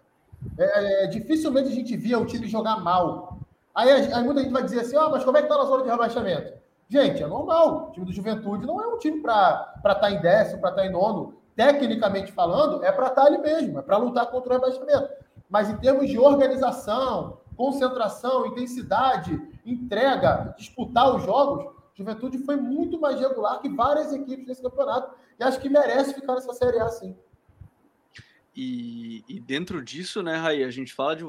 É, 0.58 1.04
é, 1.04 1.08
dificilmente 1.08 1.70
a 1.70 1.72
gente 1.72 1.96
via 1.96 2.18
o 2.18 2.26
time 2.26 2.48
jogar 2.48 2.78
mal. 2.78 3.45
Aí, 3.76 3.92
aí 3.92 4.24
muita 4.24 4.42
gente 4.42 4.54
vai 4.54 4.64
dizer 4.64 4.80
assim: 4.80 4.96
ah, 4.96 5.10
mas 5.10 5.24
como 5.24 5.38
é 5.38 5.42
que 5.42 5.48
está 5.48 5.58
na 5.58 5.66
zona 5.70 5.84
de 5.84 5.90
rebaixamento? 5.90 6.54
Gente, 6.88 7.22
é 7.22 7.28
normal. 7.28 7.90
O 7.90 7.92
time 7.92 8.06
do 8.06 8.14
Juventude 8.14 8.66
não 8.66 8.82
é 8.82 8.88
um 8.88 8.98
time 8.98 9.22
para 9.22 9.74
estar 9.78 9.96
tá 9.96 10.12
em 10.12 10.22
décimo, 10.22 10.62
para 10.62 10.70
estar 10.70 10.82
tá 10.84 10.88
em 10.88 10.92
nono. 10.92 11.36
Tecnicamente 11.56 12.32
falando, 12.32 12.84
é 12.84 12.92
para 12.92 13.08
estar 13.08 13.22
tá 13.22 13.28
ali 13.28 13.38
mesmo, 13.38 13.80
é 13.80 13.82
para 13.82 13.98
lutar 13.98 14.28
contra 14.28 14.50
o 14.50 14.54
rebaixamento. 14.54 15.10
Mas 15.50 15.70
em 15.70 15.78
termos 15.78 16.10
de 16.10 16.18
organização, 16.18 17.40
concentração, 17.56 18.46
intensidade, 18.48 19.42
entrega, 19.66 20.54
disputar 20.58 21.16
os 21.16 21.24
jogos, 21.24 21.74
Juventude 21.94 22.40
foi 22.40 22.58
muito 22.58 23.00
mais 23.00 23.20
regular 23.20 23.62
que 23.62 23.70
várias 23.70 24.12
equipes 24.12 24.46
nesse 24.46 24.62
campeonato. 24.62 25.16
E 25.40 25.44
acho 25.44 25.60
que 25.60 25.70
merece 25.70 26.14
ficar 26.14 26.36
nessa 26.36 26.54
Série 26.54 26.80
A, 26.80 26.90
sim. 26.90 27.16
E, 28.56 29.24
e 29.28 29.40
dentro 29.40 29.82
disso, 29.82 30.22
né, 30.22 30.36
Raí, 30.36 30.64
a 30.64 30.72
gente 30.72 30.94
fala 30.94 31.16
de, 31.16 31.26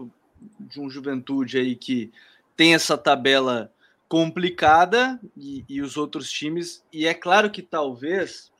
de 0.58 0.80
um 0.80 0.90
Juventude 0.90 1.58
aí 1.58 1.76
que 1.76 2.12
tem 2.56 2.74
essa 2.74 2.96
tabela 2.96 3.70
complicada 4.08 5.20
e, 5.36 5.64
e, 5.68 5.82
os 5.82 5.96
outros 5.96 6.30
times. 6.30 6.84
E 6.92 7.06
é 7.06 7.14
claro 7.14 7.50
que 7.50 7.60
talvez 7.60 8.52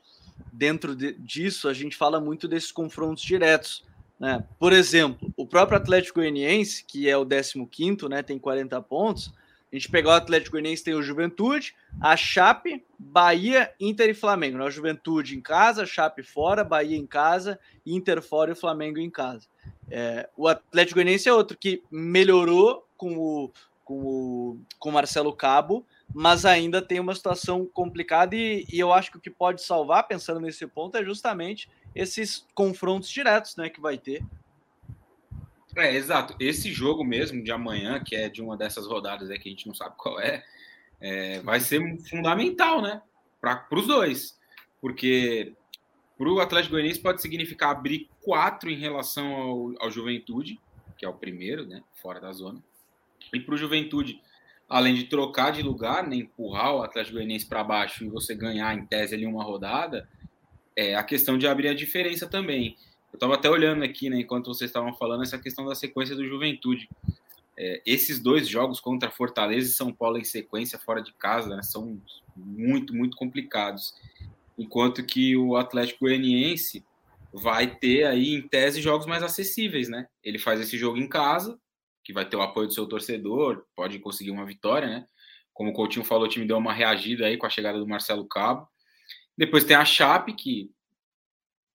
dentro 0.52 0.94
de, 0.94 1.12
disso, 1.14 1.68
a 1.68 1.74
gente 1.74 1.96
fala 1.96 2.20
muito 2.20 2.48
desses 2.48 2.72
confrontos 2.72 3.22
diretos. 3.22 3.85
Né? 4.18 4.44
Por 4.59 4.72
exemplo, 4.72 5.32
o 5.37 5.46
próprio 5.46 5.78
Atlético 5.78 6.20
Goianiense, 6.20 6.85
que 6.85 7.09
é 7.09 7.16
o 7.16 7.26
15, 7.26 8.09
né, 8.09 8.22
tem 8.22 8.38
40 8.38 8.80
pontos. 8.82 9.32
A 9.70 9.76
gente 9.76 9.90
pegar 9.90 10.11
o 10.11 10.14
Atlético 10.14 10.52
Goianiense, 10.52 10.85
tem 10.85 10.94
o 10.94 11.02
Juventude, 11.02 11.74
a 12.00 12.16
Chape, 12.16 12.85
Bahia, 12.98 13.72
Inter 13.80 14.11
e 14.11 14.14
Flamengo. 14.14 14.59
Né? 14.59 14.70
Juventude 14.70 15.37
em 15.37 15.40
casa, 15.40 15.85
Chape 15.85 16.22
fora, 16.22 16.64
Bahia 16.64 16.96
em 16.96 17.06
casa, 17.06 17.59
Inter 17.85 18.22
fora 18.22 18.52
e 18.52 18.54
Flamengo 18.54 18.98
em 18.98 19.11
casa. 19.11 19.46
É, 19.90 20.28
o 20.37 20.48
Atlético 20.48 20.96
Goianiense 20.96 21.28
é 21.28 21.32
outro 21.32 21.56
que 21.59 21.82
melhorou 21.90 22.87
com 22.96 23.16
o, 23.18 23.52
com 23.87 24.05
o, 24.05 24.61
com 24.81 24.90
Marcelo 24.90 25.33
Cabo, 25.33 25.87
mas 26.12 26.44
ainda 26.44 26.83
tem 26.83 26.99
uma 26.99 27.14
situação 27.14 27.64
complicada 27.64 28.35
e, 28.35 28.66
e, 28.70 28.79
eu 28.79 28.92
acho 28.92 29.12
que 29.12 29.16
o 29.16 29.20
que 29.20 29.31
pode 29.31 29.62
salvar, 29.62 30.09
pensando 30.09 30.40
nesse 30.40 30.66
ponto, 30.66 30.96
é 30.96 31.05
justamente 31.05 31.70
esses 31.94 32.44
confrontos 32.53 33.09
diretos 33.09 33.57
né, 33.57 33.70
que 33.70 33.81
vai 33.81 33.96
ter. 33.96 34.25
É, 35.77 35.94
exato. 35.94 36.35
Esse 36.40 36.72
jogo 36.72 37.05
mesmo 37.05 37.42
de 37.44 37.53
amanhã, 37.53 38.03
que 38.03 38.16
é 38.16 38.29
de 38.29 38.42
uma 38.42 38.57
dessas 38.57 38.87
rodadas 38.87 39.31
aí 39.31 39.38
que 39.38 39.49
a 39.49 39.53
gente 39.53 39.68
não 39.68 39.75
sabe 39.75 39.94
qual 39.96 40.18
é, 40.18 40.42
é 41.01 41.40
vai 41.40 41.61
ser 41.61 41.81
fundamental, 42.09 42.83
né? 42.83 43.01
Para 43.40 43.66
os 43.70 43.87
dois. 43.87 44.37
Porque 44.81 45.55
para 46.18 46.29
o 46.29 46.40
Atlético 46.40 46.72
Goianiense 46.72 46.99
pode 46.99 47.22
significar 47.22 47.70
abrir 47.70 48.09
quatro 48.22 48.68
em 48.68 48.79
relação 48.79 49.35
ao, 49.35 49.75
ao 49.79 49.90
Juventude, 49.90 50.59
que 50.96 51.05
é 51.05 51.09
o 51.09 51.14
primeiro, 51.14 51.66
né? 51.66 51.85
Fora 51.94 52.20
da 52.20 52.33
zona. 52.33 52.62
E 53.32 53.40
para 53.40 53.54
o 53.54 53.58
Juventude, 53.58 54.20
além 54.68 54.94
de 54.94 55.04
trocar 55.04 55.52
de 55.52 55.62
lugar, 55.62 56.06
né, 56.06 56.16
empurrar 56.16 56.74
o 56.74 56.82
Atlético 56.82 57.16
Goianiense 57.16 57.46
para 57.46 57.62
baixo 57.62 58.04
e 58.04 58.08
você 58.08 58.34
ganhar 58.34 58.76
em 58.76 58.84
tese 58.86 59.14
ali 59.14 59.26
uma 59.26 59.44
rodada, 59.44 60.08
é 60.74 60.94
a 60.94 61.02
questão 61.02 61.38
de 61.38 61.46
abrir 61.46 61.68
a 61.68 61.74
diferença 61.74 62.26
também. 62.26 62.76
Eu 63.12 63.16
estava 63.16 63.34
até 63.34 63.48
olhando 63.48 63.82
aqui, 63.82 64.10
né, 64.10 64.20
enquanto 64.20 64.46
vocês 64.46 64.68
estavam 64.68 64.92
falando, 64.94 65.22
essa 65.22 65.38
questão 65.38 65.64
da 65.64 65.74
sequência 65.74 66.14
do 66.14 66.26
Juventude. 66.26 66.88
É, 67.58 67.80
esses 67.86 68.18
dois 68.20 68.46
jogos 68.46 68.80
contra 68.80 69.10
Fortaleza 69.10 69.70
e 69.70 69.72
São 69.72 69.90
Paulo 69.90 70.18
em 70.18 70.24
sequência, 70.24 70.78
fora 70.78 71.00
de 71.00 71.12
casa, 71.14 71.56
né, 71.56 71.62
são 71.62 72.00
muito, 72.36 72.94
muito 72.94 73.16
complicados. 73.16 73.94
Enquanto 74.58 75.04
que 75.04 75.36
o 75.36 75.56
Atlético 75.56 76.00
Goianiense 76.04 76.84
vai 77.32 77.66
ter 77.66 78.04
aí, 78.04 78.34
em 78.34 78.42
tese, 78.42 78.80
jogos 78.80 79.06
mais 79.06 79.22
acessíveis, 79.22 79.88
né? 79.88 80.08
Ele 80.24 80.38
faz 80.38 80.60
esse 80.60 80.76
jogo 80.78 80.96
em 80.96 81.08
casa, 81.08 81.58
que 82.07 82.12
vai 82.12 82.25
ter 82.25 82.37
o 82.37 82.40
apoio 82.40 82.69
do 82.69 82.73
seu 82.73 82.87
torcedor, 82.87 83.66
pode 83.75 83.99
conseguir 83.99 84.31
uma 84.31 84.47
vitória, 84.47 84.87
né? 84.87 85.09
Como 85.53 85.71
o 85.71 85.73
Coutinho 85.73 86.05
falou, 86.05 86.27
o 86.27 86.29
time 86.29 86.47
deu 86.47 86.57
uma 86.57 86.73
reagida 86.73 87.27
aí 87.27 87.37
com 87.37 87.47
a 87.47 87.51
chegada 87.51 87.81
do 87.81 87.88
Marcelo 87.88 88.29
Cabo. 88.29 88.69
Depois 89.37 89.64
tem 89.64 89.75
a 89.75 89.85
Chape, 89.85 90.33
que 90.33 90.71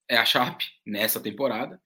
é 0.07 0.15
a 0.15 0.23
Chape 0.23 0.63
nessa 0.87 1.19
temporada. 1.19 1.81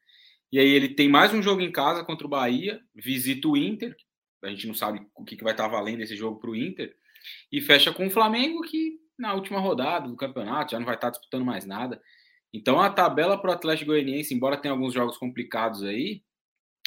E 0.51 0.59
aí 0.59 0.67
ele 0.67 0.89
tem 0.89 1.09
mais 1.09 1.33
um 1.33 1.41
jogo 1.41 1.59
em 1.59 1.71
casa 1.71 2.05
contra 2.05 2.27
o 2.27 2.29
Bahia, 2.29 2.79
visita 2.93 3.47
o 3.47 3.57
Inter, 3.57 3.95
a 4.43 4.49
gente 4.49 4.67
não 4.67 4.75
sabe 4.75 5.03
o 5.15 5.25
que, 5.25 5.43
vai 5.43 5.53
estar 5.53 5.67
valendo 5.67 6.01
esse 6.01 6.15
jogo 6.15 6.39
para 6.39 6.51
o 6.51 6.55
Inter, 6.55 6.95
e 7.51 7.59
fecha 7.59 7.91
com 7.91 8.05
o 8.05 8.11
Flamengo, 8.11 8.61
que 8.61 8.99
na 9.17 9.33
última 9.33 9.59
rodada 9.59 10.07
do 10.07 10.15
campeonato 10.15 10.73
já 10.73 10.77
não 10.77 10.85
vai 10.85 10.93
estar 10.93 11.09
disputando 11.09 11.43
mais 11.43 11.65
nada. 11.65 11.99
Então 12.53 12.79
a 12.79 12.91
tabela 12.91 13.41
para 13.41 13.49
o 13.49 13.53
Atlético 13.53 13.89
Goianiense, 13.89 14.35
embora 14.35 14.55
tenha 14.55 14.71
alguns 14.71 14.93
jogos 14.93 15.17
complicados 15.17 15.81
aí, 15.81 16.21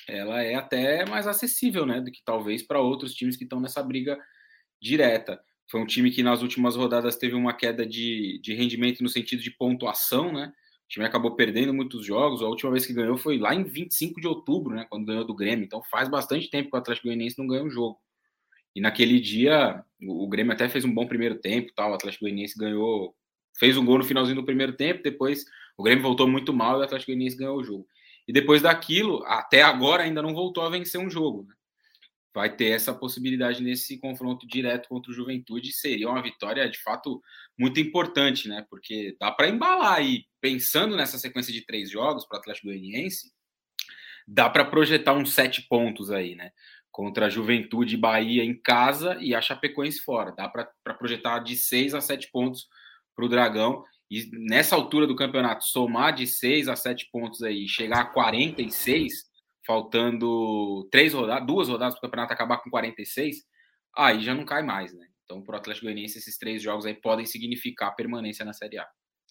ela 0.09 0.43
é 0.43 0.55
até 0.55 1.05
mais 1.05 1.27
acessível, 1.27 1.85
né, 1.85 2.01
do 2.01 2.11
que 2.11 2.23
talvez 2.25 2.63
para 2.63 2.81
outros 2.81 3.15
times 3.15 3.37
que 3.37 3.45
estão 3.45 3.61
nessa 3.61 3.83
briga 3.83 4.19
direta. 4.81 5.41
Foi 5.71 5.81
um 5.81 5.87
time 5.87 6.11
que 6.11 6.23
nas 6.23 6.41
últimas 6.43 6.77
rodadas 6.77 7.17
teve 7.17 7.35
uma 7.35 7.53
queda 7.53 7.85
de, 7.85 8.41
de 8.43 8.55
rendimento 8.55 9.03
no 9.03 9.09
sentido 9.09 9.43
de 9.43 9.51
pontuação, 9.51 10.33
né? 10.33 10.51
O 10.85 10.89
time 10.89 11.05
acabou 11.05 11.37
perdendo 11.37 11.75
muitos 11.75 12.07
jogos. 12.07 12.41
A 12.41 12.47
última 12.47 12.71
vez 12.71 12.87
que 12.87 12.95
ganhou 12.95 13.19
foi 13.19 13.37
lá 13.37 13.55
em 13.55 13.63
25 13.63 14.19
de 14.19 14.27
outubro, 14.27 14.75
né? 14.75 14.87
Quando 14.89 15.05
ganhou 15.05 15.27
do 15.27 15.35
Grêmio. 15.35 15.67
Então 15.67 15.83
faz 15.83 16.09
bastante 16.09 16.49
tempo 16.49 16.71
que 16.71 16.77
o 16.77 16.79
Atlético 16.79 17.09
Goianiense 17.09 17.39
não 17.39 17.47
ganha 17.47 17.63
um 17.63 17.69
jogo. 17.69 18.01
E 18.75 18.81
naquele 18.81 19.21
dia, 19.21 19.85
o 20.01 20.27
Grêmio 20.27 20.55
até 20.55 20.71
fez 20.71 20.87
um 20.87 20.95
bom 20.95 21.07
primeiro 21.07 21.35
tempo, 21.39 21.71
tal. 21.77 21.91
O 21.91 21.95
Atlético 21.95 22.25
Goianiense 22.25 22.59
ganhou, 22.59 23.15
fez 23.59 23.77
um 23.77 23.85
gol 23.85 23.99
no 23.99 24.05
finalzinho 24.05 24.37
do 24.37 24.45
primeiro 24.47 24.73
tempo. 24.73 25.03
Depois 25.03 25.45
o 25.77 25.83
Grêmio 25.83 26.03
voltou 26.03 26.27
muito 26.27 26.55
mal 26.55 26.79
e 26.79 26.81
o 26.81 26.85
Atlético 26.85 27.13
Goianiense 27.13 27.37
ganhou 27.37 27.59
o 27.59 27.65
jogo. 27.65 27.87
E 28.29 28.33
depois 28.33 28.63
daquilo, 28.63 29.25
até 29.25 29.63
agora 29.63 30.05
ainda 30.05 30.23
não 30.23 30.35
voltou 30.35 30.63
a 30.63 30.71
vencer 30.71 31.01
um 31.01 31.11
jogo. 31.11 31.47
Né? 31.49 31.55
vai 32.39 32.55
ter 32.55 32.71
essa 32.71 32.95
possibilidade 32.95 33.63
nesse 33.63 33.99
confronto 33.99 34.47
direto 34.47 34.89
contra 34.89 35.11
o 35.11 35.15
Juventude. 35.15 35.73
Seria 35.73 36.09
uma 36.09 36.23
vitória 36.23 36.71
de 36.71 36.81
fato 36.81 37.21
muito 37.59 37.81
importante, 37.81 38.49
né? 38.49 38.65
Porque 38.71 39.17
dá 39.19 39.33
para 39.33 39.49
embalar 39.49 39.95
aí, 39.95 40.25
pensando 40.41 40.97
nessa 40.97 41.19
sequência 41.19 41.53
de 41.53 41.67
três 41.67 41.91
jogos 41.91 42.25
para 42.27 42.37
o 42.37 42.41
Atlético 42.41 42.69
Goianiense, 42.69 43.33
dá 44.27 44.49
para 44.49 44.65
projetar 44.65 45.15
uns 45.15 45.35
sete 45.35 45.63
pontos 45.63 46.13
aí, 46.13 46.37
né? 46.37 46.53
Contra 46.93 47.27
a 47.27 47.31
Juventude 47.31 47.97
Bahia 47.97 48.45
em 48.45 48.55
casa 48.55 49.19
e 49.21 49.35
a 49.35 49.41
Chapecoense 49.41 50.01
fora. 50.01 50.31
Dá 50.31 50.49
para 50.49 50.95
projetar 50.95 51.41
de 51.41 51.57
seis 51.57 51.93
a 51.93 52.01
sete 52.01 52.31
pontos 52.31 52.69
para 53.17 53.25
o 53.25 53.29
Dragão. 53.29 53.83
E 54.11 54.31
nessa 54.33 54.75
altura 54.75 55.07
do 55.07 55.17
campeonato, 55.17 55.65
somar 55.65 56.15
de 56.15 56.27
seis 56.27 56.69
a 56.69 56.77
sete 56.77 57.09
pontos 57.13 57.43
aí, 57.43 57.69
chegar 57.69 58.01
a 58.01 58.07
46, 58.07 59.13
faltando 59.67 60.89
três 60.91 61.13
rodadas, 61.13 61.47
duas 61.47 61.69
rodadas 61.69 61.95
para 61.95 61.99
o 61.99 62.11
campeonato 62.11 62.33
acabar 62.33 62.59
com 62.59 62.71
46, 62.71 63.37
aí 63.97 64.23
já 64.23 64.35
não 64.35 64.45
cai 64.45 64.63
mais, 64.63 64.95
né? 64.95 65.07
Então, 65.25 65.43
para 65.43 65.57
o 65.57 65.59
Atlético 65.59 65.85
Goianiense, 65.85 66.19
esses 66.19 66.39
três 66.39 66.63
jogos 66.63 66.87
aí 66.87 66.95
podem 66.95 67.27
significar 67.27 67.95
permanência 67.95 68.47
na 68.47 68.55
Série 68.55 68.79
A. 68.79 68.87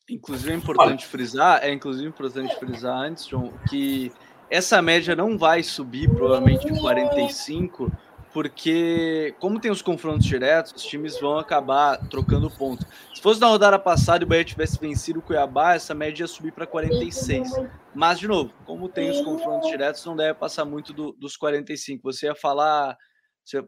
Inclusive 0.09 0.51
é 0.51 0.55
importante 0.55 1.05
frisar, 1.05 1.63
é 1.63 1.73
inclusive 1.73 2.07
importante 2.07 2.55
frisar 2.55 2.99
antes, 2.99 3.25
João, 3.25 3.51
que 3.67 4.11
essa 4.49 4.81
média 4.81 5.15
não 5.15 5.37
vai 5.37 5.63
subir 5.63 6.09
provavelmente 6.09 6.67
em 6.67 6.79
45, 6.79 7.91
porque 8.37 9.33
como 9.39 9.59
tem 9.59 9.71
os 9.71 9.81
confrontos 9.81 10.27
diretos, 10.27 10.71
os 10.75 10.83
times 10.83 11.19
vão 11.19 11.39
acabar 11.39 11.97
trocando 12.07 12.51
pontos. 12.51 12.85
Se 13.11 13.19
fosse 13.19 13.41
na 13.41 13.47
rodada 13.47 13.79
passada 13.79 14.23
e 14.23 14.25
o 14.25 14.27
Bahia 14.27 14.43
tivesse 14.43 14.79
vencido 14.79 15.17
o 15.17 15.23
Cuiabá, 15.23 15.73
essa 15.73 15.95
média 15.95 16.21
ia 16.21 16.27
subir 16.27 16.51
para 16.51 16.67
46. 16.67 17.49
Mas, 17.95 18.19
de 18.19 18.27
novo, 18.27 18.53
como 18.63 18.89
tem 18.89 19.09
os 19.09 19.21
confrontos 19.21 19.67
diretos, 19.71 20.05
não 20.05 20.15
deve 20.15 20.35
passar 20.37 20.65
muito 20.65 20.93
do, 20.93 21.13
dos 21.13 21.35
45. 21.35 22.03
Você 22.03 22.27
ia 22.27 22.35
falar. 22.35 22.95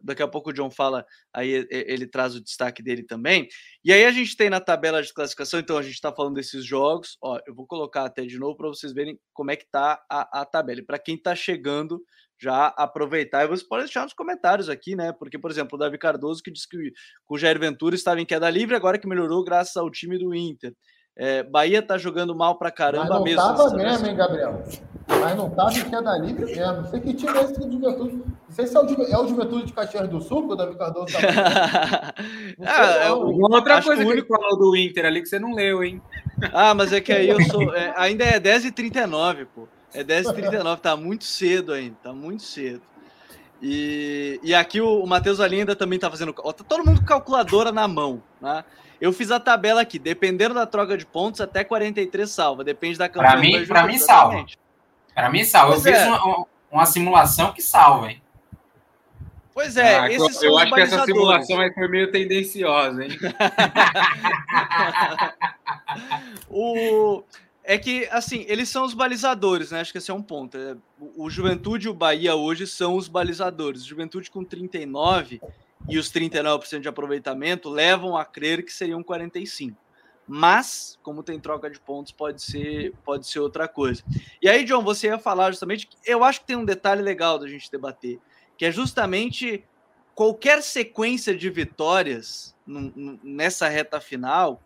Daqui 0.03 0.21
a 0.21 0.27
pouco 0.27 0.51
o 0.51 0.53
John 0.53 0.69
fala, 0.69 1.05
aí 1.33 1.65
ele 1.71 2.05
traz 2.05 2.35
o 2.35 2.43
destaque 2.43 2.83
dele 2.83 3.01
também. 3.01 3.47
E 3.83 3.91
aí 3.91 4.05
a 4.05 4.11
gente 4.11 4.37
tem 4.37 4.51
na 4.51 4.59
tabela 4.59 5.01
de 5.01 5.11
classificação, 5.11 5.57
então 5.59 5.77
a 5.77 5.81
gente 5.81 5.93
está 5.93 6.13
falando 6.13 6.35
desses 6.35 6.63
jogos. 6.63 7.17
Ó, 7.23 7.39
eu 7.47 7.55
vou 7.55 7.65
colocar 7.65 8.03
até 8.03 8.23
de 8.23 8.37
novo 8.37 8.57
para 8.57 8.67
vocês 8.67 8.93
verem 8.93 9.17
como 9.33 9.49
é 9.49 9.55
que 9.55 9.65
tá 9.71 9.99
a, 10.11 10.41
a 10.41 10.45
tabela. 10.45 10.81
Para 10.85 10.99
quem 10.99 11.15
está 11.15 11.33
chegando, 11.33 12.03
já 12.39 12.67
aproveitar. 12.77 13.43
E 13.43 13.47
você 13.47 13.63
pode 13.63 13.83
deixar 13.83 14.03
nos 14.03 14.13
comentários 14.13 14.69
aqui, 14.69 14.95
né? 14.95 15.11
Porque, 15.11 15.37
por 15.37 15.51
exemplo, 15.51 15.75
o 15.75 15.79
Davi 15.79 15.97
Cardoso 15.97 16.41
que 16.41 16.51
disse 16.51 16.67
que 16.67 16.93
o 17.27 17.37
Jair 17.37 17.59
Ventura 17.59 17.95
estava 17.95 18.21
em 18.21 18.25
queda 18.25 18.49
livre, 18.49 18.75
agora 18.75 18.97
que 18.97 19.07
melhorou 19.07 19.43
graças 19.43 19.75
ao 19.75 19.89
time 19.91 20.17
do 20.17 20.33
Inter. 20.33 20.73
É, 21.17 21.43
Bahia 21.43 21.81
tá 21.81 21.97
jogando 21.97 22.33
mal 22.33 22.57
pra 22.57 22.71
caramba 22.71 23.03
Mas 23.03 23.17
não 23.17 23.23
mesmo. 23.23 23.41
Tava 23.41 23.75
mesmo, 23.75 24.07
hein, 24.07 24.15
Gabriel? 24.15 24.63
Mas 25.05 25.35
não 25.35 25.49
tava 25.49 25.73
em 25.73 25.89
queda 25.89 26.17
livre 26.17 26.45
mesmo. 26.45 26.73
Não 26.73 26.85
sei 26.85 26.99
que 27.01 27.13
time 27.13 27.37
é 27.37 27.43
esse 27.43 27.59
de 27.59 27.71
Juventude. 27.73 28.15
Não 28.15 28.55
sei 28.55 28.67
se 28.67 28.77
é 28.77 28.79
o, 28.79 29.03
é 29.03 29.19
o 29.19 29.27
Juventude 29.27 29.65
de 29.65 29.73
Caxias 29.73 30.07
do 30.07 30.21
Sul, 30.21 30.47
que 30.47 30.53
o 30.53 30.55
Davi 30.55 30.77
Cardoso 30.77 31.07
tá. 31.11 32.13
ah, 32.65 32.85
é 33.03 33.11
uma 33.11 33.57
outra 33.57 33.81
coisa 33.83 34.01
que 34.01 34.09
único... 34.09 34.33
ele 34.33 34.41
falou 34.41 34.57
do 34.57 34.77
Inter 34.77 35.05
ali 35.05 35.21
que 35.21 35.27
você 35.27 35.39
não 35.39 35.53
leu, 35.53 35.83
hein? 35.83 36.01
Ah, 36.53 36.73
mas 36.73 36.93
é 36.93 37.01
que 37.01 37.11
aí 37.11 37.27
eu 37.27 37.41
sou. 37.43 37.75
É, 37.75 37.93
ainda 37.97 38.23
é 38.23 38.39
10h39, 38.39 39.45
pô. 39.53 39.67
É 39.93 40.03
10h39, 40.03 40.79
tá 40.79 40.95
muito 40.95 41.23
cedo 41.23 41.73
ainda, 41.73 41.95
tá 42.03 42.13
muito 42.13 42.43
cedo. 42.43 42.81
E, 43.61 44.39
e 44.41 44.55
aqui 44.55 44.79
o, 44.79 45.03
o 45.03 45.07
Matheus 45.07 45.39
Alinda 45.39 45.75
também 45.75 45.99
tá 45.99 46.09
fazendo. 46.09 46.33
Tá 46.33 46.63
todo 46.63 46.85
mundo 46.85 46.99
com 46.99 47.05
calculadora 47.05 47.71
na 47.71 47.87
mão, 47.87 48.21
né? 48.41 48.63
Eu 49.01 49.13
fiz 49.13 49.31
a 49.31 49.39
tabela 49.39 49.81
aqui, 49.81 49.97
dependendo 49.97 50.53
da 50.53 50.65
troca 50.65 50.97
de 50.97 51.05
pontos, 51.05 51.39
até 51.39 51.63
43 51.63 52.29
salva, 52.29 52.63
depende 52.63 52.97
da 52.97 53.07
campanha. 53.07 53.31
Para 53.31 53.41
mim, 53.41 53.65
para 53.65 53.87
mim 53.87 53.97
salva. 53.97 54.45
Para 55.15 55.29
mim 55.29 55.45
salva. 55.45 55.73
Pois 55.73 55.85
eu 55.85 55.93
é. 55.93 55.99
fiz 55.99 56.07
uma, 56.07 56.45
uma, 56.71 56.85
simulação 56.85 57.53
que 57.53 57.61
salva, 57.61 58.11
hein? 58.11 58.21
Pois 59.53 59.77
é, 59.77 59.99
ah, 59.99 60.11
esses 60.11 60.41
eu, 60.41 60.51
eu 60.51 60.57
acho 60.57 60.73
que 60.73 60.81
essa 60.81 61.05
simulação 61.05 61.59
aí 61.59 61.73
foi 61.73 61.87
meio 61.87 62.11
tendenciosa, 62.11 63.03
hein? 63.03 63.11
o 66.49 67.23
é 67.69 67.77
que, 67.77 68.07
assim, 68.09 68.45
eles 68.47 68.67
são 68.67 68.83
os 68.83 68.95
balizadores, 68.95 69.69
né? 69.69 69.79
Acho 69.79 69.91
que 69.91 69.99
esse 69.99 70.09
é 70.09 70.13
um 70.13 70.23
ponto. 70.23 70.57
É, 70.57 70.75
o 71.15 71.29
Juventude 71.29 71.85
e 71.85 71.89
o 71.89 71.93
Bahia 71.93 72.33
hoje 72.33 72.65
são 72.65 72.95
os 72.95 73.07
balizadores. 73.07 73.83
O 73.83 73.87
Juventude 73.87 74.31
com 74.31 74.43
39 74.43 75.39
e 75.87 75.99
os 75.99 76.11
39% 76.11 76.79
de 76.79 76.87
aproveitamento 76.87 77.69
levam 77.69 78.17
a 78.17 78.25
crer 78.25 78.65
que 78.65 78.73
seriam 78.73 79.03
45. 79.03 79.77
Mas, 80.27 80.97
como 81.03 81.21
tem 81.21 81.39
troca 81.39 81.69
de 81.69 81.79
pontos, 81.79 82.11
pode 82.11 82.41
ser, 82.41 82.91
pode 83.05 83.27
ser 83.27 83.37
outra 83.37 83.67
coisa. 83.67 84.03
E 84.41 84.49
aí, 84.49 84.63
John, 84.63 84.81
você 84.81 85.05
ia 85.05 85.19
falar 85.19 85.51
justamente 85.51 85.85
que 85.85 85.95
eu 86.03 86.23
acho 86.23 86.41
que 86.41 86.47
tem 86.47 86.55
um 86.55 86.65
detalhe 86.65 87.03
legal 87.03 87.37
da 87.37 87.47
gente 87.47 87.69
debater, 87.69 88.19
que 88.57 88.65
é 88.65 88.71
justamente 88.71 89.63
qualquer 90.15 90.63
sequência 90.63 91.37
de 91.37 91.47
vitórias 91.51 92.55
nessa 93.23 93.69
reta 93.69 94.01
final, 94.01 94.59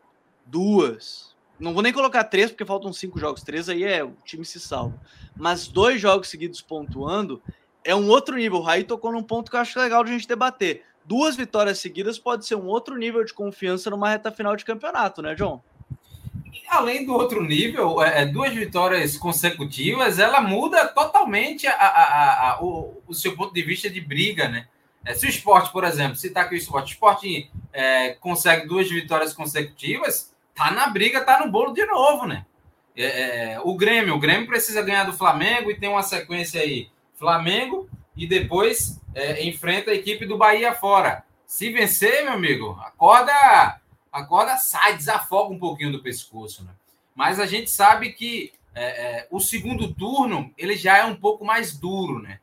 duas, 0.45 1.32
não 1.59 1.73
vou 1.73 1.83
nem 1.83 1.93
colocar 1.93 2.23
três, 2.23 2.51
porque 2.51 2.65
faltam 2.65 2.91
cinco 2.91 3.19
jogos. 3.19 3.43
Três 3.43 3.69
aí 3.69 3.83
é 3.83 4.03
o 4.03 4.13
time 4.25 4.43
se 4.43 4.59
salva. 4.59 4.99
Mas 5.35 5.67
dois 5.67 6.01
jogos 6.01 6.29
seguidos 6.29 6.61
pontuando 6.61 7.41
é 7.83 7.95
um 7.95 8.07
outro 8.07 8.35
nível. 8.35 8.59
O 8.59 8.61
Raí 8.61 8.83
tocou 8.83 9.11
num 9.11 9.23
ponto 9.23 9.49
que 9.49 9.55
eu 9.55 9.61
acho 9.61 9.79
legal 9.79 10.03
de 10.03 10.11
a 10.11 10.13
gente 10.13 10.27
debater. 10.27 10.83
Duas 11.05 11.35
vitórias 11.35 11.79
seguidas 11.79 12.17
pode 12.17 12.45
ser 12.45 12.55
um 12.55 12.65
outro 12.65 12.97
nível 12.97 13.23
de 13.23 13.33
confiança 13.33 13.89
numa 13.89 14.09
reta 14.09 14.31
final 14.31 14.55
de 14.55 14.63
campeonato, 14.63 15.21
né, 15.21 15.35
John? 15.35 15.61
Além 16.69 17.05
do 17.05 17.13
outro 17.13 17.43
nível, 17.43 18.01
é, 18.01 18.21
é, 18.21 18.25
duas 18.25 18.53
vitórias 18.53 19.17
consecutivas, 19.17 20.17
ela 20.17 20.41
muda 20.41 20.87
totalmente 20.87 21.67
a, 21.67 21.73
a, 21.73 22.51
a, 22.51 22.63
o, 22.63 23.01
o, 23.07 23.13
seu 23.13 23.35
ponto 23.35 23.53
de 23.53 23.61
vista 23.61 23.89
de 23.89 24.01
briga, 24.01 24.47
né? 24.47 24.67
É, 25.05 25.13
se 25.13 25.25
o 25.25 25.29
esporte, 25.29 25.71
por 25.71 25.83
exemplo, 25.83 26.15
se 26.15 26.29
tá 26.29 26.41
aqui 26.41 26.55
o 26.55 26.57
esporte, 26.57 26.91
o 26.91 26.93
esporte 26.93 27.51
é, 27.71 28.13
consegue 28.13 28.67
duas 28.67 28.89
vitórias 28.89 29.33
consecutivas, 29.33 30.32
tá 30.55 30.71
na 30.71 30.87
briga, 30.87 31.23
tá 31.23 31.43
no 31.43 31.51
bolo 31.51 31.73
de 31.73 31.85
novo, 31.85 32.25
né? 32.25 32.45
É, 32.95 33.53
é, 33.53 33.59
o 33.61 33.75
Grêmio, 33.75 34.15
o 34.15 34.19
Grêmio 34.19 34.47
precisa 34.47 34.81
ganhar 34.81 35.03
do 35.03 35.13
Flamengo 35.13 35.71
e 35.71 35.79
tem 35.79 35.89
uma 35.89 36.03
sequência 36.03 36.61
aí: 36.61 36.89
Flamengo 37.15 37.89
e 38.15 38.27
depois 38.27 39.01
é, 39.15 39.43
enfrenta 39.45 39.91
a 39.91 39.95
equipe 39.95 40.25
do 40.25 40.37
Bahia 40.37 40.73
fora. 40.73 41.23
Se 41.45 41.71
vencer, 41.71 42.23
meu 42.23 42.33
amigo, 42.33 42.79
acorda, 42.83 43.79
acorda, 44.11 44.57
sai, 44.57 44.95
desafoga 44.95 45.53
um 45.53 45.59
pouquinho 45.59 45.91
do 45.91 46.03
pescoço, 46.03 46.63
né? 46.63 46.71
Mas 47.15 47.39
a 47.39 47.45
gente 47.45 47.69
sabe 47.69 48.13
que 48.13 48.53
é, 48.75 48.83
é, 48.83 49.27
o 49.29 49.39
segundo 49.39 49.93
turno 49.93 50.51
ele 50.57 50.75
já 50.75 50.97
é 50.97 51.05
um 51.05 51.15
pouco 51.15 51.45
mais 51.45 51.77
duro, 51.77 52.19
né? 52.19 52.39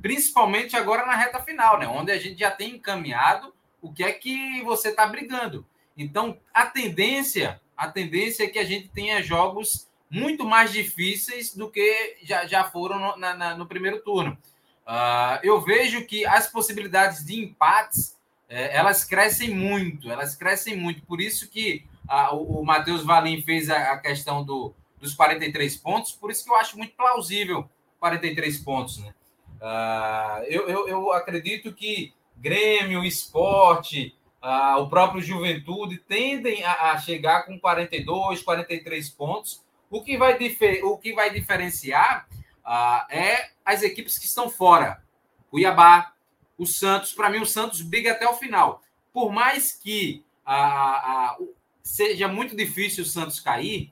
Principalmente 0.00 0.76
agora 0.76 1.06
na 1.06 1.16
reta 1.16 1.40
final, 1.40 1.78
né? 1.78 1.86
Onde 1.86 2.12
a 2.12 2.18
gente 2.18 2.38
já 2.38 2.50
tem 2.50 2.76
encaminhado 2.76 3.52
o 3.80 3.92
que 3.92 4.02
é 4.02 4.12
que 4.12 4.62
você 4.62 4.88
está 4.90 5.06
brigando. 5.06 5.66
Então, 5.98 6.38
a 6.54 6.64
tendência, 6.64 7.60
a 7.76 7.88
tendência 7.88 8.44
é 8.44 8.48
que 8.48 8.58
a 8.58 8.64
gente 8.64 8.88
tenha 8.88 9.22
jogos 9.22 9.88
muito 10.08 10.44
mais 10.44 10.72
difíceis 10.72 11.54
do 11.54 11.68
que 11.68 12.16
já, 12.22 12.46
já 12.46 12.64
foram 12.64 12.98
no, 12.98 13.16
na, 13.16 13.56
no 13.56 13.66
primeiro 13.66 14.00
turno. 14.00 14.38
Uh, 14.86 15.38
eu 15.42 15.60
vejo 15.60 16.06
que 16.06 16.24
as 16.24 16.50
possibilidades 16.50 17.26
de 17.26 17.38
empates 17.38 18.16
é, 18.48 18.74
elas 18.74 19.04
crescem 19.04 19.54
muito, 19.54 20.10
elas 20.10 20.34
crescem 20.34 20.76
muito. 20.76 21.02
Por 21.02 21.20
isso 21.20 21.50
que 21.50 21.84
uh, 22.08 22.34
o, 22.34 22.60
o 22.60 22.64
Matheus 22.64 23.04
Valim 23.04 23.42
fez 23.42 23.68
a, 23.68 23.92
a 23.92 23.98
questão 23.98 24.42
do, 24.42 24.72
dos 24.98 25.14
43 25.14 25.76
pontos, 25.76 26.12
por 26.12 26.30
isso 26.30 26.44
que 26.44 26.50
eu 26.50 26.56
acho 26.56 26.78
muito 26.78 26.94
plausível 26.94 27.68
43 28.00 28.58
pontos. 28.60 28.98
Né? 28.98 29.12
Uh, 29.60 30.44
eu, 30.44 30.68
eu, 30.68 30.88
eu 30.88 31.12
acredito 31.12 31.72
que 31.74 32.14
Grêmio, 32.40 33.04
esporte, 33.04 34.14
ah, 34.40 34.78
o 34.78 34.88
próprio 34.88 35.20
Juventude 35.20 35.98
tendem 35.98 36.64
a, 36.64 36.92
a, 36.92 36.98
chegar 36.98 37.44
com 37.44 37.58
42, 37.58 38.42
43 38.42 39.10
pontos. 39.10 39.64
O 39.90 40.02
que 40.02 40.16
vai, 40.16 40.38
difer, 40.38 40.84
o 40.84 40.96
que 40.96 41.12
vai 41.12 41.30
diferenciar 41.30 42.28
ah, 42.64 43.06
é 43.10 43.50
as 43.64 43.82
equipes 43.82 44.18
que 44.18 44.26
estão 44.26 44.48
fora. 44.48 45.02
Cuiabá, 45.50 46.12
o 46.56 46.66
Santos. 46.66 47.12
Para 47.12 47.30
mim, 47.30 47.38
o 47.38 47.46
Santos 47.46 47.82
briga 47.82 48.12
até 48.12 48.28
o 48.28 48.34
final. 48.34 48.82
Por 49.12 49.32
mais 49.32 49.72
que 49.72 50.24
ah, 50.46 51.36
seja 51.82 52.28
muito 52.28 52.56
difícil 52.56 53.02
o 53.02 53.06
Santos 53.06 53.40
cair, 53.40 53.90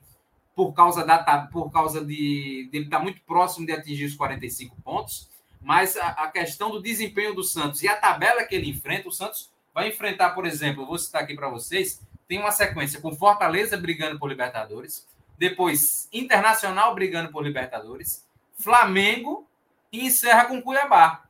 por 0.55 0.73
causa, 0.73 1.05
da, 1.05 1.19
por 1.51 1.71
causa 1.71 2.03
de, 2.03 2.67
de 2.71 2.77
ele 2.77 2.85
estar 2.85 2.99
muito 2.99 3.21
próximo 3.21 3.65
de 3.65 3.73
atingir 3.73 4.05
os 4.05 4.15
45 4.15 4.75
pontos, 4.81 5.29
mas 5.61 5.97
a, 5.97 6.07
a 6.09 6.31
questão 6.31 6.71
do 6.71 6.81
desempenho 6.81 7.35
do 7.35 7.43
Santos 7.43 7.83
e 7.83 7.87
a 7.87 7.95
tabela 7.95 8.43
que 8.43 8.55
ele 8.55 8.69
enfrenta, 8.69 9.07
o 9.07 9.11
Santos 9.11 9.51
vai 9.77 9.89
enfrentar, 9.89 10.31
por 10.31 10.47
exemplo, 10.47 10.87
vou 10.87 10.97
citar 10.97 11.21
aqui 11.21 11.35
para 11.35 11.49
vocês, 11.49 12.01
tem 12.27 12.39
uma 12.39 12.49
sequência 12.49 12.99
com 12.99 13.15
Fortaleza 13.15 13.77
brigando 13.77 14.17
por 14.17 14.27
Libertadores, 14.27 15.05
depois 15.37 16.09
Internacional 16.11 16.95
brigando 16.95 17.31
por 17.31 17.43
Libertadores, 17.43 18.25
Flamengo 18.57 19.47
e 19.91 20.03
encerra 20.03 20.45
com 20.45 20.63
Cuiabá. 20.63 21.25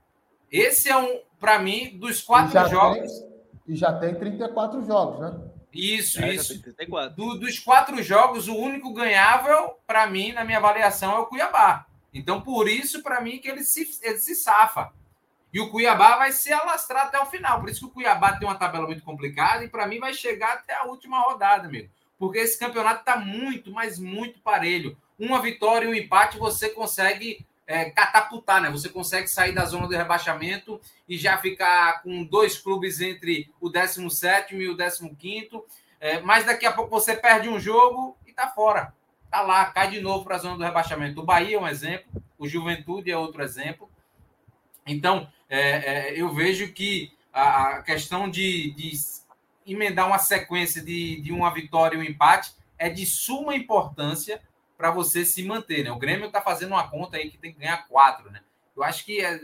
Esse 0.49 0.87
é 0.87 0.95
um, 0.95 1.19
para 1.37 1.59
mim, 1.59 1.97
dos 1.97 2.21
quatro 2.21 2.57
e 2.57 2.69
jogos. 2.69 3.11
Tem, 3.11 3.27
e 3.67 3.75
já 3.75 3.91
tem 3.99 4.15
34 4.15 4.81
jogos, 4.85 5.19
né? 5.19 5.41
Isso, 5.73 6.23
é, 6.23 6.33
isso. 6.33 6.57
Do, 7.17 7.37
dos 7.37 7.59
quatro 7.59 8.01
jogos, 8.01 8.47
o 8.47 8.55
único 8.55 8.93
ganhável, 8.93 9.77
para 9.85 10.07
mim, 10.07 10.31
na 10.31 10.45
minha 10.45 10.59
avaliação, 10.59 11.17
é 11.17 11.19
o 11.19 11.25
Cuiabá. 11.25 11.85
Então, 12.13 12.39
por 12.39 12.69
isso, 12.69 13.03
para 13.03 13.19
mim, 13.19 13.39
que 13.39 13.49
ele 13.49 13.65
se, 13.65 13.85
ele 14.01 14.19
se 14.19 14.35
safa. 14.35 14.93
E 15.53 15.59
o 15.59 15.69
Cuiabá 15.69 16.17
vai 16.17 16.31
se 16.31 16.51
alastrar 16.51 17.05
até 17.05 17.19
o 17.19 17.25
final. 17.25 17.59
Por 17.59 17.69
isso 17.69 17.79
que 17.79 17.85
o 17.85 17.89
Cuiabá 17.89 18.33
tem 18.33 18.47
uma 18.47 18.57
tabela 18.57 18.85
muito 18.85 19.03
complicada 19.03 19.63
e 19.63 19.69
para 19.69 19.87
mim 19.87 19.99
vai 19.99 20.13
chegar 20.13 20.53
até 20.53 20.75
a 20.75 20.83
última 20.83 21.19
rodada, 21.19 21.67
amigo. 21.67 21.89
Porque 22.19 22.39
esse 22.39 22.59
campeonato 22.59 23.01
está 23.01 23.17
muito, 23.17 23.71
mas 23.71 23.99
muito 23.99 24.39
parelho. 24.39 24.97
Uma 25.17 25.41
vitória 25.41 25.85
e 25.85 25.89
um 25.89 25.93
empate 25.93 26.37
você 26.37 26.69
consegue 26.69 27.45
é, 27.65 27.89
catapultar, 27.89 28.61
né? 28.61 28.69
Você 28.69 28.89
consegue 28.89 29.27
sair 29.27 29.53
da 29.53 29.65
zona 29.65 29.87
do 29.87 29.95
rebaixamento 29.95 30.79
e 31.07 31.17
já 31.17 31.37
ficar 31.37 32.01
com 32.01 32.23
dois 32.23 32.57
clubes 32.57 33.01
entre 33.01 33.51
o 33.59 33.69
17 33.69 34.55
e 34.55 34.69
o 34.69 34.77
15. 34.77 35.61
É, 35.99 36.21
mas 36.21 36.45
daqui 36.45 36.65
a 36.65 36.71
pouco 36.71 36.89
você 36.89 37.15
perde 37.15 37.49
um 37.49 37.59
jogo 37.59 38.17
e 38.25 38.31
tá 38.31 38.47
fora. 38.47 38.93
Tá 39.29 39.41
lá, 39.41 39.65
cai 39.65 39.89
de 39.89 39.99
novo 39.99 40.23
para 40.23 40.35
a 40.35 40.39
zona 40.39 40.57
do 40.57 40.63
rebaixamento. 40.63 41.19
O 41.19 41.25
Bahia 41.25 41.57
é 41.57 41.59
um 41.59 41.67
exemplo, 41.67 42.23
o 42.37 42.47
Juventude 42.47 43.11
é 43.11 43.17
outro 43.17 43.43
exemplo. 43.43 43.89
Então, 44.85 45.27
é, 45.49 45.59
é, 45.59 46.21
eu 46.21 46.29
vejo 46.33 46.71
que 46.73 47.11
a, 47.33 47.81
questão 47.81 48.29
de, 48.29 48.71
de, 48.71 48.91
emendar 49.65 50.07
uma 50.07 50.19
sequência 50.19 50.81
de, 50.83 51.21
de 51.21 51.31
uma 51.31 51.53
vitória 51.53 51.95
e 51.97 51.99
um 51.99 52.03
empate 52.03 52.53
é 52.77 52.89
de 52.89 53.05
suma 53.05 53.55
importância 53.55 54.41
para 54.77 54.91
você 54.91 55.25
se 55.25 55.43
manter. 55.43 55.83
Né? 55.83 55.91
O 55.91 55.97
Grêmio 55.97 56.27
está 56.27 56.41
fazendo 56.41 56.71
uma 56.71 56.87
conta 56.87 57.17
aí 57.17 57.29
que 57.29 57.37
tem 57.37 57.53
que 57.53 57.59
ganhar 57.59 57.87
quatro. 57.87 58.29
Né? 58.31 58.41
Eu 58.75 58.83
acho 58.83 59.05
que 59.05 59.23
é, 59.23 59.41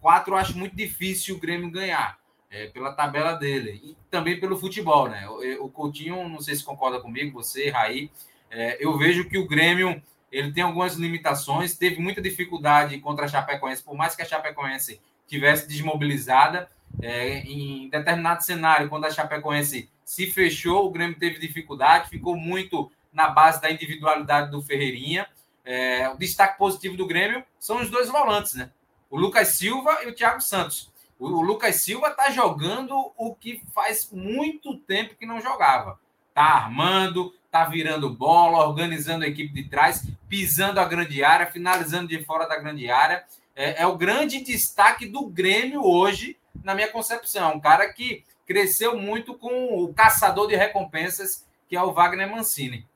quatro 0.00 0.34
eu 0.34 0.38
acho 0.38 0.56
muito 0.56 0.74
difícil 0.74 1.36
o 1.36 1.40
Grêmio 1.40 1.70
ganhar. 1.70 2.20
É, 2.54 2.66
pela 2.66 2.92
tabela 2.92 3.32
dele 3.32 3.80
e 3.82 3.96
também 4.10 4.38
pelo 4.38 4.58
futebol, 4.58 5.08
né? 5.08 5.26
O, 5.26 5.64
o 5.64 5.70
Coutinho, 5.70 6.28
não 6.28 6.38
sei 6.38 6.54
se 6.54 6.62
concorda 6.62 7.00
comigo, 7.00 7.32
você, 7.32 7.70
Raí, 7.70 8.10
é, 8.50 8.76
eu 8.78 8.98
vejo 8.98 9.26
que 9.26 9.38
o 9.38 9.48
Grêmio 9.48 10.02
ele 10.30 10.52
tem 10.52 10.62
algumas 10.62 10.96
limitações, 10.96 11.76
teve 11.78 11.98
muita 11.98 12.20
dificuldade 12.20 12.98
contra 13.00 13.24
a 13.24 13.28
Chapecoense, 13.28 13.82
por 13.82 13.94
mais 13.94 14.14
que 14.14 14.20
a 14.20 14.26
Chapecoense 14.26 15.00
tivesse 15.32 15.66
desmobilizada. 15.66 16.70
É, 17.00 17.38
em 17.38 17.88
determinado 17.88 18.44
cenário, 18.44 18.90
quando 18.90 19.06
a 19.06 19.10
Chapecoense 19.10 19.88
se 20.04 20.26
fechou, 20.30 20.86
o 20.86 20.90
Grêmio 20.90 21.18
teve 21.18 21.38
dificuldade, 21.38 22.10
ficou 22.10 22.36
muito 22.36 22.92
na 23.10 23.28
base 23.28 23.62
da 23.62 23.70
individualidade 23.70 24.50
do 24.50 24.60
Ferreirinha. 24.60 25.26
É, 25.64 26.08
o 26.10 26.18
destaque 26.18 26.58
positivo 26.58 26.96
do 26.96 27.06
Grêmio 27.06 27.42
são 27.58 27.80
os 27.80 27.88
dois 27.88 28.08
volantes, 28.08 28.54
né? 28.54 28.70
O 29.08 29.16
Lucas 29.16 29.48
Silva 29.48 30.00
e 30.02 30.08
o 30.08 30.14
Thiago 30.14 30.40
Santos. 30.40 30.92
O, 31.18 31.28
o 31.28 31.40
Lucas 31.40 31.76
Silva 31.76 32.08
está 32.08 32.30
jogando 32.30 33.12
o 33.16 33.34
que 33.34 33.62
faz 33.74 34.10
muito 34.12 34.76
tempo 34.76 35.14
que 35.14 35.24
não 35.24 35.40
jogava. 35.40 35.98
Tá 36.34 36.42
armando, 36.42 37.34
tá 37.50 37.64
virando 37.64 38.10
bola, 38.10 38.66
organizando 38.66 39.24
a 39.24 39.28
equipe 39.28 39.52
de 39.54 39.68
trás, 39.68 40.06
pisando 40.28 40.78
a 40.78 40.84
grande 40.84 41.24
área, 41.24 41.46
finalizando 41.46 42.08
de 42.08 42.22
fora 42.22 42.46
da 42.46 42.58
grande 42.58 42.90
área 42.90 43.24
é, 43.54 43.82
é 43.82 43.86
o 43.86 43.96
grande 43.96 44.42
destaque 44.42 45.06
do 45.06 45.26
Grêmio 45.26 45.84
hoje, 45.84 46.36
na 46.62 46.74
minha 46.74 46.88
concepção. 46.88 47.54
Um 47.54 47.60
cara 47.60 47.92
que 47.92 48.24
cresceu 48.46 48.98
muito 48.98 49.34
com 49.34 49.82
o 49.82 49.92
caçador 49.94 50.48
de 50.48 50.56
recompensas, 50.56 51.46
que 51.68 51.76
é 51.76 51.82
o 51.82 51.92
Wagner 51.92 52.30
Mancini. 52.30 52.86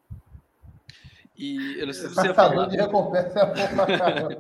E 1.38 1.78
eu 1.78 1.86
não 1.86 1.92
sei 1.92 2.08
se 2.08 2.14
você 2.14 2.32
falar. 2.32 2.66
de 2.66 2.76
recompensa 2.76 3.40
é 3.40 4.34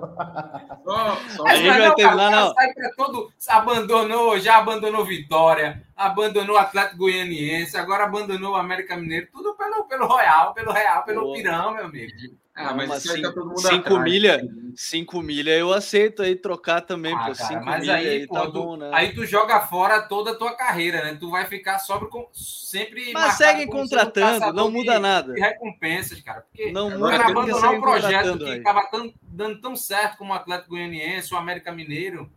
só, 0.82 1.16
só 1.36 1.46
a 1.46 1.54
gente 1.54 1.78
vai 1.78 1.94
terminar, 1.94 2.30
não. 2.30 2.54
Todo, 2.96 3.32
abandonou, 3.48 4.38
já 4.38 4.56
abandonou 4.56 5.04
Vitória, 5.04 5.82
abandonou 5.94 6.56
o 6.56 6.58
Atlético 6.58 6.96
Goianiense, 6.96 7.76
agora 7.76 8.04
abandonou 8.04 8.52
o 8.52 8.56
América 8.56 8.96
Mineiro, 8.96 9.28
tudo 9.30 9.54
pelo, 9.54 9.84
pelo 9.84 10.06
Royal, 10.06 10.54
pelo 10.54 10.72
Real, 10.72 11.04
pelo 11.04 11.34
Pirão, 11.34 11.74
meu 11.74 11.84
amigo. 11.84 12.12
Ah, 12.56 12.72
mas 12.72 12.88
Uma, 12.88 12.98
cinco, 13.00 13.54
tá 13.54 13.68
cinco 13.68 13.98
milha, 13.98 14.48
cinco 14.74 15.22
milha 15.22 15.50
eu 15.50 15.74
aceito 15.74 16.22
aí 16.22 16.34
trocar 16.34 16.80
também, 16.80 17.12
ah, 17.12 17.18
pô. 17.18 17.34
Cara, 17.34 17.34
cinco 17.34 17.64
mas 17.66 17.86
aí, 17.86 18.08
aí 18.08 18.26
pô, 18.26 18.34
tá 18.34 18.46
tu, 18.46 18.52
bom, 18.52 18.76
né? 18.78 18.90
Aí 18.94 19.14
tu 19.14 19.26
joga 19.26 19.60
fora 19.60 20.00
toda 20.00 20.30
a 20.30 20.34
tua 20.34 20.56
carreira, 20.56 21.04
né? 21.04 21.18
Tu 21.20 21.30
vai 21.30 21.44
ficar 21.44 21.78
sobre 21.78 22.08
com, 22.08 22.26
sempre. 22.32 23.12
Mas 23.12 23.34
segue 23.34 23.66
contratando, 23.66 24.54
não 24.54 24.70
muda 24.70 24.94
de, 24.94 24.98
nada. 24.98 25.34
De 25.34 25.40
recompensas, 25.40 26.18
cara. 26.22 26.40
Porque 26.40 26.72
não 26.72 26.88
muda 26.88 27.10
cara 27.10 27.28
abandonar 27.28 27.74
um 27.74 27.80
projeto 27.80 28.38
que 28.38 28.50
estava 28.50 28.88
dando 29.22 29.60
tão 29.60 29.76
certo 29.76 30.16
como 30.16 30.32
o 30.32 30.36
Atlético 30.36 30.70
Goianiense, 30.70 31.34
o 31.34 31.36
América 31.36 31.70
Mineiro. 31.70 32.30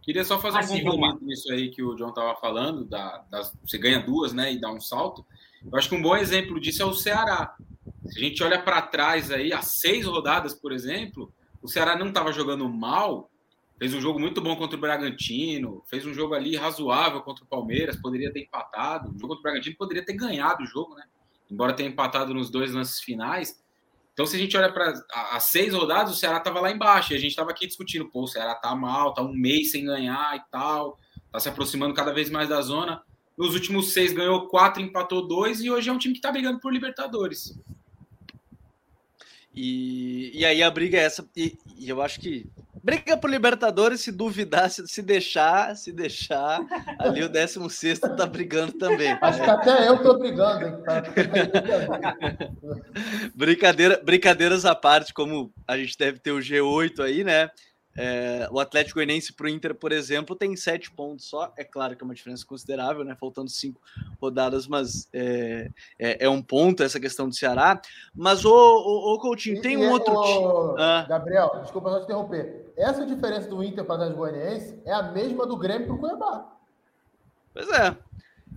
Queria 0.00 0.22
só 0.22 0.38
fazer 0.38 0.58
assim, 0.58 0.80
um 0.80 0.84
complemento 0.84 1.24
nisso 1.24 1.52
aí 1.52 1.70
que 1.70 1.82
o 1.82 1.96
John 1.96 2.10
estava 2.10 2.36
falando, 2.36 2.84
da, 2.84 3.24
das, 3.28 3.52
você 3.64 3.76
ganha 3.78 3.98
duas, 3.98 4.32
né, 4.32 4.52
e 4.52 4.60
dá 4.60 4.70
um 4.70 4.80
salto. 4.80 5.26
Eu 5.64 5.76
acho 5.76 5.88
que 5.88 5.96
um 5.96 6.02
bom 6.02 6.16
exemplo 6.16 6.60
disso 6.60 6.80
é 6.80 6.86
o 6.86 6.94
Ceará. 6.94 7.56
Se 8.08 8.18
a 8.18 8.22
gente 8.22 8.42
olha 8.42 8.62
para 8.62 8.82
trás 8.82 9.30
aí, 9.30 9.52
há 9.52 9.62
seis 9.62 10.06
rodadas, 10.06 10.54
por 10.54 10.72
exemplo, 10.72 11.32
o 11.62 11.68
Ceará 11.68 11.96
não 11.96 12.08
estava 12.08 12.32
jogando 12.32 12.68
mal, 12.68 13.30
fez 13.78 13.92
um 13.92 14.00
jogo 14.00 14.18
muito 14.18 14.40
bom 14.40 14.56
contra 14.56 14.76
o 14.76 14.80
Bragantino, 14.80 15.82
fez 15.88 16.06
um 16.06 16.14
jogo 16.14 16.34
ali 16.34 16.56
razoável 16.56 17.20
contra 17.22 17.44
o 17.44 17.48
Palmeiras, 17.48 17.96
poderia 17.96 18.32
ter 18.32 18.40
empatado. 18.40 19.08
O 19.08 19.12
jogo 19.12 19.28
contra 19.28 19.40
o 19.40 19.42
Bragantino 19.42 19.76
poderia 19.76 20.04
ter 20.04 20.14
ganhado 20.14 20.62
o 20.62 20.66
jogo, 20.66 20.94
né? 20.94 21.04
embora 21.50 21.72
tenha 21.72 21.88
empatado 21.88 22.34
nos 22.34 22.50
dois 22.50 22.72
lances 22.72 23.00
finais. 23.00 23.62
Então, 24.12 24.24
se 24.24 24.36
a 24.36 24.38
gente 24.38 24.56
olha 24.56 24.72
para 24.72 24.94
as 25.32 25.44
seis 25.44 25.74
rodadas, 25.74 26.14
o 26.14 26.18
Ceará 26.18 26.38
estava 26.38 26.60
lá 26.60 26.70
embaixo. 26.70 27.12
E 27.12 27.16
a 27.16 27.18
gente 27.18 27.30
estava 27.30 27.50
aqui 27.50 27.66
discutindo, 27.66 28.08
pô, 28.08 28.22
o 28.22 28.26
Ceará 28.26 28.54
tá 28.54 28.74
mal, 28.74 29.12
tá 29.12 29.22
um 29.22 29.34
mês 29.34 29.70
sem 29.70 29.84
ganhar 29.84 30.36
e 30.36 30.50
tal, 30.50 30.98
tá 31.30 31.38
se 31.38 31.48
aproximando 31.48 31.94
cada 31.94 32.12
vez 32.12 32.30
mais 32.30 32.48
da 32.48 32.60
zona. 32.62 33.02
Nos 33.36 33.52
últimos 33.52 33.92
seis 33.92 34.14
ganhou 34.14 34.48
quatro, 34.48 34.82
empatou 34.82 35.28
dois, 35.28 35.60
e 35.60 35.70
hoje 35.70 35.90
é 35.90 35.92
um 35.92 35.98
time 35.98 36.14
que 36.14 36.18
está 36.18 36.32
brigando 36.32 36.58
por 36.58 36.72
Libertadores. 36.72 37.60
E, 39.56 40.30
e 40.34 40.44
aí 40.44 40.62
a 40.62 40.70
briga 40.70 40.98
é 40.98 41.04
essa, 41.04 41.26
e, 41.34 41.56
e 41.78 41.88
eu 41.88 42.02
acho 42.02 42.20
que 42.20 42.46
briga 42.86 43.16
por 43.16 43.28
Libertadores, 43.28 44.02
se 44.02 44.12
duvidar, 44.12 44.70
se, 44.70 44.86
se 44.86 45.02
deixar, 45.02 45.74
se 45.74 45.90
deixar, 45.90 46.60
ali 47.00 47.24
o 47.24 47.28
16 47.28 47.98
tá 47.98 48.26
brigando 48.26 48.74
também. 48.74 49.10
Acho 49.20 49.42
que 49.42 49.50
até 49.50 49.88
eu 49.88 50.00
tô 50.02 50.16
brigando, 50.16 50.66
hein? 50.66 50.74
Brincadeira, 53.34 54.00
brincadeiras 54.04 54.64
à 54.64 54.72
parte, 54.72 55.12
como 55.12 55.52
a 55.66 55.76
gente 55.76 55.98
deve 55.98 56.20
ter 56.20 56.30
o 56.30 56.38
G8 56.38 57.00
aí, 57.00 57.24
né? 57.24 57.50
É, 57.96 58.48
o 58.50 58.60
Atlético 58.60 58.96
Goianiense 58.96 59.32
para 59.32 59.46
o 59.46 59.48
Inter, 59.48 59.74
por 59.74 59.90
exemplo, 59.90 60.36
tem 60.36 60.54
sete 60.54 60.90
pontos 60.90 61.26
só. 61.26 61.52
É 61.56 61.64
claro 61.64 61.96
que 61.96 62.02
é 62.02 62.04
uma 62.04 62.14
diferença 62.14 62.44
considerável, 62.44 63.04
né? 63.04 63.16
Faltando 63.18 63.50
cinco 63.50 63.80
rodadas, 64.20 64.66
mas 64.66 65.08
é, 65.12 65.70
é, 65.98 66.24
é 66.26 66.28
um 66.28 66.42
ponto 66.42 66.82
essa 66.82 67.00
questão 67.00 67.28
do 67.28 67.34
Ceará. 67.34 67.80
Mas, 68.14 68.44
o, 68.44 68.50
o, 68.50 69.14
o 69.14 69.18
Coutinho, 69.18 69.60
tem 69.62 69.76
um 69.76 69.90
outro 69.90 70.14
time. 70.22 70.44
Ah. 70.78 71.06
Gabriel, 71.08 71.60
desculpa 71.62 71.90
só 71.90 71.98
te 72.00 72.04
interromper. 72.04 72.72
Essa 72.76 73.06
diferença 73.06 73.48
do 73.48 73.62
Inter 73.64 73.84
para 73.84 73.92
o 73.92 73.96
Atlético 73.96 74.18
Goianiense 74.18 74.78
é 74.84 74.92
a 74.92 75.02
mesma 75.02 75.46
do 75.46 75.56
Grêmio 75.56 75.86
para 75.86 75.96
o 75.96 75.98
Cuiabá. 75.98 76.56
Pois 77.54 77.68
é. 77.70 77.96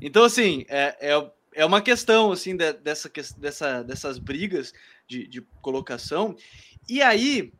Então, 0.01 0.23
assim, 0.23 0.65
é, 0.67 0.95
é, 0.99 1.31
é 1.53 1.65
uma 1.65 1.81
questão 1.81 2.31
assim 2.31 2.55
de, 2.55 2.73
dessa, 2.73 3.09
dessa, 3.37 3.83
dessas 3.83 4.17
brigas 4.17 4.73
de, 5.07 5.27
de 5.27 5.41
colocação. 5.61 6.35
E 6.87 7.01
aí, 7.01 7.53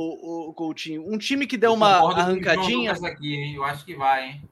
o, 0.00 0.50
o 0.50 0.54
Coutinho? 0.54 1.04
Um 1.06 1.18
time 1.18 1.46
que 1.46 1.56
deu 1.56 1.72
uma 1.72 1.96
arrancadinha. 1.96 2.92
Aqui, 2.92 3.34
hein? 3.34 3.54
Eu 3.54 3.64
acho 3.64 3.84
que 3.84 3.94
vai, 3.94 4.30
hein? 4.30 4.42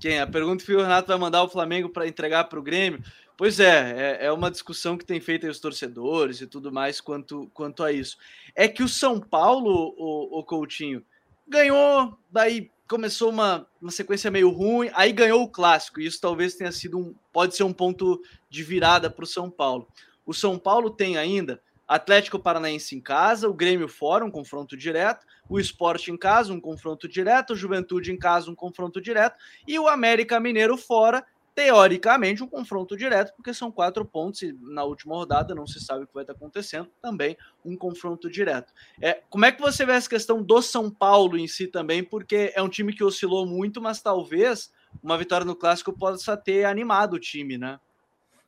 Quem? 0.00 0.20
A 0.20 0.26
pergunta 0.26 0.64
que 0.64 0.74
o 0.74 0.80
Renato 0.80 1.08
vai 1.08 1.18
mandar 1.18 1.42
o 1.42 1.48
Flamengo 1.48 1.88
para 1.88 2.06
entregar 2.06 2.44
para 2.44 2.58
o 2.58 2.62
Grêmio. 2.62 3.02
Pois 3.36 3.60
é, 3.60 4.18
é, 4.20 4.26
é, 4.26 4.32
uma 4.32 4.50
discussão 4.50 4.96
que 4.98 5.04
tem 5.04 5.20
feito 5.20 5.44
aí 5.44 5.50
os 5.50 5.60
torcedores 5.60 6.40
e 6.40 6.46
tudo 6.46 6.72
mais 6.72 7.00
quanto, 7.00 7.48
quanto 7.54 7.84
a 7.84 7.92
isso. 7.92 8.16
É 8.54 8.66
que 8.66 8.82
o 8.82 8.88
São 8.88 9.20
Paulo, 9.20 9.94
o, 9.96 10.40
o 10.40 10.44
Coutinho, 10.44 11.04
ganhou, 11.46 12.18
daí 12.30 12.70
começou 12.88 13.30
uma, 13.30 13.66
uma 13.80 13.92
sequência 13.92 14.30
meio 14.30 14.50
ruim, 14.50 14.90
aí 14.94 15.12
ganhou 15.12 15.42
o 15.42 15.48
clássico. 15.48 16.00
E 16.00 16.06
isso 16.06 16.20
talvez 16.20 16.54
tenha 16.54 16.72
sido 16.72 16.98
um. 16.98 17.14
pode 17.32 17.54
ser 17.54 17.62
um 17.62 17.72
ponto 17.72 18.20
de 18.50 18.62
virada 18.64 19.10
para 19.10 19.24
o 19.24 19.26
São 19.26 19.50
Paulo. 19.50 19.86
O 20.26 20.34
São 20.34 20.58
Paulo 20.58 20.90
tem 20.90 21.16
ainda 21.16 21.60
Atlético 21.88 22.38
Paranaense 22.38 22.94
em 22.94 23.00
casa, 23.00 23.48
o 23.48 23.54
Grêmio 23.54 23.88
fora, 23.88 24.24
um 24.24 24.30
confronto 24.30 24.76
direto, 24.76 25.24
o 25.48 25.58
Esporte 25.58 26.12
em 26.12 26.18
casa, 26.18 26.52
um 26.52 26.60
confronto 26.60 27.08
direto, 27.08 27.54
o 27.54 27.56
Juventude 27.56 28.12
em 28.12 28.18
casa, 28.18 28.50
um 28.50 28.54
confronto 28.54 29.00
direto, 29.00 29.36
e 29.66 29.78
o 29.78 29.88
América 29.88 30.38
Mineiro 30.38 30.76
fora, 30.76 31.24
teoricamente, 31.54 32.40
um 32.40 32.46
confronto 32.46 32.96
direto, 32.96 33.34
porque 33.34 33.52
são 33.52 33.72
quatro 33.72 34.04
pontos 34.04 34.42
e 34.42 34.56
na 34.60 34.84
última 34.84 35.16
rodada 35.16 35.56
não 35.56 35.66
se 35.66 35.80
sabe 35.80 36.04
o 36.04 36.06
que 36.06 36.14
vai 36.14 36.22
estar 36.22 36.34
acontecendo, 36.34 36.88
também 37.02 37.36
um 37.64 37.76
confronto 37.76 38.30
direto. 38.30 38.72
É, 39.00 39.22
como 39.28 39.44
é 39.44 39.50
que 39.50 39.60
você 39.60 39.84
vê 39.84 39.92
essa 39.92 40.08
questão 40.08 40.40
do 40.40 40.62
São 40.62 40.88
Paulo 40.88 41.36
em 41.36 41.48
si 41.48 41.66
também, 41.66 42.04
porque 42.04 42.52
é 42.54 42.62
um 42.62 42.68
time 42.68 42.92
que 42.92 43.02
oscilou 43.02 43.44
muito, 43.44 43.80
mas 43.80 44.00
talvez 44.00 44.70
uma 45.02 45.18
vitória 45.18 45.44
no 45.44 45.56
Clássico 45.56 45.92
possa 45.92 46.36
ter 46.36 46.64
animado 46.64 47.14
o 47.14 47.18
time, 47.18 47.58
né? 47.58 47.80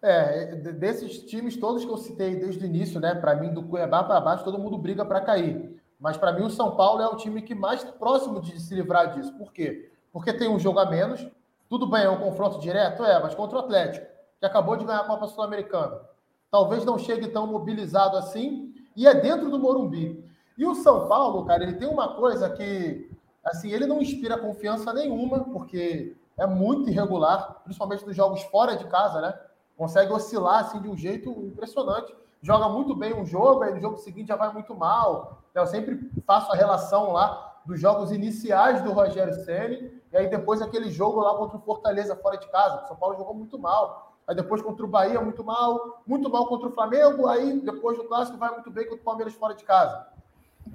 É, 0.02 0.54
desses 0.54 1.24
times 1.24 1.58
todos 1.58 1.84
que 1.84 1.90
eu 1.90 1.96
citei 1.98 2.36
desde 2.36 2.64
o 2.64 2.66
início, 2.66 2.98
né? 2.98 3.14
Para 3.14 3.34
mim, 3.34 3.52
do 3.52 3.62
Cuiabá 3.62 4.02
para 4.02 4.20
baixo, 4.20 4.44
todo 4.44 4.58
mundo 4.58 4.78
briga 4.78 5.04
para 5.04 5.20
cair. 5.20 5.80
Mas 5.98 6.16
para 6.16 6.32
mim, 6.32 6.42
o 6.42 6.50
São 6.50 6.74
Paulo 6.74 7.02
é 7.02 7.06
o 7.06 7.16
time 7.16 7.42
que 7.42 7.54
mais 7.54 7.84
próximo 7.84 8.40
de 8.40 8.58
se 8.58 8.74
livrar 8.74 9.12
disso. 9.12 9.32
Por 9.36 9.52
quê? 9.52 9.90
Porque 10.12 10.32
tem 10.32 10.48
um 10.48 10.58
jogo 10.58 10.78
a 10.78 10.86
menos. 10.86 11.26
Tudo 11.68 11.86
bem, 11.86 12.04
é 12.04 12.10
um 12.10 12.18
confronto 12.18 12.58
direto? 12.58 13.04
É, 13.04 13.22
mas 13.22 13.34
contra 13.34 13.58
o 13.58 13.60
Atlético, 13.60 14.06
que 14.38 14.46
acabou 14.46 14.76
de 14.76 14.84
ganhar 14.84 15.00
a 15.00 15.04
Copa 15.04 15.28
Sul-Americana. 15.28 16.00
Talvez 16.50 16.84
não 16.84 16.98
chegue 16.98 17.28
tão 17.28 17.46
mobilizado 17.46 18.16
assim. 18.16 18.74
E 18.96 19.06
é 19.06 19.14
dentro 19.14 19.50
do 19.50 19.58
Morumbi. 19.58 20.24
E 20.56 20.66
o 20.66 20.74
São 20.74 21.06
Paulo, 21.08 21.44
cara, 21.44 21.62
ele 21.62 21.74
tem 21.74 21.88
uma 21.88 22.16
coisa 22.16 22.50
que, 22.50 23.10
assim, 23.44 23.70
ele 23.70 23.86
não 23.86 24.02
inspira 24.02 24.36
confiança 24.36 24.92
nenhuma, 24.92 25.40
porque 25.44 26.16
é 26.36 26.46
muito 26.46 26.90
irregular, 26.90 27.60
principalmente 27.62 28.06
nos 28.06 28.16
jogos 28.16 28.42
fora 28.44 28.76
de 28.76 28.84
casa, 28.84 29.20
né? 29.20 29.34
Consegue 29.80 30.12
oscilar 30.12 30.58
assim 30.58 30.78
de 30.78 30.90
um 30.90 30.94
jeito 30.94 31.30
impressionante. 31.30 32.14
Joga 32.42 32.68
muito 32.68 32.94
bem 32.94 33.14
um 33.14 33.24
jogo, 33.24 33.62
aí 33.62 33.72
no 33.72 33.80
jogo 33.80 33.96
seguinte 33.96 34.28
já 34.28 34.36
vai 34.36 34.52
muito 34.52 34.74
mal. 34.74 35.42
Eu 35.54 35.66
sempre 35.66 35.98
faço 36.26 36.52
a 36.52 36.54
relação 36.54 37.12
lá 37.12 37.62
dos 37.64 37.80
jogos 37.80 38.12
iniciais 38.12 38.82
do 38.82 38.92
Rogério 38.92 39.32
Ceni 39.32 39.90
e 40.12 40.16
aí 40.18 40.28
depois 40.28 40.60
aquele 40.60 40.90
jogo 40.90 41.20
lá 41.20 41.34
contra 41.34 41.56
o 41.56 41.60
Fortaleza 41.62 42.14
fora 42.14 42.36
de 42.36 42.46
casa. 42.48 42.84
O 42.84 42.88
São 42.88 42.96
Paulo 42.96 43.16
jogou 43.16 43.32
muito 43.32 43.58
mal. 43.58 44.12
Aí 44.28 44.36
depois 44.36 44.60
contra 44.60 44.84
o 44.84 44.88
Bahia 44.88 45.18
muito 45.18 45.42
mal, 45.42 46.02
muito 46.06 46.28
mal 46.28 46.46
contra 46.46 46.68
o 46.68 46.72
Flamengo. 46.72 47.26
Aí 47.26 47.58
depois 47.60 47.96
do 47.96 48.04
clássico 48.04 48.36
vai 48.36 48.50
muito 48.52 48.70
bem 48.70 48.84
contra 48.84 49.00
o 49.00 49.04
Palmeiras 49.04 49.32
fora 49.32 49.54
de 49.54 49.64
casa. 49.64 50.06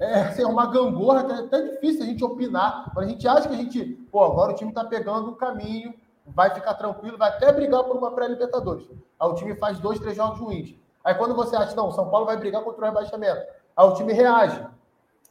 É, 0.00 0.22
assim, 0.22 0.42
é 0.42 0.46
uma 0.48 0.66
gangorra 0.66 1.22
que 1.22 1.30
é 1.30 1.36
até 1.36 1.62
difícil 1.62 2.02
a 2.02 2.06
gente 2.06 2.24
opinar. 2.24 2.90
Mas 2.92 3.06
a 3.06 3.08
gente 3.08 3.28
acha 3.28 3.48
que 3.48 3.54
a 3.54 3.58
gente, 3.58 3.84
pô, 4.10 4.24
agora 4.24 4.50
o 4.50 4.56
time 4.56 4.72
está 4.72 4.84
pegando 4.84 5.30
um 5.30 5.34
caminho 5.34 5.94
vai 6.26 6.50
ficar 6.54 6.74
tranquilo, 6.74 7.18
vai 7.18 7.28
até 7.30 7.52
brigar 7.52 7.84
por 7.84 7.96
uma 7.96 8.10
pré-Libertadores. 8.10 8.88
Aí 9.18 9.28
o 9.28 9.34
time 9.34 9.54
faz 9.56 9.78
dois, 9.78 9.98
três 9.98 10.16
jogos 10.16 10.38
ruins. 10.38 10.74
Aí 11.04 11.14
quando 11.14 11.34
você 11.34 11.56
acha, 11.56 11.74
não, 11.74 11.90
São 11.92 12.10
Paulo 12.10 12.26
vai 12.26 12.36
brigar 12.36 12.62
contra 12.62 12.82
o 12.82 12.84
rebaixamento, 12.84 13.46
aí 13.76 13.86
o 13.86 13.94
time 13.94 14.12
reage 14.12 14.64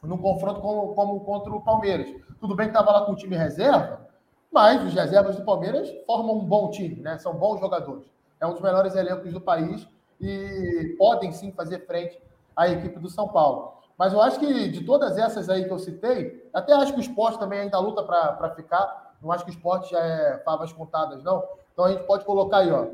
no 0.02 0.18
confronto 0.18 0.60
como, 0.60 0.94
como 0.94 1.20
contra 1.20 1.52
o 1.52 1.60
Palmeiras. 1.60 2.08
Tudo 2.40 2.54
bem 2.54 2.66
que 2.66 2.72
estava 2.72 2.92
lá 2.92 3.06
com 3.06 3.12
o 3.12 3.16
time 3.16 3.36
reserva, 3.36 4.06
mas 4.52 4.82
os 4.82 4.94
reservas 4.94 5.36
do 5.36 5.44
Palmeiras 5.44 5.92
formam 6.06 6.36
um 6.36 6.44
bom 6.44 6.70
time, 6.70 7.00
né? 7.00 7.18
São 7.18 7.34
bons 7.34 7.60
jogadores. 7.60 8.04
É 8.40 8.46
um 8.46 8.52
dos 8.52 8.60
melhores 8.60 8.94
elencos 8.94 9.32
do 9.32 9.40
país 9.40 9.86
e 10.20 10.94
podem 10.98 11.32
sim 11.32 11.52
fazer 11.52 11.86
frente 11.86 12.20
à 12.54 12.68
equipe 12.68 12.98
do 12.98 13.08
São 13.08 13.28
Paulo. 13.28 13.74
Mas 13.98 14.12
eu 14.12 14.20
acho 14.20 14.38
que 14.38 14.68
de 14.68 14.84
todas 14.84 15.16
essas 15.16 15.48
aí 15.48 15.64
que 15.64 15.72
eu 15.72 15.78
citei, 15.78 16.48
até 16.52 16.72
acho 16.72 16.92
que 16.92 16.98
o 16.98 17.00
esporte 17.00 17.38
também 17.38 17.60
ainda 17.60 17.78
luta 17.78 18.02
para 18.02 18.50
ficar. 18.54 19.05
Não 19.26 19.32
acho 19.32 19.44
que 19.44 19.50
o 19.50 19.54
esporte 19.54 19.90
já 19.90 19.98
é 19.98 20.38
favas 20.44 20.72
contadas, 20.72 21.24
não. 21.24 21.42
Então 21.72 21.84
a 21.84 21.90
gente 21.90 22.04
pode 22.04 22.24
colocar 22.24 22.58
aí, 22.58 22.70
ó, 22.70 22.86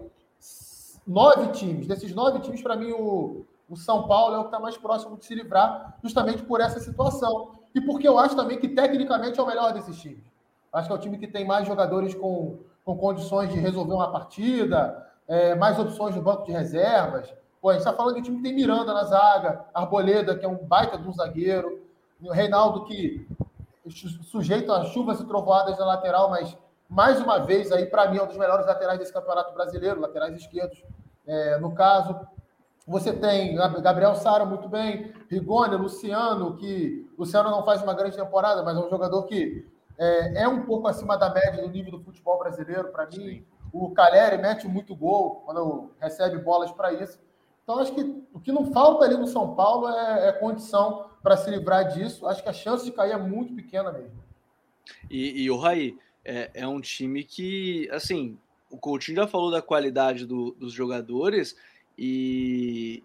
nove 1.07 1.49
times. 1.53 1.87
Desses 1.87 2.15
nove 2.15 2.41
times, 2.41 2.63
para 2.63 2.75
mim, 2.75 2.91
o, 2.93 3.45
o 3.69 3.77
São 3.77 4.09
Paulo 4.09 4.35
é 4.35 4.39
o 4.39 4.43
que 4.43 4.49
está 4.49 4.59
mais 4.59 4.79
próximo 4.79 5.19
de 5.19 5.27
se 5.27 5.35
livrar, 5.35 5.99
justamente 6.03 6.43
por 6.43 6.63
essa 6.63 6.81
situação. 6.81 7.51
E 7.75 7.83
porque 7.83 8.09
eu 8.09 8.19
acho 8.19 8.35
também 8.35 8.59
que, 8.59 8.67
tecnicamente, 8.67 9.39
é 9.39 9.43
o 9.43 9.47
melhor 9.47 9.75
desses 9.75 10.01
times. 10.01 10.25
Acho 10.73 10.89
que 10.89 10.93
é 10.95 10.97
o 10.97 11.01
time 11.01 11.19
que 11.19 11.27
tem 11.27 11.47
mais 11.47 11.67
jogadores 11.67 12.15
com, 12.15 12.59
com 12.83 12.97
condições 12.97 13.51
de 13.51 13.59
resolver 13.59 13.93
uma 13.93 14.11
partida, 14.11 15.07
é, 15.29 15.55
mais 15.55 15.79
opções 15.79 16.17
no 16.17 16.23
banco 16.23 16.47
de 16.47 16.53
reservas. 16.53 17.33
Pô, 17.61 17.69
a 17.69 17.73
gente 17.75 17.81
está 17.81 17.93
falando 17.93 18.15
de 18.15 18.21
um 18.21 18.25
time 18.25 18.37
que 18.39 18.43
tem 18.43 18.55
Miranda 18.55 18.95
na 18.95 19.05
zaga, 19.05 19.67
Arboleda, 19.75 20.35
que 20.37 20.47
é 20.47 20.49
um 20.49 20.57
baita 20.57 20.97
de 20.97 21.07
um 21.07 21.13
zagueiro, 21.13 21.83
o 22.23 22.33
Reinaldo, 22.33 22.85
que 22.85 23.27
sujeito 23.91 24.73
a 24.73 24.85
chuvas 24.85 25.21
e 25.21 25.27
trovoadas 25.27 25.79
na 25.79 25.87
lateral, 25.87 26.31
mas 26.31 26.57
mais 26.89 27.21
uma 27.21 27.39
vez 27.39 27.73
aí 27.73 27.87
para 27.87 28.11
mim 28.11 28.19
é 28.19 28.23
um 28.23 28.27
dos 28.27 28.37
melhores 28.37 28.67
laterais 28.67 28.99
desse 28.99 29.13
campeonato 29.13 29.53
brasileiro, 29.55 30.01
laterais 30.01 30.35
esquerdos. 30.37 30.83
É, 31.27 31.59
no 31.59 31.75
caso, 31.75 32.19
você 32.87 33.13
tem 33.13 33.55
Gabriel 33.55 34.15
Sara 34.15 34.45
muito 34.45 34.69
bem, 34.69 35.13
Rigoni, 35.31 35.77
Luciano, 35.77 36.57
que 36.57 37.11
Luciano 37.17 37.51
não 37.51 37.65
faz 37.65 37.83
uma 37.83 37.95
grande 37.95 38.17
temporada, 38.17 38.63
mas 38.63 38.77
é 38.77 38.81
um 38.81 38.91
jogador 38.91 39.23
que 39.25 39.67
é, 39.99 40.43
é 40.43 40.49
um 40.49 40.65
pouco 40.67 40.89
acima 40.89 41.17
da 41.17 41.31
média 41.33 41.63
do 41.63 41.69
nível 41.69 41.93
do 41.93 42.01
futebol 42.01 42.39
brasileiro 42.39 42.89
para 42.89 43.07
mim. 43.07 43.45
O 43.73 43.91
Caleri 43.93 44.37
mete 44.37 44.67
muito 44.67 44.95
gol 44.95 45.43
quando 45.45 45.93
recebe 45.99 46.39
bolas 46.39 46.71
para 46.73 46.93
isso. 46.93 47.19
Então, 47.63 47.79
acho 47.79 47.95
que 47.95 48.27
o 48.35 48.41
que 48.41 48.53
não 48.53 48.67
falta 48.67 49.05
ali 49.05 49.17
no 49.17 49.27
São 49.27 49.55
Paulo 49.55 49.89
é, 49.89 50.29
é 50.29 50.33
condição 50.33 51.07
para 51.23 51.37
se 51.37 51.51
livrar 51.51 51.93
disso. 51.93 52.27
Acho 52.27 52.43
que 52.43 52.49
a 52.49 52.53
chance 52.53 52.85
de 52.85 52.93
cair 52.93 53.13
é 53.13 53.17
muito 53.17 53.55
pequena 53.55 53.93
mesmo. 53.93 54.23
E, 55.11 55.43
e 55.43 55.51
o 55.51 55.57
Raí, 55.57 55.97
é, 56.25 56.51
é, 56.55 56.67
um 56.67 56.81
time 56.81 57.25
que, 57.25 57.89
assim, 57.91 58.39
o 58.71 58.77
Coutinho 58.77 59.17
já 59.17 59.27
falou 59.27 59.51
da 59.51 59.63
qualidade 59.63 60.27
do, 60.27 60.53
dos 60.53 60.73
jogadores 60.73 61.57
e 61.97 63.03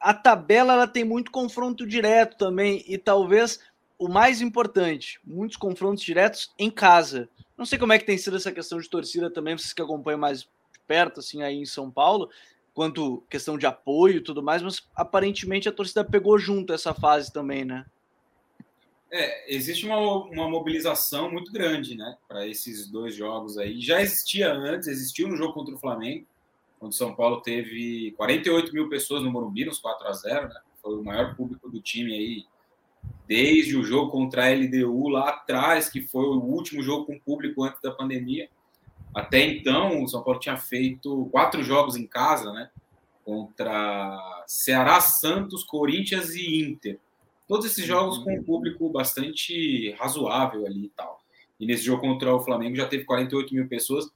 a 0.00 0.12
tabela 0.12 0.72
ela 0.72 0.86
tem 0.86 1.04
muito 1.04 1.30
confronto 1.30 1.86
direto 1.86 2.36
também 2.36 2.84
e 2.88 2.98
talvez 2.98 3.60
o 3.98 4.08
mais 4.08 4.40
importante, 4.40 5.20
muitos 5.24 5.56
confrontos 5.56 6.02
diretos 6.02 6.52
em 6.58 6.70
casa. 6.70 7.28
Não 7.56 7.64
sei 7.64 7.78
como 7.78 7.92
é 7.92 7.98
que 7.98 8.04
tem 8.04 8.18
sido 8.18 8.36
essa 8.36 8.50
questão 8.50 8.80
de 8.80 8.88
torcida 8.88 9.30
também, 9.30 9.56
vocês 9.56 9.72
que 9.72 9.82
acompanham 9.82 10.18
mais 10.18 10.48
perto, 10.88 11.20
assim, 11.20 11.42
aí 11.42 11.56
em 11.56 11.66
São 11.66 11.90
Paulo, 11.90 12.28
quanto 12.74 13.22
questão 13.28 13.58
de 13.58 13.66
apoio 13.66 14.16
e 14.16 14.20
tudo 14.22 14.42
mais, 14.42 14.62
mas 14.62 14.82
aparentemente 14.94 15.68
a 15.68 15.72
torcida 15.72 16.04
pegou 16.04 16.38
junto 16.38 16.72
essa 16.72 16.94
fase 16.94 17.32
também, 17.32 17.64
né? 17.64 17.84
É, 19.10 19.54
existe 19.54 19.84
uma, 19.84 19.98
uma 19.98 20.48
mobilização 20.48 21.30
muito 21.30 21.52
grande, 21.52 21.94
né, 21.94 22.16
para 22.26 22.46
esses 22.46 22.90
dois 22.90 23.14
jogos 23.14 23.58
aí. 23.58 23.78
Já 23.78 24.00
existia 24.00 24.50
antes, 24.50 24.88
existiu 24.88 25.28
no 25.28 25.36
jogo 25.36 25.52
contra 25.52 25.74
o 25.74 25.78
Flamengo. 25.78 26.26
onde 26.80 26.96
São 26.96 27.14
Paulo 27.14 27.42
teve 27.42 28.12
48 28.16 28.72
mil 28.72 28.88
pessoas 28.88 29.22
no 29.22 29.30
Morumbi, 29.30 29.66
nos 29.66 29.78
4 29.78 30.08
a 30.08 30.12
0 30.12 30.48
né? 30.48 30.60
Foi 30.80 30.98
o 30.98 31.04
maior 31.04 31.36
público 31.36 31.68
do 31.68 31.80
time 31.80 32.14
aí, 32.14 32.46
desde 33.28 33.76
o 33.76 33.84
jogo 33.84 34.10
contra 34.10 34.46
a 34.46 34.54
LDU 34.54 35.08
lá 35.08 35.28
atrás, 35.28 35.90
que 35.90 36.00
foi 36.00 36.24
o 36.24 36.40
último 36.40 36.82
jogo 36.82 37.04
com 37.04 37.18
público 37.18 37.62
antes 37.62 37.82
da 37.82 37.90
pandemia. 37.90 38.48
Até 39.14 39.44
então, 39.44 40.02
o 40.02 40.08
São 40.08 40.22
Paulo 40.22 40.40
tinha 40.40 40.56
feito 40.56 41.28
quatro 41.30 41.62
jogos 41.62 41.96
em 41.96 42.06
casa, 42.06 42.52
né? 42.52 42.70
Contra 43.24 44.44
Ceará, 44.46 45.00
Santos, 45.00 45.62
Corinthians 45.64 46.34
e 46.34 46.62
Inter. 46.62 46.98
Todos 47.46 47.66
esses 47.66 47.84
jogos 47.84 48.18
com 48.18 48.34
um 48.34 48.42
público 48.42 48.88
bastante 48.88 49.92
razoável 49.92 50.66
ali 50.66 50.86
e 50.86 50.88
tal. 50.90 51.20
E 51.60 51.66
nesse 51.66 51.84
jogo 51.84 52.00
contra 52.00 52.34
o 52.34 52.40
Flamengo 52.40 52.74
já 52.74 52.86
teve 52.86 53.04
48 53.04 53.54
mil 53.54 53.68
pessoas. 53.68 54.10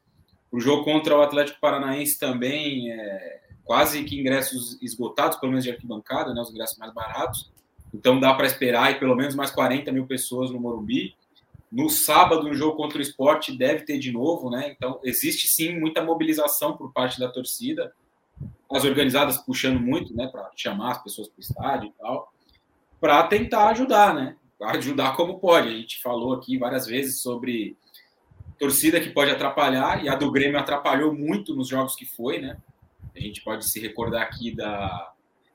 O 0.51 0.59
jogo 0.59 0.85
contra 0.85 1.17
o 1.17 1.23
Atlético 1.23 1.61
Paranaense 1.61 2.19
também, 2.19 2.91
é, 2.91 3.41
quase 3.65 4.03
que 4.05 4.19
ingressos 4.19 4.81
esgotados, 4.81 5.39
pelo 5.39 5.53
menos 5.53 5.65
de 5.65 5.71
arquibancada, 5.71 6.33
né, 6.33 6.41
os 6.41 6.51
ingressos 6.51 6.79
mais 6.79 6.93
baratos. 6.95 7.51
Então 7.93 8.19
dá 8.19 8.33
para 8.35 8.47
esperar 8.47 8.85
aí 8.85 8.95
pelo 8.99 9.15
menos 9.15 9.35
mais 9.35 9.51
40 9.51 9.93
mil 9.93 10.07
pessoas 10.07 10.51
no 10.51 10.59
Morumbi. 10.59 11.15
No 11.71 11.89
sábado, 11.89 12.45
no 12.45 12.55
jogo 12.55 12.77
contra 12.77 12.99
o 12.99 13.03
esporte, 13.03 13.57
deve 13.57 13.85
ter 13.85 13.99
de 13.99 14.13
novo, 14.13 14.51
né? 14.51 14.71
Então 14.71 15.01
existe 15.03 15.49
sim 15.49 15.79
muita 15.79 16.03
mobilização 16.03 16.77
por 16.77 16.93
parte 16.93 17.19
da 17.19 17.29
torcida. 17.29 17.93
As 18.71 18.85
organizadas 18.85 19.39
puxando 19.39 19.81
muito, 19.81 20.15
né, 20.15 20.27
para 20.27 20.51
chamar 20.57 20.93
as 20.93 21.03
pessoas 21.03 21.29
para 21.29 21.39
o 21.39 21.41
estádio 21.41 21.89
e 21.89 21.93
tal, 21.99 22.33
para 23.01 23.23
tentar 23.25 23.69
ajudar, 23.69 24.15
né? 24.15 24.37
Ajudar 24.61 25.17
como 25.17 25.39
pode. 25.39 25.69
A 25.69 25.77
gente 25.77 26.01
falou 26.03 26.35
aqui 26.35 26.59
várias 26.59 26.87
vezes 26.87 27.21
sobre 27.21 27.77
torcida 28.59 29.01
que 29.01 29.11
pode 29.11 29.31
atrapalhar, 29.31 30.03
e 30.05 30.09
a 30.09 30.15
do 30.15 30.31
Grêmio 30.31 30.59
atrapalhou 30.59 31.15
muito 31.15 31.55
nos 31.55 31.69
jogos 31.69 31.95
que 31.95 32.07
foi, 32.07 32.41
né? 32.41 32.57
A 33.15 33.21
gente 33.21 33.43
pode 33.43 33.69
se 33.69 33.81
recordar 33.81 34.23
aqui 34.23 34.55
da, 34.55 35.13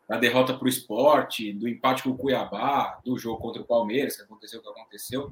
da 0.07 0.17
derrota 0.17 0.53
para 0.53 0.65
o 0.65 0.69
esporte, 0.69 1.53
do 1.53 1.67
empate 1.67 2.03
com 2.03 2.09
o 2.09 2.17
Cuiabá, 2.17 2.99
do 3.03 3.17
jogo 3.17 3.39
contra 3.39 3.61
o 3.61 3.65
Palmeiras, 3.65 4.15
que 4.15 4.23
aconteceu 4.23 4.59
o 4.59 4.63
que 4.63 4.69
aconteceu. 4.69 5.31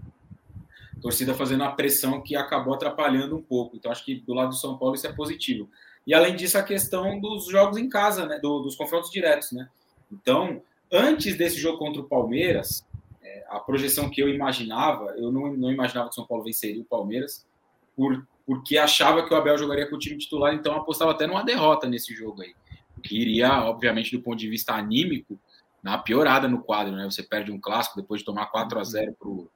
Torcida 0.99 1.33
fazendo 1.33 1.63
a 1.63 1.71
pressão 1.71 2.21
que 2.21 2.35
acabou 2.35 2.73
atrapalhando 2.73 3.35
um 3.35 3.41
pouco. 3.41 3.75
Então, 3.75 3.91
acho 3.91 4.03
que 4.03 4.15
do 4.15 4.33
lado 4.33 4.49
do 4.49 4.55
São 4.55 4.77
Paulo 4.77 4.95
isso 4.95 5.07
é 5.07 5.13
positivo. 5.13 5.69
E 6.05 6.13
além 6.13 6.35
disso, 6.35 6.57
a 6.57 6.63
questão 6.63 7.19
dos 7.19 7.47
jogos 7.47 7.77
em 7.77 7.87
casa, 7.87 8.25
né? 8.25 8.39
Do, 8.39 8.59
dos 8.59 8.75
confrontos 8.75 9.11
diretos, 9.11 9.51
né? 9.51 9.69
Então, 10.11 10.61
antes 10.91 11.37
desse 11.37 11.57
jogo 11.57 11.77
contra 11.77 12.01
o 12.01 12.07
Palmeiras, 12.07 12.85
é, 13.21 13.45
a 13.49 13.59
projeção 13.59 14.09
que 14.09 14.21
eu 14.21 14.27
imaginava, 14.27 15.13
eu 15.17 15.31
não, 15.31 15.53
não 15.53 15.71
imaginava 15.71 16.09
que 16.09 16.13
o 16.13 16.15
São 16.15 16.25
Paulo 16.25 16.43
venceria 16.43 16.81
o 16.81 16.85
Palmeiras 16.85 17.45
por, 17.95 18.25
porque 18.45 18.77
achava 18.77 19.23
que 19.23 19.33
o 19.33 19.37
Abel 19.37 19.57
jogaria 19.57 19.87
com 19.87 19.95
o 19.95 19.99
time 19.99 20.17
titular, 20.17 20.53
então 20.53 20.75
apostava 20.75 21.11
até 21.11 21.27
numa 21.27 21.43
derrota 21.43 21.87
nesse 21.87 22.15
jogo 22.15 22.41
aí. 22.41 22.55
Que 23.03 23.15
iria, 23.15 23.63
obviamente, 23.63 24.17
do 24.17 24.23
ponto 24.23 24.37
de 24.37 24.49
vista 24.49 24.73
anímico, 24.73 25.39
na 25.83 25.97
piorada 25.97 26.47
no 26.47 26.61
quadro, 26.61 26.95
né? 26.95 27.05
Você 27.05 27.23
perde 27.23 27.51
um 27.51 27.59
clássico 27.59 28.01
depois 28.01 28.21
de 28.21 28.25
tomar 28.25 28.47
4 28.47 28.79
a 28.79 28.83
0 28.83 29.15
pro, 29.19 29.49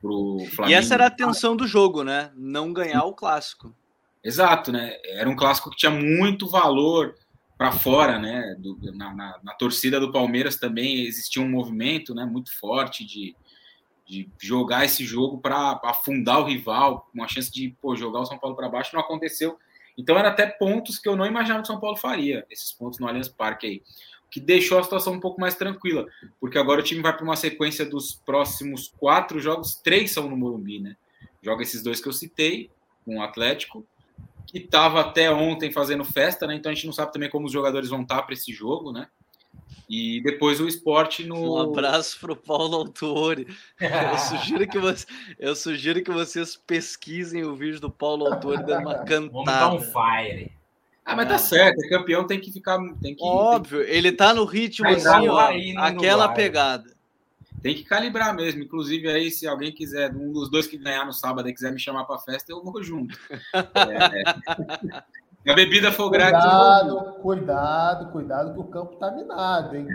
pro 0.00 0.38
Flamengo. 0.54 0.70
E 0.70 0.74
essa 0.74 0.94
era 0.94 1.06
a 1.06 1.10
tensão 1.10 1.56
do 1.56 1.66
jogo, 1.66 2.02
né? 2.02 2.30
Não 2.34 2.72
ganhar 2.72 3.04
o 3.04 3.14
clássico. 3.14 3.74
Exato, 4.22 4.72
né? 4.72 4.96
Era 5.04 5.28
um 5.28 5.36
clássico 5.36 5.70
que 5.70 5.76
tinha 5.76 5.90
muito 5.90 6.48
valor 6.48 7.14
para 7.56 7.72
fora, 7.72 8.18
né? 8.18 8.54
Do, 8.58 8.78
na, 8.92 9.14
na, 9.14 9.38
na, 9.42 9.54
torcida 9.54 9.98
do 9.98 10.12
Palmeiras 10.12 10.56
também 10.56 11.06
existia 11.06 11.42
um 11.42 11.48
movimento, 11.48 12.14
né? 12.14 12.24
Muito 12.24 12.56
forte 12.58 13.04
de, 13.04 13.34
de 14.06 14.28
jogar 14.40 14.84
esse 14.84 15.04
jogo 15.04 15.38
para 15.38 15.80
afundar 15.84 16.40
o 16.40 16.44
rival, 16.44 17.08
uma 17.14 17.28
chance 17.28 17.50
de 17.50 17.74
pô, 17.80 17.96
jogar 17.96 18.20
o 18.20 18.26
São 18.26 18.38
Paulo 18.38 18.56
para 18.56 18.68
baixo, 18.68 18.94
não 18.94 19.00
aconteceu. 19.00 19.58
Então, 19.96 20.18
era 20.18 20.28
até 20.28 20.46
pontos 20.46 20.98
que 20.98 21.08
eu 21.08 21.16
não 21.16 21.24
imaginava 21.24 21.62
que 21.62 21.68
o 21.70 21.72
São 21.72 21.80
Paulo 21.80 21.96
faria, 21.96 22.46
esses 22.50 22.70
pontos 22.72 22.98
no 22.98 23.08
Allianz 23.08 23.28
Parque 23.28 23.66
aí, 23.66 23.82
que 24.36 24.40
deixou 24.40 24.78
a 24.78 24.82
situação 24.82 25.14
um 25.14 25.18
pouco 25.18 25.40
mais 25.40 25.54
tranquila, 25.54 26.06
porque 26.38 26.58
agora 26.58 26.80
o 26.80 26.84
time 26.84 27.00
vai 27.00 27.16
para 27.16 27.24
uma 27.24 27.36
sequência 27.36 27.86
dos 27.86 28.16
próximos 28.16 28.92
quatro 28.98 29.40
jogos, 29.40 29.76
três 29.76 30.10
são 30.10 30.28
no 30.28 30.36
Morumbi, 30.36 30.78
né? 30.78 30.94
Joga 31.40 31.62
esses 31.62 31.82
dois 31.82 32.02
que 32.02 32.06
eu 32.06 32.12
citei, 32.12 32.70
com 33.02 33.16
o 33.16 33.22
Atlético, 33.22 33.86
que 34.46 34.58
estava 34.58 35.00
até 35.00 35.32
ontem 35.32 35.72
fazendo 35.72 36.04
festa, 36.04 36.46
né? 36.46 36.54
Então 36.54 36.70
a 36.70 36.74
gente 36.74 36.84
não 36.84 36.92
sabe 36.92 37.14
também 37.14 37.30
como 37.30 37.46
os 37.46 37.52
jogadores 37.52 37.88
vão 37.88 38.02
estar 38.02 38.24
para 38.24 38.34
esse 38.34 38.52
jogo, 38.52 38.92
né? 38.92 39.08
E 39.88 40.20
depois 40.20 40.60
o 40.60 40.68
esporte 40.68 41.24
no. 41.24 41.54
Um 41.54 41.72
abraço 41.72 42.20
para 42.20 42.32
o 42.32 42.36
Paulo 42.36 42.76
Autori. 42.76 43.46
Eu 43.80 44.18
sugiro, 44.18 44.68
que 44.68 44.78
você, 44.78 45.06
eu 45.38 45.56
sugiro 45.56 46.02
que 46.02 46.10
vocês 46.10 46.56
pesquisem 46.56 47.42
o 47.42 47.56
vídeo 47.56 47.80
do 47.80 47.90
Paulo 47.90 48.26
Autori 48.26 48.62
dando 48.66 48.82
uma 48.82 48.96
cantada. 48.96 49.30
Vamos 49.30 49.46
dar 49.46 49.72
um 49.72 49.80
fire. 49.80 50.52
Ah, 51.06 51.14
mas 51.14 51.28
tá 51.28 51.38
certo, 51.38 51.78
o 51.78 51.88
campeão 51.88 52.26
tem 52.26 52.40
que 52.40 52.50
ficar. 52.50 52.78
Tem 53.00 53.14
que, 53.14 53.22
Óbvio, 53.22 53.78
tem 53.78 53.86
que... 53.86 53.96
ele 53.96 54.10
tá 54.10 54.34
no 54.34 54.44
ritmo 54.44 54.88
assim, 54.88 55.28
ó, 55.28 55.50
aquela 55.78 56.28
pegada. 56.30 56.96
Tem 57.62 57.76
que 57.76 57.84
calibrar 57.84 58.34
mesmo. 58.34 58.64
Inclusive, 58.64 59.08
aí, 59.08 59.30
se 59.30 59.46
alguém 59.46 59.72
quiser, 59.72 60.12
um 60.12 60.32
dos 60.32 60.50
dois 60.50 60.66
que 60.66 60.76
ganhar 60.76 61.06
no 61.06 61.12
sábado 61.12 61.48
e 61.48 61.54
quiser 61.54 61.72
me 61.72 61.78
chamar 61.78 62.04
para 62.04 62.18
festa, 62.18 62.50
eu 62.50 62.62
vou 62.62 62.82
junto. 62.82 63.16
é... 63.54 65.02
A 65.46 65.54
bebida 65.54 65.92
for 65.92 66.10
grátis. 66.10 66.42
Cuidado, 66.42 67.12
cuidado, 67.22 68.12
cuidado, 68.12 68.54
que 68.54 68.60
o 68.60 68.64
campo 68.64 68.96
tá 68.96 69.12
minado, 69.12 69.76
hein? 69.76 69.86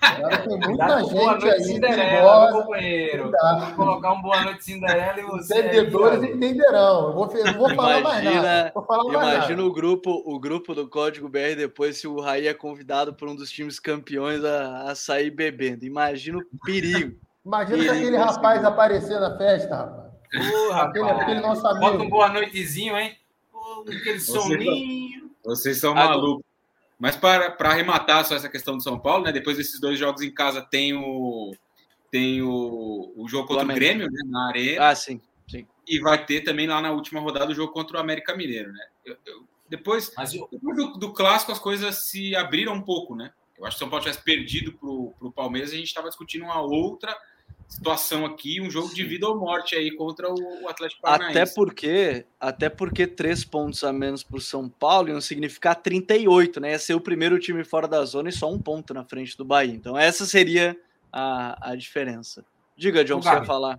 Agora 0.00 0.38
tem 0.38 0.56
muita 0.66 0.98
gente 1.00 1.12
boa 1.12 1.30
noite, 1.32 1.48
aí 1.50 1.62
Cinderela, 1.62 2.46
que 2.46 2.52
companheiro. 2.52 3.30
Vou 3.30 3.74
colocar 3.76 4.12
um 4.12 4.22
boa 4.22 4.44
noite 4.44 4.64
Cinderela 4.64 5.20
e 5.20 5.22
você. 5.24 5.58
Entendedores 5.58 6.22
aí, 6.22 6.32
entenderão. 6.32 7.08
Eu 7.08 7.12
vou, 7.12 7.30
eu 7.34 7.52
vou 7.52 7.74
falar 7.74 8.00
mais 8.00 8.24
nada. 8.24 8.72
Vou 8.74 8.84
falar 8.84 9.04
mais 9.04 9.34
imagina 9.34 9.56
nada. 9.56 9.68
o 9.68 9.72
grupo, 9.72 10.22
o 10.24 10.40
grupo 10.40 10.74
do 10.74 10.88
Código 10.88 11.28
BR 11.28 11.54
depois 11.54 11.98
se 11.98 12.08
o 12.08 12.20
Raí 12.20 12.46
é 12.46 12.54
convidado 12.54 13.12
por 13.12 13.28
um 13.28 13.36
dos 13.36 13.50
times 13.50 13.78
campeões 13.78 14.42
a, 14.42 14.90
a 14.90 14.94
sair 14.94 15.30
bebendo. 15.30 15.84
Imagina 15.84 16.38
o 16.38 16.64
perigo. 16.64 17.14
Imagina 17.44 17.76
perigo, 17.76 17.94
se 17.94 18.00
aquele 18.00 18.16
rapaz 18.16 18.64
aparecer 18.64 19.20
na 19.20 19.36
festa, 19.36 19.76
rapaz. 19.76 20.14
Uh, 20.34 20.70
rapaz. 20.70 20.88
Aquele, 20.88 21.10
aquele 21.10 21.40
nosso 21.40 21.66
amigo. 21.66 21.80
Bota 21.80 22.02
um 22.02 22.08
boa 22.08 22.28
noitezinho, 22.30 22.96
hein? 22.96 23.14
Aquele 23.82 24.20
soninho. 24.20 25.30
Vocês 25.44 25.78
são 25.78 25.94
malucos. 25.94 26.44
Mas 26.98 27.16
para, 27.16 27.50
para 27.50 27.70
arrematar 27.70 28.24
só 28.24 28.34
essa 28.34 28.48
questão 28.48 28.76
do 28.76 28.82
São 28.82 28.98
Paulo, 28.98 29.24
né? 29.24 29.32
Depois 29.32 29.56
desses 29.56 29.80
dois 29.80 29.98
jogos 29.98 30.22
em 30.22 30.30
casa 30.30 30.62
tem 30.62 30.94
o 30.94 31.52
tem 32.10 32.40
o, 32.42 33.12
o 33.16 33.28
jogo 33.28 33.48
contra 33.48 33.64
o 33.64 33.74
Grêmio, 33.74 34.08
né? 34.08 34.22
Na 34.26 34.48
arena. 34.48 34.88
Ah, 34.88 34.94
sim, 34.94 35.20
sim. 35.48 35.66
E 35.86 35.98
vai 35.98 36.24
ter 36.24 36.42
também 36.42 36.68
lá 36.68 36.80
na 36.80 36.92
última 36.92 37.20
rodada 37.20 37.50
o 37.50 37.54
jogo 37.54 37.72
contra 37.72 37.96
o 37.96 38.00
América 38.00 38.36
Mineiro, 38.36 38.72
né? 38.72 38.86
Eu, 39.04 39.16
eu, 39.26 39.44
depois, 39.68 40.12
eu... 40.32 40.48
depois 40.50 40.76
do, 40.76 40.92
do, 40.96 41.12
clássico 41.12 41.50
as 41.50 41.58
coisas 41.58 42.06
se 42.06 42.36
abriram 42.36 42.74
um 42.74 42.82
pouco, 42.82 43.16
né? 43.16 43.32
Eu 43.58 43.66
acho 43.66 43.76
que 43.76 43.78
o 43.78 43.84
São 43.84 43.90
Paulo 43.90 44.04
tivesse 44.04 44.22
perdido 44.22 44.72
para 44.72 44.88
o 44.88 45.32
Palmeiras, 45.32 45.72
a 45.72 45.76
gente 45.76 45.88
estava 45.88 46.08
discutindo 46.08 46.44
uma 46.44 46.60
outra 46.60 47.16
situação 47.68 48.24
aqui, 48.24 48.60
um 48.60 48.70
jogo 48.70 48.88
Sim. 48.88 48.94
de 48.94 49.04
vida 49.04 49.28
ou 49.28 49.38
morte 49.38 49.74
aí 49.74 49.90
contra 49.94 50.28
o 50.28 50.68
Atlético 50.68 51.02
Paranaense. 51.02 51.38
Até 51.38 51.54
porque, 51.54 52.26
até 52.40 52.68
porque 52.68 53.06
três 53.06 53.44
pontos 53.44 53.82
a 53.82 53.92
menos 53.92 54.22
para 54.22 54.36
o 54.36 54.40
São 54.40 54.68
Paulo 54.68 55.08
iam 55.08 55.20
significar 55.20 55.74
38, 55.76 56.60
né? 56.60 56.70
Ia 56.70 56.78
ser 56.78 56.94
o 56.94 57.00
primeiro 57.00 57.38
time 57.38 57.64
fora 57.64 57.88
da 57.88 58.04
zona 58.04 58.28
e 58.28 58.32
só 58.32 58.50
um 58.50 58.58
ponto 58.58 58.94
na 58.94 59.04
frente 59.04 59.36
do 59.36 59.44
Bahia. 59.44 59.74
Então 59.74 59.98
essa 59.98 60.24
seria 60.24 60.76
a, 61.12 61.70
a 61.70 61.76
diferença. 61.76 62.44
Diga, 62.76 63.04
John, 63.04 63.22
você 63.22 63.28
ia 63.28 63.44
falar. 63.44 63.78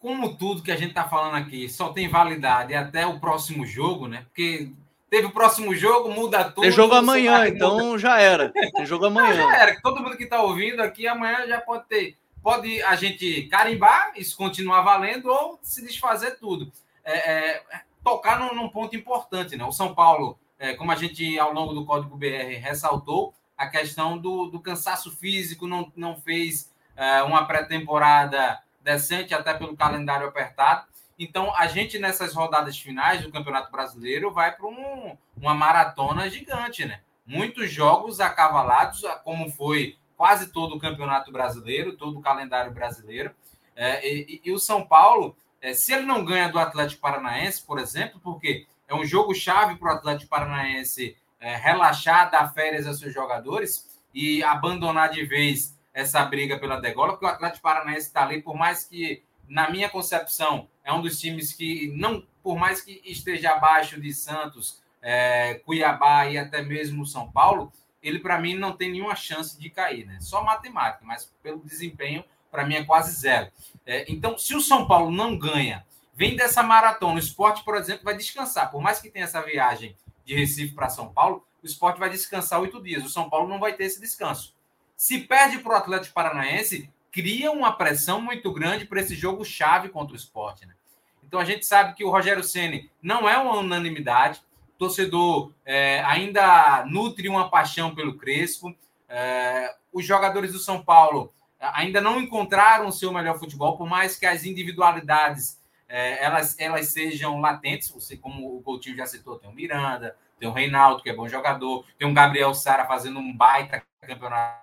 Como 0.00 0.36
tudo 0.36 0.62
que 0.62 0.72
a 0.72 0.76
gente 0.76 0.90
está 0.90 1.08
falando 1.08 1.36
aqui 1.36 1.68
só 1.68 1.92
tem 1.92 2.08
validade 2.08 2.74
até 2.74 3.06
o 3.06 3.20
próximo 3.20 3.64
jogo, 3.64 4.08
né? 4.08 4.24
Porque 4.24 4.70
teve 5.08 5.26
o 5.26 5.32
próximo 5.32 5.74
jogo, 5.74 6.10
muda 6.10 6.44
tudo. 6.44 6.62
Tem 6.62 6.70
jogo 6.70 6.94
amanhã, 6.94 7.46
então 7.46 7.78
muda. 7.78 7.98
já 7.98 8.18
era. 8.18 8.50
Tem 8.50 8.86
jogo 8.86 9.06
amanhã. 9.06 9.34
já 9.34 9.56
era. 9.56 9.80
Todo 9.80 10.02
mundo 10.02 10.16
que 10.16 10.24
está 10.24 10.42
ouvindo 10.42 10.80
aqui 10.80 11.06
amanhã 11.06 11.46
já 11.46 11.60
pode 11.60 11.86
ter 11.86 12.16
pode 12.42 12.82
a 12.82 12.96
gente 12.96 13.42
carimbar, 13.44 14.12
isso 14.16 14.36
continuar 14.36 14.82
valendo, 14.82 15.26
ou 15.26 15.58
se 15.62 15.82
desfazer 15.82 16.38
tudo. 16.38 16.72
É, 17.04 17.32
é, 17.32 17.62
tocar 18.02 18.38
num, 18.38 18.54
num, 18.54 18.68
ponto 18.68 18.96
importante, 18.96 19.56
né? 19.56 19.64
O 19.64 19.72
São 19.72 19.94
Paulo, 19.94 20.38
é, 20.58 20.74
como 20.74 20.90
a 20.90 20.96
gente 20.96 21.38
ao 21.38 21.52
longo 21.52 21.72
do 21.72 21.84
Código 21.84 22.16
BR 22.16 22.58
ressaltou, 22.60 23.32
a 23.56 23.68
questão 23.68 24.18
do, 24.18 24.46
do 24.46 24.60
cansaço 24.60 25.10
físico, 25.16 25.66
não, 25.66 25.92
não 25.94 26.16
fez 26.16 26.72
é, 26.96 27.22
uma 27.22 27.46
pré-temporada 27.46 28.60
decente, 28.80 29.32
até 29.32 29.54
pelo 29.54 29.76
calendário 29.76 30.26
apertado. 30.26 30.86
Então, 31.18 31.54
a 31.54 31.66
gente 31.68 31.98
nessas 31.98 32.34
rodadas 32.34 32.76
finais 32.78 33.22
do 33.22 33.30
Campeonato 33.30 33.70
Brasileiro 33.70 34.32
vai 34.32 34.50
para 34.50 34.66
um, 34.66 35.16
uma 35.36 35.54
maratona 35.54 36.28
gigante, 36.28 36.84
né? 36.84 37.00
Muitos 37.24 37.70
jogos 37.70 38.18
acavalados, 38.18 39.02
como 39.22 39.48
foi 39.48 39.96
quase 40.22 40.52
todo 40.52 40.76
o 40.76 40.78
campeonato 40.78 41.32
brasileiro, 41.32 41.96
todo 41.96 42.20
o 42.20 42.22
calendário 42.22 42.70
brasileiro. 42.70 43.34
É, 43.74 44.08
e, 44.08 44.40
e, 44.44 44.52
o 44.52 44.58
São 44.60 44.86
Paulo, 44.86 45.36
é, 45.60 45.74
se 45.74 45.92
ele 45.92 46.06
não 46.06 46.24
ganha 46.24 46.48
do 46.48 46.60
Atlético 46.60 47.00
Paranaense, 47.00 47.66
por 47.66 47.76
exemplo, 47.76 48.20
porque 48.22 48.64
é 48.86 48.94
um 48.94 49.04
jogo 49.04 49.34
chave 49.34 49.74
para 49.74 49.92
o 49.92 49.96
Atlético 49.96 50.30
Paranaense 50.30 51.16
é, 51.40 51.56
relaxar, 51.56 52.30
dar 52.30 52.54
férias 52.54 52.86
aos 52.86 53.00
seus 53.00 53.12
jogadores 53.12 54.00
e 54.14 54.44
abandonar 54.44 55.10
de 55.10 55.24
vez 55.24 55.76
essa 55.92 56.24
briga 56.24 56.56
pela 56.56 56.80
degola, 56.80 57.14
porque 57.14 57.26
o 57.26 57.28
Atlético 57.28 57.62
Paranaense 57.62 58.06
está 58.06 58.22
ali, 58.22 58.40
por 58.40 58.54
mais 58.54 58.84
que, 58.84 59.24
na 59.48 59.70
minha 59.70 59.88
concepção, 59.88 60.68
é 60.84 60.92
um 60.92 61.02
dos 61.02 61.18
times 61.18 61.52
que, 61.52 61.92
não, 61.96 62.24
por 62.44 62.56
mais 62.56 62.80
que 62.80 63.02
esteja 63.04 63.54
abaixo 63.54 64.00
de 64.00 64.14
Santos, 64.14 64.80
é, 65.02 65.54
Cuiabá 65.66 66.28
e 66.28 66.38
até 66.38 66.62
mesmo 66.62 67.04
São 67.04 67.28
Paulo, 67.28 67.72
ele 68.02 68.18
para 68.18 68.38
mim 68.38 68.54
não 68.54 68.72
tem 68.72 68.90
nenhuma 68.90 69.14
chance 69.14 69.58
de 69.58 69.70
cair, 69.70 70.06
né? 70.06 70.18
Só 70.20 70.42
matemática, 70.42 71.04
mas 71.04 71.32
pelo 71.42 71.60
desempenho, 71.60 72.24
para 72.50 72.66
mim 72.66 72.74
é 72.74 72.84
quase 72.84 73.12
zero. 73.12 73.50
É, 73.86 74.04
então, 74.12 74.36
se 74.36 74.54
o 74.54 74.60
São 74.60 74.86
Paulo 74.86 75.10
não 75.10 75.38
ganha, 75.38 75.86
vem 76.14 76.36
dessa 76.36 76.62
maratona, 76.62 77.14
o 77.14 77.18
esporte, 77.18 77.64
por 77.64 77.76
exemplo, 77.76 78.04
vai 78.04 78.16
descansar. 78.16 78.70
Por 78.70 78.82
mais 78.82 79.00
que 79.00 79.10
tenha 79.10 79.24
essa 79.24 79.40
viagem 79.40 79.96
de 80.24 80.34
Recife 80.34 80.74
para 80.74 80.88
São 80.88 81.12
Paulo, 81.12 81.46
o 81.62 81.66
esporte 81.66 81.98
vai 81.98 82.10
descansar 82.10 82.60
oito 82.60 82.82
dias. 82.82 83.04
O 83.04 83.08
São 83.08 83.30
Paulo 83.30 83.48
não 83.48 83.58
vai 83.58 83.72
ter 83.72 83.84
esse 83.84 84.00
descanso. 84.00 84.54
Se 84.96 85.18
perde 85.18 85.58
para 85.58 85.72
o 85.72 85.76
Atlético 85.76 86.14
Paranaense, 86.14 86.90
cria 87.10 87.50
uma 87.52 87.72
pressão 87.72 88.20
muito 88.20 88.52
grande 88.52 88.84
para 88.84 89.00
esse 89.00 89.14
jogo 89.14 89.44
chave 89.44 89.88
contra 89.88 90.14
o 90.14 90.16
esporte. 90.16 90.66
Né? 90.66 90.74
Então 91.22 91.40
a 91.40 91.44
gente 91.44 91.64
sabe 91.64 91.94
que 91.94 92.04
o 92.04 92.10
Rogério 92.10 92.42
Ceni 92.42 92.90
não 93.00 93.28
é 93.28 93.36
uma 93.38 93.56
unanimidade. 93.56 94.42
Torcedor 94.82 95.52
é, 95.64 96.00
ainda 96.00 96.84
nutre 96.86 97.28
uma 97.28 97.48
paixão 97.48 97.94
pelo 97.94 98.18
Crespo. 98.18 98.74
É, 99.08 99.72
os 99.92 100.04
jogadores 100.04 100.52
do 100.52 100.58
São 100.58 100.82
Paulo 100.82 101.32
ainda 101.60 102.00
não 102.00 102.20
encontraram 102.20 102.88
o 102.88 102.92
seu 102.92 103.12
melhor 103.12 103.38
futebol, 103.38 103.76
por 103.76 103.88
mais 103.88 104.16
que 104.16 104.26
as 104.26 104.44
individualidades 104.44 105.60
é, 105.88 106.24
elas, 106.24 106.58
elas 106.58 106.88
sejam 106.88 107.40
latentes. 107.40 107.90
Você, 107.90 108.16
como 108.16 108.56
o 108.56 108.62
Coutinho 108.62 108.96
já 108.96 109.06
citou, 109.06 109.38
tem 109.38 109.48
o 109.48 109.52
Miranda, 109.52 110.16
tem 110.40 110.48
o 110.48 110.52
Reinaldo, 110.52 111.00
que 111.00 111.10
é 111.10 111.14
bom 111.14 111.28
jogador, 111.28 111.86
tem 111.96 112.08
o 112.08 112.12
Gabriel 112.14 112.52
Sara 112.52 112.84
fazendo 112.84 113.20
um 113.20 113.32
baita 113.36 113.84
campeonato 114.00 114.62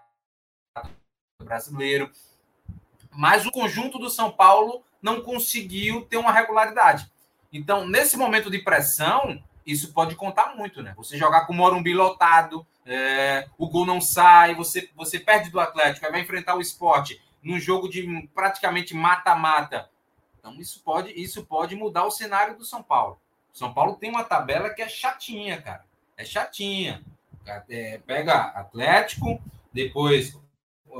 brasileiro. 1.41 2.11
Mas 3.09 3.45
o 3.45 3.51
conjunto 3.51 3.97
do 3.97 4.09
São 4.09 4.30
Paulo 4.30 4.84
não 5.01 5.22
conseguiu 5.22 6.01
ter 6.01 6.17
uma 6.17 6.34
regularidade. 6.34 7.09
Então, 7.53 7.88
nesse 7.88 8.17
momento 8.17 8.51
de 8.51 8.59
pressão, 8.59 9.41
isso 9.72 9.93
pode 9.93 10.15
contar 10.15 10.55
muito, 10.55 10.82
né? 10.82 10.93
Você 10.97 11.17
jogar 11.17 11.45
com 11.45 11.53
o 11.53 11.55
Morumbi 11.55 11.93
lotado, 11.93 12.65
é, 12.86 13.47
o 13.57 13.70
gol 13.70 13.86
não 13.86 14.01
sai, 14.01 14.55
você, 14.55 14.89
você 14.95 15.20
perde 15.20 15.49
do 15.49 15.59
Atlético, 15.59 16.05
aí 16.05 16.11
vai 16.11 16.22
enfrentar 16.22 16.55
o 16.55 16.61
esporte 16.61 17.22
num 17.41 17.59
jogo 17.59 17.88
de 17.88 18.28
praticamente 18.34 18.95
mata-mata. 18.95 19.89
Então, 20.39 20.55
isso 20.59 20.82
pode, 20.84 21.11
isso 21.11 21.45
pode 21.45 21.76
mudar 21.76 22.05
o 22.05 22.11
cenário 22.11 22.57
do 22.57 22.65
São 22.65 22.82
Paulo. 22.82 23.20
São 23.51 23.74
Paulo 23.74 23.95
tem 23.95 24.09
uma 24.09 24.24
tabela 24.24 24.70
que 24.70 24.82
é 24.82 24.88
chatinha, 24.88 25.61
cara. 25.61 25.86
É 26.17 26.24
chatinha. 26.26 27.03
É, 27.70 27.99
pega 28.05 28.36
Atlético, 28.36 29.41
depois 29.74 30.38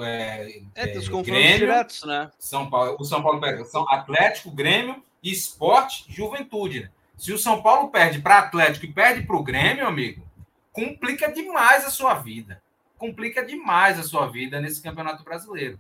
é, 0.02 0.62
é, 0.76 0.88
confrontos 0.94 1.26
Grêmio, 1.26 1.58
diretos, 1.60 2.04
né? 2.04 2.32
São 2.38 2.70
Paulo, 2.70 2.98
o 3.00 3.04
São 3.04 3.22
Paulo 3.22 3.40
pega 3.40 3.64
São 3.66 3.88
Atlético, 3.90 4.52
Grêmio, 4.52 5.04
Esporte, 5.24 6.06
Juventude. 6.08 6.82
Né? 6.82 6.92
Se 7.20 7.34
o 7.34 7.38
São 7.38 7.62
Paulo 7.62 7.90
perde 7.90 8.20
para 8.20 8.40
Atlético 8.40 8.86
e 8.86 8.94
perde 8.94 9.28
para 9.28 9.36
o 9.36 9.44
Grêmio, 9.44 9.86
amigo, 9.86 10.26
complica 10.72 11.32
demais 11.32 11.86
a 11.86 11.92
sua 11.92 12.16
vida. 12.16 12.64
Complica 12.98 13.46
demais 13.46 14.00
a 14.00 14.04
sua 14.04 14.28
vida 14.28 14.60
nesse 14.60 14.82
Campeonato 14.82 15.24
Brasileiro. 15.24 15.80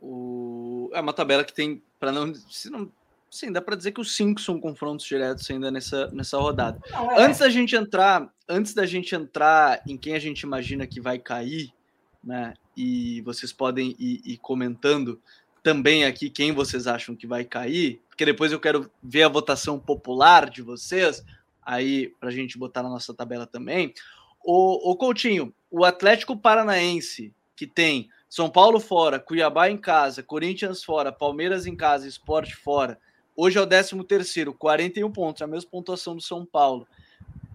O... 0.00 0.90
É 0.92 1.00
uma 1.00 1.12
tabela 1.12 1.42
que 1.42 1.52
tem, 1.52 1.82
para 1.98 2.12
não, 2.12 2.34
se 2.34 2.70
não 2.70 2.90
Sim, 3.30 3.52
dá 3.52 3.62
para 3.62 3.76
dizer 3.76 3.92
que 3.92 4.00
os 4.00 4.16
cinco 4.16 4.40
são 4.40 4.58
confrontos 4.58 5.06
diretos 5.06 5.48
ainda 5.48 5.70
nessa, 5.70 6.08
nessa 6.08 6.36
rodada. 6.36 6.80
Não, 6.90 7.12
é. 7.12 7.22
Antes 7.22 7.38
da 7.38 7.48
gente 7.48 7.76
entrar, 7.76 8.28
antes 8.48 8.74
da 8.74 8.84
gente 8.84 9.14
entrar 9.14 9.80
em 9.86 9.96
quem 9.96 10.14
a 10.14 10.18
gente 10.18 10.40
imagina 10.40 10.84
que 10.84 11.00
vai 11.00 11.16
cair, 11.16 11.72
né? 12.24 12.54
E 12.76 13.20
vocês 13.20 13.52
podem 13.52 13.94
ir, 14.00 14.20
ir 14.24 14.36
comentando 14.38 15.20
também 15.62 16.04
aqui 16.04 16.28
quem 16.28 16.50
vocês 16.50 16.88
acham 16.88 17.14
que 17.14 17.26
vai 17.26 17.44
cair, 17.44 18.02
porque 18.20 18.32
depois 18.32 18.52
eu 18.52 18.60
quero 18.60 18.90
ver 19.02 19.22
a 19.22 19.30
votação 19.30 19.78
popular 19.78 20.50
de 20.50 20.60
vocês, 20.60 21.24
aí 21.64 22.08
para 22.20 22.28
a 22.28 22.32
gente 22.32 22.58
botar 22.58 22.82
na 22.82 22.90
nossa 22.90 23.14
tabela 23.14 23.46
também. 23.46 23.94
O, 24.44 24.90
o 24.90 24.94
Coutinho, 24.94 25.54
o 25.70 25.86
Atlético 25.86 26.36
Paranaense, 26.36 27.32
que 27.56 27.66
tem 27.66 28.10
São 28.28 28.50
Paulo 28.50 28.78
fora, 28.78 29.18
Cuiabá 29.18 29.70
em 29.70 29.78
casa, 29.78 30.22
Corinthians 30.22 30.84
fora, 30.84 31.10
Palmeiras 31.10 31.64
em 31.64 31.74
casa, 31.74 32.06
Esporte 32.06 32.54
fora, 32.54 32.98
Hoje 33.34 33.56
é 33.56 33.62
o 33.62 33.66
13 33.66 34.04
terceiro, 34.04 34.52
41 34.52 35.10
pontos, 35.10 35.40
a 35.40 35.46
mesma 35.46 35.70
pontuação 35.70 36.14
do 36.14 36.20
São 36.20 36.44
Paulo. 36.44 36.86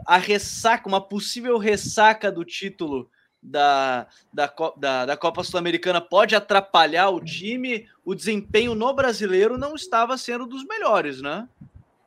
A 0.04 0.18
ressaca, 0.18 0.88
uma 0.88 1.00
possível 1.00 1.60
ressaca 1.60 2.32
do 2.32 2.44
título 2.44 3.08
da, 3.46 4.08
da, 4.34 4.52
da, 4.78 5.06
da 5.06 5.18
Copa 5.18 5.44
Sul-Americana 5.44 6.02
pode 6.02 6.36
atrapalhar 6.36 7.10
o 7.10 7.24
time. 7.24 7.88
O 8.04 8.16
desempenho 8.16 8.76
no 8.76 8.94
brasileiro 8.94 9.58
não 9.58 9.76
estava 9.76 10.18
sendo 10.18 10.46
dos 10.46 10.66
melhores, 10.66 11.22
né? 11.22 11.48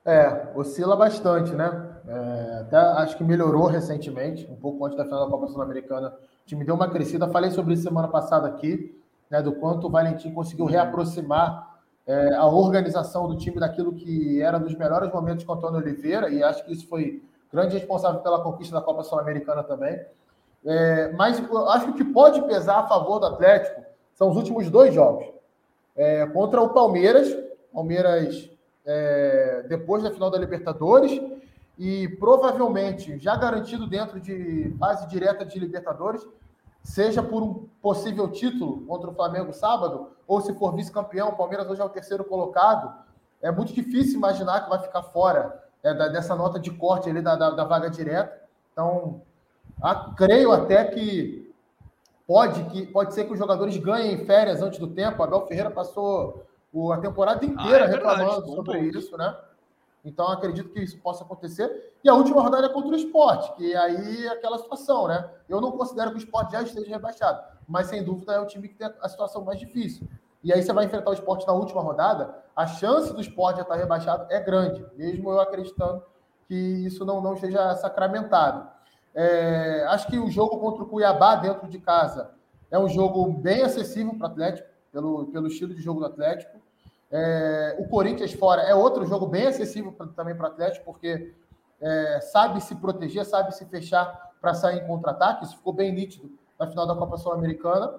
É, 0.05 0.49
oscila 0.55 0.97
bastante, 0.97 1.53
né? 1.53 1.97
É, 2.07 2.61
até 2.63 2.77
acho 2.77 3.17
que 3.17 3.25
melhorou 3.25 3.67
recentemente, 3.67 4.47
um 4.51 4.57
pouco 4.57 4.85
antes 4.85 4.97
da 4.97 5.05
final 5.05 5.25
da 5.25 5.31
Copa 5.31 5.49
Sul-Americana. 5.49 6.09
O 6.09 6.47
time 6.47 6.65
deu 6.65 6.75
uma 6.75 6.89
crescida. 6.89 7.29
Falei 7.29 7.51
sobre 7.51 7.75
isso 7.75 7.83
semana 7.83 8.09
passada 8.09 8.49
aqui, 8.49 8.99
né? 9.31 9.43
Do 9.43 9.53
quanto 9.53 9.87
o 9.87 9.91
Valentim 9.91 10.33
conseguiu 10.33 10.65
reaproximar 10.65 11.79
é, 12.07 12.35
a 12.35 12.47
organização 12.47 13.29
do 13.29 13.37
time 13.37 13.61
daquilo 13.61 13.93
que 13.93 14.41
era 14.41 14.59
dos 14.59 14.75
melhores 14.75 15.13
momentos 15.13 15.45
com 15.45 15.53
o 15.53 15.57
Antônio 15.57 15.79
Oliveira, 15.79 16.31
e 16.31 16.43
acho 16.43 16.65
que 16.65 16.73
isso 16.73 16.89
foi 16.89 17.23
grande 17.53 17.77
responsável 17.77 18.21
pela 18.21 18.43
conquista 18.43 18.75
da 18.75 18.81
Copa 18.81 19.03
Sul-Americana 19.03 19.63
também. 19.63 20.01
É, 20.65 21.13
mas 21.13 21.41
acho 21.69 21.87
que 21.87 21.91
o 21.91 21.95
que 21.95 22.05
pode 22.05 22.43
pesar 22.43 22.81
a 22.81 22.87
favor 22.87 23.19
do 23.21 23.27
Atlético 23.27 23.83
são 24.15 24.31
os 24.31 24.37
últimos 24.37 24.69
dois 24.69 24.93
jogos. 24.93 25.27
É, 25.97 26.27
contra 26.27 26.61
o 26.61 26.71
Palmeiras, 26.71 27.37
Palmeiras 27.73 28.51
é, 28.85 29.65
depois 29.69 30.03
da 30.03 30.11
final 30.11 30.31
da 30.31 30.39
Libertadores, 30.39 31.21
e 31.79 32.09
provavelmente 32.19 33.19
já 33.19 33.37
garantido 33.37 33.87
dentro 33.87 34.19
de 34.19 34.75
fase 34.79 35.07
direta 35.07 35.45
de 35.45 35.59
Libertadores, 35.59 36.27
seja 36.83 37.23
por 37.23 37.43
um 37.43 37.69
possível 37.81 38.29
título 38.29 38.85
contra 38.87 39.11
o 39.11 39.15
Flamengo 39.15 39.53
sábado, 39.53 40.09
ou 40.27 40.41
se 40.41 40.53
for 40.55 40.75
vice-campeão, 40.75 41.29
o 41.29 41.37
Palmeiras 41.37 41.69
hoje 41.69 41.81
é 41.81 41.85
o 41.85 41.89
terceiro 41.89 42.25
colocado, 42.25 42.93
é 43.41 43.51
muito 43.53 43.73
difícil 43.73 44.17
imaginar 44.17 44.65
que 44.65 44.71
vai 44.71 44.81
ficar 44.81 45.03
fora 45.03 45.63
é, 45.83 45.95
da, 45.95 46.09
dessa 46.09 46.35
nota 46.35 46.59
de 46.59 46.71
corte 46.73 47.09
ali 47.09 47.23
da, 47.23 47.37
da, 47.37 47.51
da 47.51 47.65
vaga 47.65 47.89
direta. 47.89 48.37
Então, 48.73 49.23
a, 49.83 50.13
creio 50.15 50.53
até 50.53 50.85
que 50.85 51.53
pode, 52.27 52.65
que 52.65 52.87
pode 52.87 53.15
ser 53.15 53.25
que 53.25 53.33
os 53.33 53.39
jogadores 53.39 53.77
ganhem 53.77 54.25
férias 54.25 54.61
antes 54.61 54.79
do 54.79 54.89
tempo. 54.89 55.23
Abel 55.23 55.47
Ferreira 55.47 55.71
passou 55.71 56.45
a 56.93 56.99
temporada 56.99 57.45
inteira 57.45 57.85
ah, 57.85 57.89
é 57.89 57.91
reclamando 57.91 58.47
sobre 58.49 58.81
isso, 58.81 59.17
né? 59.17 59.37
Então, 60.05 60.29
acredito 60.29 60.71
que 60.71 60.81
isso 60.81 60.99
possa 60.99 61.25
acontecer. 61.25 61.93
E 62.03 62.09
a 62.09 62.15
última 62.15 62.41
rodada 62.41 62.67
é 62.67 62.69
contra 62.69 62.91
o 62.91 62.97
esporte, 62.97 63.53
que 63.57 63.75
aí 63.75 64.27
é 64.27 64.31
aquela 64.31 64.59
situação, 64.59 65.09
né? 65.09 65.29
Eu 65.49 65.61
não 65.61 65.73
considero 65.73 66.11
que 66.11 66.17
o 66.17 66.19
esporte 66.19 66.53
já 66.53 66.63
esteja 66.63 66.89
rebaixado, 66.89 67.43
mas 67.67 67.89
sem 67.89 68.05
dúvida 68.05 68.33
é 68.33 68.41
o 68.41 68.47
time 68.47 68.69
que 68.69 68.75
tem 68.75 68.91
a 69.01 69.09
situação 69.09 69.45
mais 69.45 69.59
difícil. 69.59 70.07
E 70.43 70.53
aí 70.53 70.63
você 70.63 70.73
vai 70.73 70.85
enfrentar 70.85 71.11
o 71.11 71.15
esporte 71.15 71.47
na 71.47 71.53
última 71.53 71.83
rodada, 71.83 72.35
a 72.55 72.67
chance 72.67 73.13
do 73.13 73.21
esporte 73.21 73.57
já 73.57 73.63
estar 73.63 73.75
rebaixado 73.75 74.27
é 74.31 74.41
grande, 74.41 74.87
mesmo 74.97 75.31
eu 75.31 75.41
acreditando 75.41 76.03
que 76.47 76.55
isso 76.55 77.05
não, 77.05 77.21
não 77.21 77.35
esteja 77.35 77.75
sacramentado. 77.75 78.69
É, 79.21 79.85
acho 79.89 80.07
que 80.07 80.17
o 80.17 80.31
jogo 80.31 80.59
contra 80.59 80.85
o 80.85 80.87
Cuiabá 80.87 81.35
dentro 81.35 81.67
de 81.67 81.81
casa 81.81 82.31
é 82.71 82.79
um 82.79 82.89
jogo 82.89 83.29
bem 83.33 83.63
acessível 83.63 84.15
para 84.15 84.29
o 84.29 84.31
Atlético, 84.31 84.69
pelo, 84.93 85.27
pelo 85.27 85.49
estilo 85.49 85.75
de 85.75 85.83
jogo 85.83 85.99
do 85.99 86.07
Atlético. 86.07 86.57
É, 87.11 87.77
o 87.81 87.89
Corinthians 87.89 88.33
fora 88.33 88.63
é 88.63 88.73
outro 88.77 89.05
jogo 89.07 89.27
bem 89.27 89.49
acessível 89.49 89.91
pra, 89.91 90.07
também 90.07 90.37
para 90.37 90.45
o 90.45 90.53
Atlético, 90.53 90.85
porque 90.85 91.35
é, 91.81 92.21
sabe 92.21 92.61
se 92.61 92.77
proteger, 92.77 93.25
sabe 93.25 93.53
se 93.57 93.65
fechar 93.65 94.31
para 94.41 94.55
sair 94.55 94.85
em 94.85 94.87
contra-ataque. 94.87 95.47
Isso 95.47 95.57
ficou 95.57 95.73
bem 95.73 95.93
nítido 95.93 96.31
na 96.57 96.69
final 96.69 96.87
da 96.87 96.95
Copa 96.95 97.17
Sul-Americana. 97.17 97.93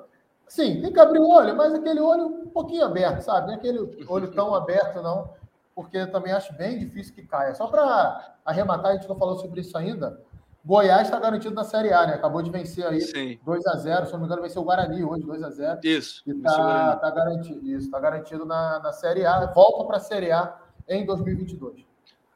Sim, 0.47 0.80
tem 0.82 0.93
que 0.93 0.99
abrir 1.01 1.20
o 1.20 1.30
olho, 1.30 1.53
mas 1.53 1.74
aquele 1.74 1.99
olho 1.99 2.28
um 2.28 2.47
pouquinho 2.47 2.86
aberto, 2.86 3.24
sabe? 3.24 3.47
Não 3.47 3.53
é 3.55 3.57
aquele 3.57 4.05
olho 4.07 4.32
tão 4.32 4.55
aberto, 4.55 5.01
não, 5.01 5.30
porque 5.76 6.07
também 6.07 6.32
acho 6.32 6.53
bem 6.53 6.80
difícil 6.80 7.13
que 7.13 7.24
caia. 7.24 7.53
Só 7.55 7.67
para 7.67 8.38
arrematar, 8.45 8.91
a 8.91 8.95
gente 8.95 9.09
não 9.09 9.17
falou 9.17 9.36
sobre 9.36 9.59
isso 9.59 9.78
ainda. 9.78 10.28
Goiás 10.64 11.03
está 11.03 11.20
garantido 11.20 11.55
na 11.55 11.64
Série 11.64 11.93
A, 11.93 12.05
né? 12.05 12.14
Acabou 12.16 12.41
de 12.41 12.49
vencer 12.49 12.86
aí 12.86 13.01
Sim. 13.01 13.39
2 13.45 13.66
a 13.68 13.76
0 13.78 14.05
se 14.05 14.14
não 14.14 14.20
me 14.20 14.26
engano, 14.26 14.41
venceu 14.41 14.62
o 14.62 14.66
Guarani 14.66 15.03
hoje, 15.03 15.26
2 15.26 15.43
a 15.43 15.49
0 15.49 15.80
Isso. 15.84 16.22
E 16.28 16.32
está 16.32 16.95
tá 16.97 17.12
garantido, 17.12 17.66
isso, 17.66 17.89
tá 17.89 17.99
garantido 17.99 18.45
na, 18.45 18.80
na 18.80 18.91
Série 18.91 19.26
A. 19.26 19.45
Volta 19.47 19.86
para 19.86 19.97
a 19.97 20.01
Série 20.01 20.32
A 20.32 20.60
em 20.88 21.05
2022. 21.05 21.88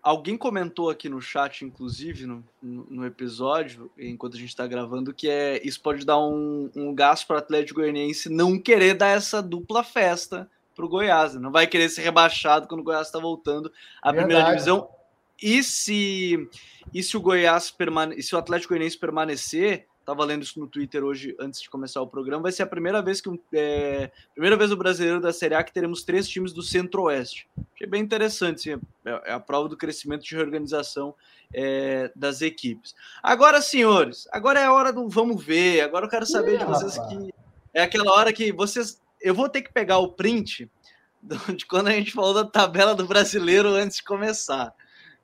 Alguém 0.01 0.38
comentou 0.38 0.89
aqui 0.89 1.07
no 1.07 1.21
chat, 1.21 1.63
inclusive, 1.63 2.26
no, 2.26 2.43
no 2.61 3.05
episódio, 3.05 3.89
enquanto 3.97 4.36
a 4.36 4.39
gente 4.39 4.49
está 4.49 4.67
gravando, 4.67 5.13
que 5.13 5.30
é 5.30 5.65
isso 5.65 5.82
pode 5.82 6.05
dar 6.05 6.19
um, 6.19 6.69
um 6.76 6.93
gasto 6.93 7.26
para 7.26 7.38
o 7.38 7.39
Atlético 7.39 7.80
Goianiense 7.80 8.28
não 8.28 8.59
querer 8.59 8.95
dar 8.95 9.15
essa 9.15 9.41
dupla 9.41 9.82
festa 9.82 10.49
para 10.76 10.86
o 10.86 10.89
Goiás. 10.89 11.36
Né? 11.36 11.39
Não 11.39 11.51
vai 11.51 11.67
querer 11.67 11.88
ser 11.88 12.01
rebaixado 12.01 12.67
quando 12.67 12.82
o 12.82 12.84
Goiás 12.84 13.07
está 13.07 13.19
voltando 13.19 13.71
à 14.01 14.11
Verdade. 14.11 14.28
primeira 14.28 14.49
divisão 14.49 14.89
e 15.41 15.63
se, 15.63 16.49
e 16.93 17.03
se 17.03 17.17
o 17.17 17.21
Goiás 17.21 17.71
permane 17.71 18.21
se 18.21 18.36
o 18.36 18.38
Atlético 18.38 18.73
Goianiense 18.73 18.97
permanecer, 18.97 19.88
estava 19.99 20.23
lendo 20.25 20.43
isso 20.43 20.59
no 20.59 20.67
Twitter 20.67 21.03
hoje, 21.03 21.36
antes 21.39 21.61
de 21.61 21.69
começar 21.69 22.01
o 22.01 22.07
programa, 22.07 22.43
vai 22.43 22.51
ser 22.51 22.63
a 22.63 22.67
primeira 22.67 23.01
vez 23.01 23.21
que 23.21 23.29
é, 23.53 24.11
primeira 24.34 24.57
vez 24.57 24.69
no 24.69 24.77
brasileiro 24.77 25.19
da 25.19 25.31
Série 25.31 25.55
A 25.55 25.63
que 25.63 25.73
teremos 25.73 26.03
três 26.03 26.27
times 26.27 26.53
do 26.53 26.61
Centro-Oeste. 26.61 27.47
Achei 27.73 27.88
bem 27.88 28.01
interessante, 28.01 28.71
assim, 28.71 28.81
é, 29.05 29.31
é 29.31 29.34
a 29.34 29.39
prova 29.39 29.69
do 29.69 29.77
crescimento 29.77 30.23
de 30.23 30.36
reorganização 30.36 31.15
é, 31.53 32.11
das 32.15 32.41
equipes. 32.41 32.93
Agora, 33.21 33.61
senhores, 33.61 34.27
agora 34.31 34.59
é 34.59 34.65
a 34.65 34.73
hora 34.73 34.91
do 34.91 35.07
vamos 35.07 35.43
ver. 35.43 35.81
Agora 35.81 36.05
eu 36.05 36.09
quero 36.09 36.25
saber 36.25 36.59
de 36.59 36.65
vocês 36.65 36.97
que 36.97 37.34
é 37.73 37.81
aquela 37.81 38.11
hora 38.11 38.34
que 38.34 38.51
vocês. 38.51 39.01
Eu 39.21 39.34
vou 39.34 39.47
ter 39.47 39.61
que 39.61 39.71
pegar 39.71 39.99
o 39.99 40.09
print 40.09 40.69
de 41.55 41.65
quando 41.65 41.88
a 41.88 41.91
gente 41.91 42.11
falou 42.11 42.34
da 42.34 42.45
tabela 42.45 42.93
do 42.93 43.07
brasileiro 43.07 43.69
antes 43.69 43.97
de 43.97 44.03
começar. 44.03 44.73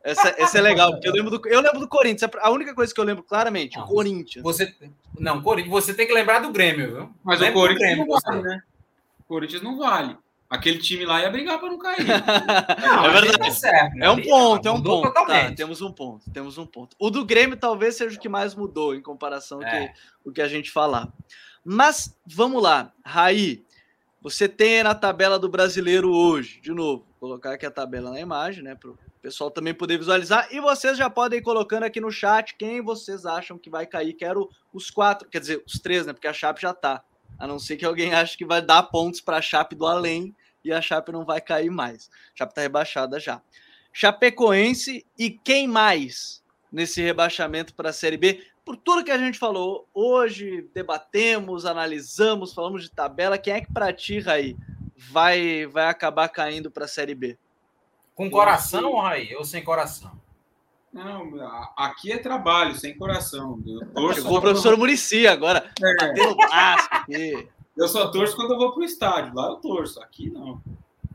Essa, 0.03 0.33
essa 0.37 0.57
é 0.57 0.61
legal, 0.61 0.91
porque 0.91 1.07
eu 1.07 1.13
lembro 1.13 1.37
do, 1.37 1.47
eu 1.49 1.61
lembro 1.61 1.79
do 1.79 1.87
Corinthians. 1.87 2.31
A 2.41 2.49
única 2.49 2.73
coisa 2.73 2.93
que 2.93 2.99
eu 2.99 3.03
lembro 3.03 3.23
claramente, 3.23 3.77
não, 3.77 3.85
Corinthians. 3.85 4.43
Você, 4.43 4.73
não, 5.19 5.41
Corinthians, 5.41 5.71
você 5.71 5.93
tem 5.93 6.07
que 6.07 6.13
lembrar 6.13 6.39
do 6.39 6.51
Grêmio, 6.51 6.95
viu? 6.95 7.09
Mas 7.23 7.39
Lembra 7.39 7.59
o 7.59 7.61
Corinthians 7.61 7.89
Grêmio, 7.89 8.07
não 8.07 8.19
vale, 8.19 8.41
né? 8.41 8.63
O 9.19 9.23
Corinthians 9.23 9.61
não 9.61 9.77
vale. 9.77 10.17
Aquele 10.49 10.79
time 10.79 11.05
lá 11.05 11.21
ia 11.21 11.29
brigar 11.29 11.59
para 11.59 11.69
não 11.69 11.77
cair. 11.77 12.07
não, 12.81 13.05
é 13.05 13.11
verdade. 13.11 13.37
Tá 13.37 13.51
certo, 13.51 13.95
né? 13.95 14.07
É 14.07 14.09
um 14.09 14.21
ponto, 14.21 14.67
é 14.67 14.71
um 14.71 14.81
ponto. 14.81 15.13
Tá, 15.13 15.51
temos 15.51 15.81
um 15.81 15.91
ponto, 15.91 16.31
temos 16.31 16.57
um 16.57 16.65
ponto. 16.65 16.95
O 16.97 17.11
do 17.11 17.23
Grêmio 17.25 17.55
talvez 17.55 17.95
seja 17.95 18.17
o 18.17 18.19
que 18.19 18.29
mais 18.29 18.55
mudou 18.55 18.95
em 18.95 19.01
comparação 19.01 19.61
é. 19.61 19.87
que 19.87 19.93
o 20.29 20.31
que 20.31 20.41
a 20.41 20.47
gente 20.47 20.71
falar. 20.71 21.11
Mas 21.63 22.17
vamos 22.25 22.63
lá, 22.63 22.91
Raí, 23.05 23.63
você 24.21 24.49
tem 24.49 24.81
na 24.81 24.95
tabela 24.95 25.37
do 25.37 25.47
brasileiro 25.47 26.11
hoje, 26.11 26.59
de 26.61 26.71
novo, 26.71 27.05
colocar 27.19 27.53
aqui 27.53 27.65
a 27.65 27.71
tabela 27.71 28.11
na 28.11 28.19
imagem, 28.19 28.63
né, 28.63 28.75
para 28.75 28.89
o 28.89 28.97
pessoal 29.21 29.51
também 29.51 29.73
poder 29.73 29.97
visualizar. 29.97 30.47
E 30.51 30.59
vocês 30.59 30.97
já 30.97 31.09
podem 31.09 31.39
ir 31.39 31.41
colocando 31.41 31.83
aqui 31.83 31.99
no 31.99 32.11
chat 32.11 32.55
quem 32.55 32.81
vocês 32.81 33.25
acham 33.25 33.57
que 33.57 33.69
vai 33.69 33.85
cair. 33.85 34.13
Quero 34.13 34.49
os 34.73 34.89
quatro, 34.89 35.27
quer 35.27 35.39
dizer, 35.39 35.63
os 35.65 35.79
três, 35.79 36.05
né, 36.05 36.13
porque 36.13 36.27
a 36.27 36.33
Chape 36.33 36.61
já 36.61 36.73
tá. 36.73 37.03
A 37.37 37.45
não 37.45 37.59
ser 37.59 37.77
que 37.77 37.85
alguém 37.85 38.13
ache 38.13 38.37
que 38.37 38.45
vai 38.45 38.61
dar 38.61 38.83
pontos 38.83 39.21
para 39.21 39.37
a 39.37 39.41
Chape 39.41 39.75
do 39.75 39.85
além 39.85 40.35
e 40.63 40.71
a 40.71 40.81
Chape 40.81 41.11
não 41.11 41.25
vai 41.25 41.41
cair 41.41 41.69
mais. 41.69 42.09
A 42.33 42.37
Chape 42.39 42.53
tá 42.53 42.61
rebaixada 42.61 43.19
já. 43.19 43.41
Chapecoense 43.91 45.05
e 45.17 45.29
quem 45.29 45.67
mais 45.67 46.43
nesse 46.71 47.01
rebaixamento 47.01 47.73
para 47.73 47.89
a 47.89 47.93
Série 47.93 48.17
B? 48.17 48.43
por 48.69 48.77
tudo 48.77 49.03
que 49.03 49.09
a 49.09 49.17
gente 49.17 49.39
falou 49.39 49.89
hoje, 49.95 50.69
debatemos, 50.75 51.65
analisamos, 51.65 52.53
falamos 52.53 52.83
de 52.83 52.91
tabela. 52.91 53.35
Quem 53.35 53.53
é 53.53 53.61
que 53.61 53.73
para 53.73 53.87
Raí, 54.23 54.55
vai, 55.11 55.65
vai 55.65 55.87
acabar 55.87 56.27
caindo 56.29 56.69
para 56.69 56.85
a 56.85 56.87
Série 56.87 57.15
B? 57.15 57.37
Com 58.13 58.29
coração, 58.29 58.97
Raí, 58.97 59.33
ou 59.35 59.45
sem 59.45 59.63
coração? 59.63 60.11
Não, 60.91 61.31
aqui 61.77 62.11
é 62.11 62.17
trabalho, 62.17 62.75
sem 62.75 62.97
coração. 62.97 63.61
Chegou 64.13 64.37
o 64.37 64.41
professor 64.41 64.73
eu... 64.73 64.77
Murici 64.77 65.27
agora, 65.27 65.71
é. 65.81 65.95
batendo 65.95 66.35
braço 66.35 66.87
aqui. 66.91 67.47
Eu 67.77 67.87
só 67.87 68.09
torço 68.09 68.35
quando 68.35 68.53
eu 68.53 68.57
vou 68.57 68.73
para 68.73 68.81
o 68.81 68.85
estádio, 68.85 69.33
lá 69.33 69.47
eu 69.47 69.55
torço, 69.57 70.01
aqui 70.01 70.29
não. 70.29 70.61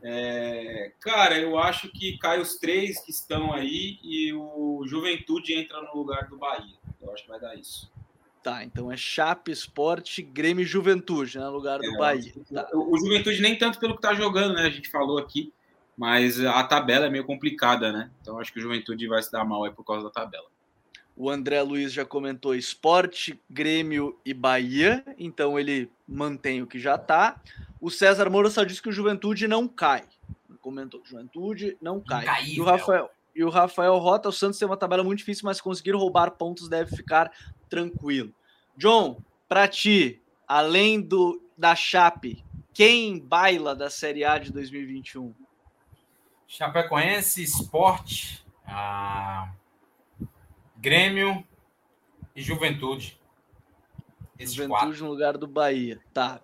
É, 0.01 0.91
cara, 0.99 1.37
eu 1.37 1.59
acho 1.59 1.89
que 1.89 2.17
cai 2.17 2.39
os 2.39 2.55
três 2.55 2.99
que 2.99 3.11
estão 3.11 3.53
aí 3.53 3.99
e 4.01 4.33
o 4.33 4.83
Juventude 4.85 5.53
entra 5.53 5.81
no 5.81 5.95
lugar 5.95 6.27
do 6.27 6.37
Bahia. 6.37 6.75
Eu 7.01 7.11
acho 7.13 7.23
que 7.23 7.29
vai 7.29 7.39
dar 7.39 7.55
isso. 7.55 7.91
Tá, 8.45 8.63
então 8.63 8.91
é 8.91 8.95
Chape, 8.95 9.49
Esporte, 9.49 10.21
Grêmio 10.21 10.61
e 10.61 10.67
Juventude, 10.67 11.39
né? 11.39 11.45
No 11.45 11.53
lugar 11.53 11.79
do 11.79 11.95
é, 11.95 11.97
Bahia. 11.97 12.31
Tá. 12.53 12.69
O, 12.75 12.95
Juventude 12.95 13.41
nem 13.41 13.57
tanto 13.57 13.79
pelo 13.79 13.95
que 13.95 14.01
tá 14.03 14.13
jogando, 14.13 14.53
né? 14.53 14.67
A 14.67 14.69
gente 14.69 14.87
falou 14.87 15.17
aqui, 15.17 15.51
mas 15.97 16.39
a 16.39 16.63
tabela 16.63 17.07
é 17.07 17.09
meio 17.09 17.25
complicada, 17.25 17.91
né? 17.91 18.11
Então 18.21 18.39
acho 18.39 18.53
que 18.53 18.59
o 18.59 18.61
Juventude 18.61 19.07
vai 19.07 19.23
se 19.23 19.31
dar 19.31 19.43
mal 19.43 19.63
aí 19.63 19.71
por 19.71 19.83
causa 19.83 20.03
da 20.03 20.11
tabela. 20.11 20.45
O 21.17 21.27
André 21.27 21.59
Luiz 21.63 21.91
já 21.91 22.05
comentou 22.05 22.53
Esporte, 22.53 23.41
Grêmio 23.49 24.15
e 24.23 24.31
Bahia, 24.31 25.03
então 25.17 25.59
ele 25.59 25.89
mantém 26.07 26.61
o 26.61 26.67
que 26.67 26.77
já 26.77 26.99
tá. 26.99 27.41
O 27.81 27.89
César 27.89 28.29
Moura 28.29 28.51
só 28.51 28.63
disse 28.63 28.79
que 28.79 28.89
o 28.89 28.91
Juventude 28.91 29.47
não 29.47 29.67
cai. 29.67 30.03
Comentou, 30.61 31.01
Juventude 31.03 31.75
não 31.81 31.99
cai. 31.99 32.45
e 32.45 32.61
o 32.61 32.63
Rafael, 32.63 33.09
e 33.35 33.43
o 33.43 33.49
Rafael 33.49 33.97
Rota, 33.97 34.29
o 34.29 34.31
Santos 34.31 34.57
tem 34.57 34.65
uma 34.65 34.77
tabela 34.77 35.03
muito 35.03 35.19
difícil, 35.19 35.43
mas 35.45 35.59
conseguir 35.59 35.91
roubar 35.91 36.31
pontos 36.31 36.69
deve 36.69 36.95
ficar 36.95 37.31
tranquilo. 37.69 38.33
John, 38.77 39.21
para 39.47 39.67
ti, 39.67 40.21
além 40.47 41.01
do 41.01 41.41
da 41.57 41.75
Chape, 41.75 42.43
quem 42.73 43.19
baila 43.19 43.75
da 43.75 43.89
Série 43.89 44.23
A 44.23 44.37
de 44.37 44.51
2021? 44.51 45.33
Chapecoense, 46.47 47.43
Sport, 47.43 48.39
ah, 48.65 49.51
Grêmio 50.77 51.45
e 52.35 52.41
Juventude. 52.41 53.19
Esses 54.37 54.55
Juventude 54.55 54.79
quatro. 54.79 55.03
no 55.03 55.09
lugar 55.11 55.37
do 55.37 55.47
Bahia. 55.47 55.99
Tá. 56.13 56.41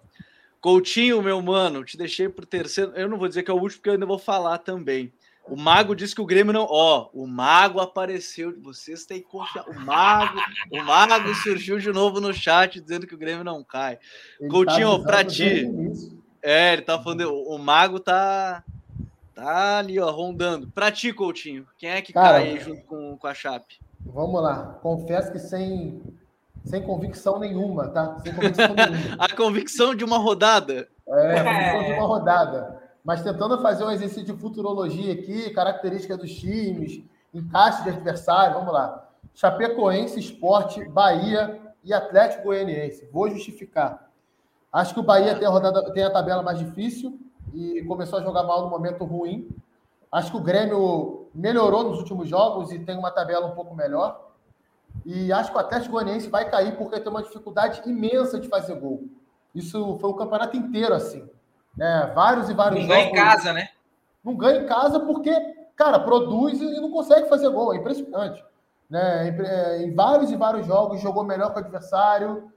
Coutinho, 0.59 1.21
meu 1.21 1.41
mano, 1.41 1.83
te 1.83 1.97
deixei 1.97 2.29
por 2.29 2.45
terceiro. 2.45 2.91
Eu 2.95 3.09
não 3.09 3.17
vou 3.17 3.27
dizer 3.27 3.43
que 3.43 3.51
é 3.51 3.53
o 3.53 3.57
último, 3.57 3.79
porque 3.79 3.89
eu 3.89 3.93
ainda 3.93 4.05
vou 4.05 4.19
falar 4.19 4.57
também. 4.59 5.11
O 5.51 5.57
Mago 5.57 5.93
disse 5.93 6.15
que 6.15 6.21
o 6.21 6.25
Grêmio 6.25 6.53
não. 6.53 6.65
Ó, 6.69 7.09
o 7.13 7.27
Mago 7.27 7.81
apareceu. 7.81 8.55
Vocês 8.61 9.05
têm 9.05 9.21
confiança. 9.21 9.69
O 9.69 9.77
Mago, 9.81 10.39
o 10.71 10.81
Mago 10.81 11.35
surgiu 11.35 11.77
de 11.77 11.91
novo 11.91 12.21
no 12.21 12.33
chat 12.33 12.79
dizendo 12.79 13.05
que 13.05 13.13
o 13.13 13.17
Grêmio 13.17 13.43
não 13.43 13.61
cai. 13.61 13.99
Ele 14.39 14.49
Coutinho, 14.49 14.97
tá 14.99 15.03
pra 15.03 15.25
ti. 15.25 15.69
É, 16.41 16.71
ele 16.71 16.83
tá 16.83 16.97
falando. 16.97 17.23
O, 17.23 17.55
o 17.55 17.59
Mago 17.59 17.99
tá. 17.99 18.63
Tá 19.35 19.79
ali, 19.79 19.99
ó, 19.99 20.09
rondando. 20.09 20.67
Pra 20.67 20.89
ti, 20.89 21.11
Coutinho, 21.11 21.67
quem 21.77 21.89
é 21.89 22.01
que 22.01 22.13
Cara, 22.13 22.39
cai 22.39 22.57
junto 22.57 22.83
com, 22.83 23.17
com 23.17 23.27
a 23.27 23.33
Chape? 23.33 23.81
Vamos 24.05 24.41
lá. 24.41 24.79
Confesso 24.81 25.33
que 25.33 25.39
sem, 25.39 26.01
sem 26.63 26.81
convicção 26.81 27.39
nenhuma, 27.39 27.89
tá? 27.89 28.17
Sem 28.23 28.33
convicção 28.33 28.73
nenhuma. 28.73 29.15
a 29.19 29.35
convicção 29.35 29.93
de 29.93 30.05
uma 30.05 30.17
rodada. 30.17 30.87
É, 31.05 31.39
a 31.39 31.43
convicção 31.43 31.83
de 31.83 31.91
uma 31.91 32.07
rodada 32.07 32.80
mas 33.03 33.23
tentando 33.23 33.61
fazer 33.61 33.83
um 33.83 33.91
exercício 33.91 34.33
de 34.33 34.39
futurologia 34.39 35.13
aqui, 35.13 35.49
características 35.49 36.17
dos 36.17 36.33
times, 36.33 37.03
encaixe 37.33 37.83
de 37.83 37.89
adversário, 37.89 38.55
vamos 38.55 38.73
lá. 38.73 39.09
Chapecoense, 39.33 40.19
Esporte, 40.19 40.83
Bahia 40.85 41.59
e 41.83 41.93
Atlético 41.93 42.43
Goianiense. 42.43 43.07
Vou 43.11 43.29
justificar. 43.29 44.09
Acho 44.71 44.93
que 44.93 44.99
o 44.99 45.03
Bahia 45.03 45.35
tem 45.35 45.47
a, 45.47 45.51
rodada, 45.51 45.91
tem 45.93 46.03
a 46.03 46.11
tabela 46.11 46.43
mais 46.43 46.59
difícil 46.59 47.19
e 47.53 47.81
começou 47.83 48.19
a 48.19 48.21
jogar 48.21 48.43
mal 48.43 48.61
no 48.63 48.69
momento 48.69 49.03
ruim. 49.03 49.49
Acho 50.11 50.31
que 50.31 50.37
o 50.37 50.41
Grêmio 50.41 51.27
melhorou 51.33 51.83
nos 51.83 51.99
últimos 51.99 52.29
jogos 52.29 52.71
e 52.71 52.79
tem 52.79 52.97
uma 52.97 53.11
tabela 53.11 53.47
um 53.47 53.55
pouco 53.55 53.75
melhor. 53.75 54.29
E 55.05 55.31
acho 55.31 55.51
que 55.51 55.57
o 55.57 55.59
Atlético 55.59 55.93
Goianiense 55.93 56.29
vai 56.29 56.49
cair 56.49 56.77
porque 56.77 56.99
tem 56.99 57.09
uma 57.09 57.23
dificuldade 57.23 57.81
imensa 57.89 58.39
de 58.39 58.47
fazer 58.47 58.75
gol. 58.75 59.05
Isso 59.55 59.97
foi 59.99 60.09
o 60.09 60.13
campeonato 60.13 60.55
inteiro 60.55 60.93
assim. 60.93 61.27
É, 61.79 62.07
vários 62.13 62.49
e 62.49 62.53
vários 62.53 62.81
não 62.81 62.87
jogos. 62.87 63.05
Não 63.05 63.11
ganha 63.11 63.23
em 63.23 63.25
casa, 63.25 63.53
né? 63.53 63.69
Não 64.23 64.35
ganha 64.35 64.61
em 64.61 64.65
casa 64.65 64.99
porque, 64.99 65.33
cara, 65.75 65.99
produz 65.99 66.59
e 66.61 66.79
não 66.79 66.91
consegue 66.91 67.27
fazer 67.29 67.49
gol. 67.49 67.73
É 67.73 67.77
impressionante. 67.77 68.43
Né? 68.89 69.29
É, 69.29 69.83
em 69.83 69.93
vários 69.93 70.31
e 70.31 70.35
vários 70.35 70.67
jogos, 70.67 71.01
jogou 71.01 71.23
melhor 71.23 71.51
que 71.51 71.59
o 71.59 71.63
adversário, 71.63 72.51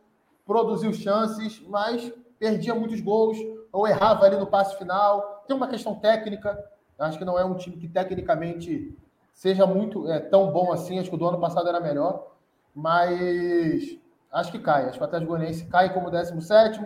produziu 0.44 0.92
chances, 0.92 1.62
mas 1.68 2.12
perdia 2.38 2.74
muitos 2.74 3.00
gols 3.00 3.38
ou 3.72 3.86
errava 3.86 4.26
ali 4.26 4.36
no 4.36 4.46
passe 4.46 4.76
final. 4.76 5.44
Tem 5.46 5.56
uma 5.56 5.68
questão 5.68 5.94
técnica. 5.94 6.58
Acho 6.98 7.18
que 7.18 7.24
não 7.24 7.38
é 7.38 7.44
um 7.44 7.54
time 7.54 7.76
que 7.76 7.88
tecnicamente 7.88 8.96
seja 9.32 9.66
muito 9.66 10.10
é, 10.10 10.20
tão 10.20 10.50
bom 10.50 10.72
assim. 10.72 10.98
Acho 10.98 11.08
que 11.08 11.14
o 11.14 11.18
do 11.18 11.26
ano 11.26 11.40
passado 11.40 11.68
era 11.68 11.80
melhor. 11.80 12.32
Mas 12.74 13.98
acho 14.32 14.52
que 14.52 14.58
cai. 14.58 14.88
Acho 14.88 14.98
que 14.98 15.04
o 15.04 15.06
Atlético 15.06 15.30
Goianiense 15.30 15.66
cai 15.66 15.92
como 15.94 16.10
17 16.10 16.80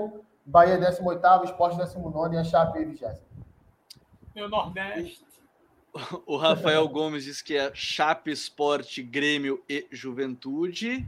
Bahia 0.48 0.78
18º, 0.78 1.44
Esporte 1.44 1.76
19 1.76 2.34
e 2.34 2.38
a 2.38 2.44
Chape 2.44 2.82
20 2.82 3.04
Meu 4.34 4.48
Nordeste. 4.48 5.22
O 6.24 6.36
Rafael 6.38 6.88
Gomes 6.88 7.24
diz 7.24 7.42
que 7.42 7.54
é 7.56 7.70
Chape, 7.74 8.30
Esporte, 8.30 9.02
Grêmio 9.02 9.62
e 9.68 9.86
Juventude. 9.90 11.06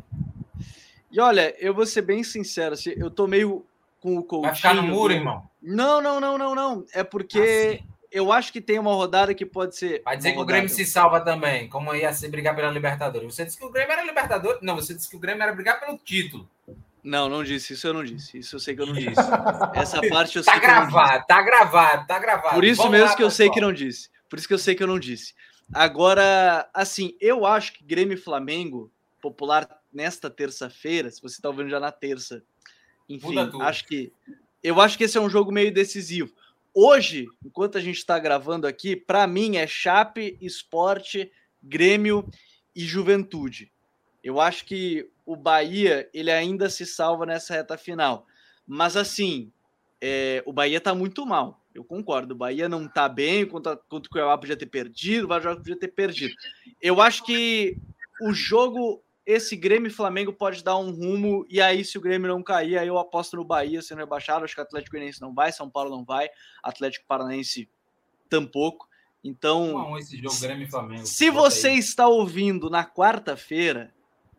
E 1.11 1.21
olha, 1.21 1.55
eu 1.59 1.73
vou 1.73 1.87
ser 1.87 2.03
bem 2.03 2.23
sincero, 2.23 2.75
assim, 2.75 2.93
eu 2.97 3.11
tô 3.11 3.27
meio 3.27 3.65
com 4.01 4.19
o 4.19 4.23
Coutinho. 4.23 4.43
Vai 4.43 4.55
ficar 4.55 4.75
no 4.75 4.83
muro, 4.83 5.13
irmão? 5.13 5.49
Não, 5.63 6.03
não, 6.03 6.21
não, 6.21 6.37
não, 6.37 6.55
não. 6.55 6.85
É 6.93 7.03
porque 7.03 7.81
ah, 7.83 7.87
eu 8.11 8.33
acho 8.33 8.53
que 8.53 8.61
tem 8.61 8.79
uma 8.79 8.93
rodada 8.93 9.35
que 9.35 9.47
pode 9.47 9.75
ser. 9.75 10.03
Vai 10.05 10.19
dizer 10.19 10.33
que 10.33 10.39
o 10.39 10.45
Grêmio 10.45 10.69
se 10.69 10.85
salva 10.85 11.21
também, 11.21 11.67
como 11.69 11.95
ia 11.95 12.13
ser 12.13 12.29
brigar 12.29 12.55
pela 12.55 12.71
Libertadores. 12.71 13.35
Você 13.35 13.47
disse 13.47 13.59
que 13.59 13.65
o 13.65 13.71
Grêmio 13.71 13.93
era 13.93 14.05
Libertadores. 14.05 14.61
Não, 14.61 14.77
você 14.77 14.93
disse 14.93 15.09
que 15.09 15.17
o 15.17 15.21
Grêmio 15.21 15.43
era 15.43 15.53
brigar 15.55 15.81
pelo 15.81 15.97
título. 15.97 16.47
Não, 17.03 17.29
não 17.29 17.43
disse. 17.43 17.75
Isso 17.75 17.87
eu 17.87 17.95
não 17.95 18.05
disse. 18.05 18.39
Isso 18.39 18.57
eu 18.57 18.61
sei 18.61 18.75
que 18.75 18.83
eu 18.83 18.87
não 18.87 18.95
disse. 18.95 19.21
Essa 19.75 20.01
parte 20.09 20.37
eu 20.37 20.45
tá 20.45 20.53
sei 20.53 20.61
gravado, 20.61 20.91
que 20.91 20.95
eu 20.95 21.01
não 21.01 21.15
disse. 21.15 21.27
Tá 21.27 21.43
gravado, 21.43 22.07
tá 22.07 22.19
gravado. 22.19 22.55
Por 22.55 22.65
isso 22.65 22.83
Vamos 22.83 22.93
mesmo 22.93 23.09
lá, 23.09 23.17
que 23.17 23.23
eu 23.23 23.31
sei 23.31 23.51
que 23.51 23.61
não 23.61 23.73
disse. 23.73 24.11
Por 24.29 24.39
isso 24.39 24.49
que 24.49 24.55
eu 24.55 24.59
sei 24.59 24.75
que 24.75 24.83
eu 24.83 24.87
não 24.87 24.99
disse. 24.99 25.35
Agora, 25.73 26.69
assim, 26.75 27.17
eu 27.21 27.47
acho 27.47 27.73
que 27.75 27.85
Grêmio 27.85 28.15
e 28.15 28.21
Flamengo, 28.21 28.91
popular 29.21 29.69
nesta 29.93 30.29
terça-feira, 30.29 31.11
se 31.11 31.23
você 31.23 31.37
está 31.37 31.49
ouvindo 31.49 31.71
já 31.71 31.79
na 31.79 31.93
terça, 31.93 32.43
enfim, 33.09 33.37
acho 33.61 33.87
que 33.87 34.13
eu 34.63 34.81
acho 34.81 34.99
que 34.99 35.05
esse 35.05 35.17
é 35.17 35.21
um 35.21 35.31
jogo 35.31 35.51
meio 35.51 35.73
decisivo. 35.73 36.33
Hoje, 36.75 37.27
enquanto 37.45 37.79
a 37.79 37.81
gente 37.81 37.97
está 37.97 38.19
gravando 38.19 38.67
aqui, 38.67 38.95
para 38.95 39.27
mim 39.27 39.57
é 39.57 39.67
Chape, 39.67 40.37
Esporte, 40.41 41.31
Grêmio 41.63 42.29
e 42.75 42.85
Juventude. 42.85 43.73
Eu 44.23 44.41
acho 44.41 44.65
que 44.65 45.09
o 45.31 45.37
Bahia 45.37 46.11
ele 46.13 46.29
ainda 46.29 46.69
se 46.69 46.85
salva 46.85 47.25
nessa 47.25 47.55
reta 47.55 47.79
final. 47.79 48.27
Mas 48.67 48.97
assim, 48.97 49.53
é, 50.01 50.43
o 50.45 50.53
Bahia 50.53 50.81
tá 50.81 50.93
muito 50.93 51.25
mal. 51.25 51.65
Eu 51.73 51.85
concordo. 51.85 52.35
O 52.35 52.37
Bahia 52.37 52.69
não 52.69 52.89
tá 52.89 53.09
bem, 53.09 53.47
contra, 53.47 53.77
contra 53.77 54.09
o 54.09 54.11
Cuiabá 54.11 54.37
podia 54.37 54.57
ter 54.57 54.67
perdido, 54.67 55.27
o 55.27 55.29
Vasco 55.29 55.55
podia 55.55 55.79
ter 55.79 55.87
perdido. 55.87 56.35
Eu 56.83 57.01
acho 57.01 57.25
que 57.25 57.77
o 58.21 58.33
jogo, 58.33 59.05
esse 59.25 59.55
Grêmio 59.55 59.87
e 59.87 59.93
Flamengo 59.93 60.33
pode 60.33 60.65
dar 60.65 60.77
um 60.79 60.91
rumo, 60.91 61.47
e 61.49 61.61
aí, 61.61 61.85
se 61.85 61.97
o 61.97 62.01
Grêmio 62.01 62.27
não 62.27 62.43
cair, 62.43 62.77
aí 62.77 62.89
eu 62.89 62.99
aposto 62.99 63.37
no 63.37 63.45
Bahia 63.45 63.81
sendo 63.83 63.99
rebaixado. 63.99 64.45
Acho 64.45 64.57
que 64.57 64.61
o 64.61 64.65
Atlético 64.65 64.97
Goianiense 64.97 65.21
não 65.21 65.33
vai, 65.33 65.53
São 65.53 65.71
Paulo 65.71 65.91
não 65.91 66.05
vai, 66.05 66.29
Atlético 66.61 67.07
Paranaense 67.07 67.69
tampouco. 68.29 68.89
Então, 69.23 69.97
esse 69.97 70.17
jogo, 70.17 70.41
Grêmio 70.41 70.67
e 70.67 70.71
Flamengo. 70.71 71.07
Se 71.07 71.31
você 71.31 71.71
está 71.75 72.09
ouvindo 72.09 72.69
na 72.69 72.85
quarta-feira, 72.85 73.95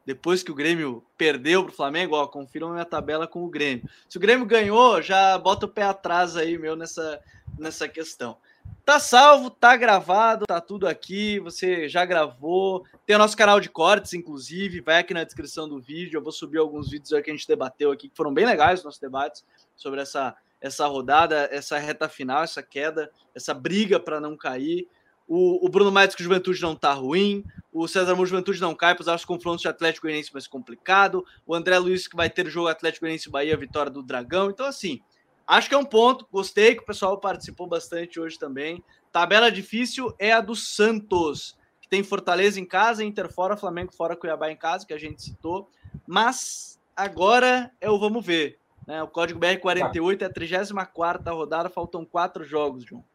depois 0.06 0.41
que 0.41 0.52
o 0.52 0.56
Grêmio 0.56 1.04
perdeu 1.18 1.64
para 1.64 1.72
o 1.72 1.76
Flamengo, 1.76 2.16
ó, 2.16 2.28
confiram 2.28 2.72
minha 2.72 2.86
tabela 2.86 3.28
com 3.28 3.43
o 3.43 3.49
Grêmio. 3.49 3.88
Se 4.10 4.18
o 4.18 4.22
Grêmio 4.22 4.45
ganhou, 4.45 5.02
já 5.02 5.38
bota 5.38 5.66
o 5.66 5.70
pé 5.70 5.84
atrás 5.84 6.36
aí, 6.36 6.58
meu, 6.58 6.76
nessa, 6.76 7.20
nessa 7.58 7.88
questão. 7.88 8.38
Tá 8.84 8.99
salvo, 8.99 9.49
tá 9.49 9.78
gravado, 9.78 10.45
tá 10.47 10.60
tudo 10.60 10.88
aqui. 10.88 11.39
Você 11.39 11.88
já 11.88 12.04
gravou. 12.04 12.84
Tem 13.06 13.16
o 13.16 13.20
nosso 13.20 13.38
canal 13.38 13.60
de 13.60 13.70
cortes, 13.70 14.14
inclusive. 14.14 14.82
Vai 14.82 14.99
aqui 14.99 15.14
na 15.14 15.24
descrição 15.24 15.70
do 15.70 15.80
vídeo. 15.80 16.18
Eu 16.18 16.24
vou 16.24 16.32
subir 16.32 16.58
alguns 16.58 16.89
vídeos 16.89 17.14
aí 17.14 17.22
que 17.22 17.30
a 17.30 17.34
gente 17.34 17.47
debateu 17.47 17.91
aqui, 17.91 18.10
que 18.10 18.18
foram 18.18 18.34
bem 18.34 18.45
legais 18.45 18.80
os 18.80 18.86
nossos 18.86 18.99
debates 18.99 19.45
sobre 19.76 20.02
essa, 20.02 20.36
essa 20.60 20.88
rodada, 20.88 21.47
essa 21.52 21.78
reta 21.78 22.10
final, 22.10 22.43
essa 22.43 22.64
queda, 22.64 23.12
essa 23.36 23.54
briga 23.54 23.99
para 23.99 24.20
não 24.20 24.36
cair. 24.36 24.88
O, 25.34 25.65
o 25.65 25.69
Bruno 25.69 25.93
Matos 25.93 26.13
que 26.13 26.21
o 26.21 26.25
Juventude 26.25 26.61
não 26.61 26.75
tá 26.75 26.91
ruim. 26.91 27.45
O 27.71 27.88
César 27.88 28.15
Moura 28.15 28.29
Juventude 28.29 28.59
não 28.59 28.75
cai, 28.75 28.91
apesar 28.91 29.15
dos 29.15 29.23
confrontos 29.23 29.61
de 29.61 29.67
Atlético 29.69 30.05
Goianiense 30.05 30.34
mais 30.34 30.45
complicado. 30.45 31.25
O 31.47 31.55
André 31.55 31.79
Luiz 31.79 32.05
que 32.05 32.17
vai 32.17 32.29
ter 32.29 32.49
jogo 32.49 32.67
Atlético 32.67 33.05
Goianiense 33.05 33.29
Bahia, 33.29 33.55
vitória 33.55 33.89
do 33.89 34.03
Dragão. 34.03 34.49
Então, 34.49 34.65
assim, 34.65 34.99
acho 35.47 35.69
que 35.69 35.73
é 35.73 35.77
um 35.77 35.86
ponto. 35.86 36.27
Gostei 36.29 36.75
que 36.75 36.82
o 36.82 36.86
pessoal 36.86 37.17
participou 37.17 37.65
bastante 37.65 38.19
hoje 38.19 38.38
também. 38.38 38.84
Tabela 39.09 39.49
difícil 39.49 40.13
é 40.19 40.34
a 40.34 40.41
do 40.41 40.53
Santos, 40.53 41.57
que 41.79 41.88
tem 41.88 42.03
Fortaleza 42.03 42.59
em 42.59 42.65
casa, 42.65 43.01
Inter 43.01 43.32
fora, 43.32 43.55
Flamengo 43.55 43.93
fora, 43.93 44.17
Cuiabá 44.17 44.51
em 44.51 44.57
casa, 44.57 44.86
que 44.86 44.93
a 44.93 44.99
gente 44.99 45.21
citou. 45.21 45.69
Mas 46.05 46.77
agora 46.93 47.71
é 47.79 47.89
o 47.89 47.97
vamos 47.97 48.25
ver. 48.25 48.59
Né? 48.86 49.01
O 49.01 49.07
código 49.07 49.39
BR48 49.39 50.23
é 50.23 50.25
a 50.25 50.29
34 50.29 51.34
rodada, 51.34 51.69
faltam 51.69 52.03
quatro 52.03 52.43
jogos, 52.43 52.84
João. 52.84 53.05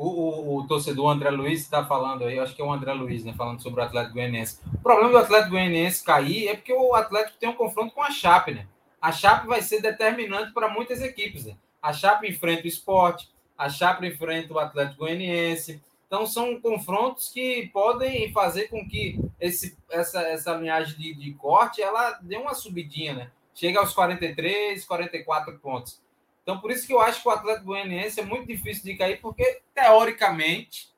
O, 0.00 0.08
o, 0.08 0.56
o, 0.56 0.66
torcedor 0.66 1.10
André 1.10 1.28
Luiz 1.28 1.60
está 1.60 1.84
falando 1.84 2.24
aí, 2.24 2.38
acho 2.38 2.56
que 2.56 2.62
é 2.62 2.64
o 2.64 2.72
André 2.72 2.94
Luiz, 2.94 3.22
né? 3.22 3.34
Falando 3.36 3.60
sobre 3.60 3.82
o 3.82 3.84
Atlético 3.84 4.14
Goianiense. 4.14 4.58
O 4.72 4.78
problema 4.78 5.10
do 5.10 5.18
Atlético 5.18 5.50
Goianiense 5.50 6.02
cair 6.02 6.48
é 6.48 6.56
porque 6.56 6.72
o 6.72 6.94
Atlético 6.94 7.36
tem 7.38 7.50
um 7.50 7.54
confronto 7.54 7.92
com 7.92 8.02
a 8.02 8.10
Chape, 8.10 8.54
né? 8.54 8.66
A 8.98 9.12
Chape 9.12 9.46
vai 9.46 9.60
ser 9.60 9.82
determinante 9.82 10.54
para 10.54 10.70
muitas 10.70 11.02
equipes, 11.02 11.44
né? 11.44 11.54
A 11.82 11.92
Chape 11.92 12.26
enfrenta 12.26 12.64
o 12.64 12.66
esporte, 12.66 13.28
a 13.58 13.68
Chape 13.68 14.06
enfrenta 14.06 14.54
o 14.54 14.58
Atlético 14.58 15.00
Goianiense. 15.00 15.82
Então 16.06 16.24
são 16.26 16.58
confrontos 16.58 17.28
que 17.28 17.68
podem 17.70 18.32
fazer 18.32 18.68
com 18.68 18.88
que 18.88 19.20
esse, 19.38 19.76
essa, 19.90 20.22
essa 20.22 20.54
linhagem 20.54 20.96
de, 20.96 21.12
de 21.12 21.34
corte 21.34 21.82
ela 21.82 22.18
dê 22.22 22.38
uma 22.38 22.54
subidinha, 22.54 23.12
né? 23.12 23.30
Chega 23.54 23.78
aos 23.78 23.92
43, 23.92 24.82
44 24.82 25.58
pontos. 25.58 26.00
Então, 26.42 26.60
por 26.60 26.70
isso 26.70 26.86
que 26.86 26.92
eu 26.92 27.00
acho 27.00 27.22
que 27.22 27.28
o 27.28 27.30
Atlético 27.30 27.66
Goianiense 27.66 28.20
é 28.20 28.24
muito 28.24 28.46
difícil 28.46 28.84
de 28.84 28.96
cair, 28.96 29.20
porque 29.20 29.62
teoricamente, 29.74 30.90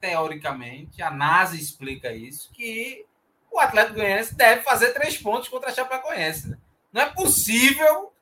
teoricamente, 0.00 1.02
a 1.02 1.10
NASA 1.10 1.56
explica 1.56 2.12
isso, 2.12 2.50
que 2.52 3.06
o 3.50 3.58
Atlético 3.60 3.96
Goianiense 3.96 4.34
deve 4.34 4.62
fazer 4.62 4.92
três 4.92 5.16
pontos 5.16 5.48
contra 5.48 5.70
a 5.70 5.74
Chapecoense. 5.74 6.50
Né? 6.50 6.58
Não 6.92 7.02
é 7.02 7.10
possível 7.10 8.12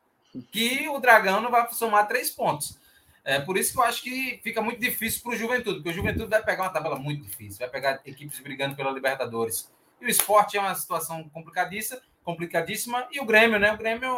que 0.52 0.88
o 0.88 0.98
Dragão 0.98 1.40
não 1.40 1.50
vá 1.50 1.68
somar 1.68 2.06
três 2.06 2.30
pontos. 2.30 2.78
É 3.24 3.38
por 3.38 3.56
isso 3.56 3.72
que 3.72 3.78
eu 3.78 3.82
acho 3.82 4.02
que 4.02 4.40
fica 4.42 4.62
muito 4.62 4.80
difícil 4.80 5.22
para 5.22 5.32
o 5.32 5.36
Juventude, 5.36 5.76
porque 5.76 5.90
o 5.90 5.92
Juventude 5.92 6.30
vai 6.30 6.42
pegar 6.42 6.64
uma 6.64 6.72
tabela 6.72 6.98
muito 6.98 7.22
difícil, 7.22 7.58
vai 7.58 7.68
pegar 7.68 8.00
equipes 8.04 8.40
brigando 8.40 8.74
pela 8.74 8.90
Libertadores. 8.90 9.70
E 10.00 10.06
o 10.06 10.08
esporte 10.08 10.56
é 10.56 10.60
uma 10.60 10.74
situação 10.74 11.28
complicadíssima, 11.28 12.00
complicadíssima. 12.24 13.06
E 13.12 13.20
o 13.20 13.24
Grêmio, 13.24 13.58
né? 13.58 13.72
O 13.72 13.78
Grêmio 13.78 14.10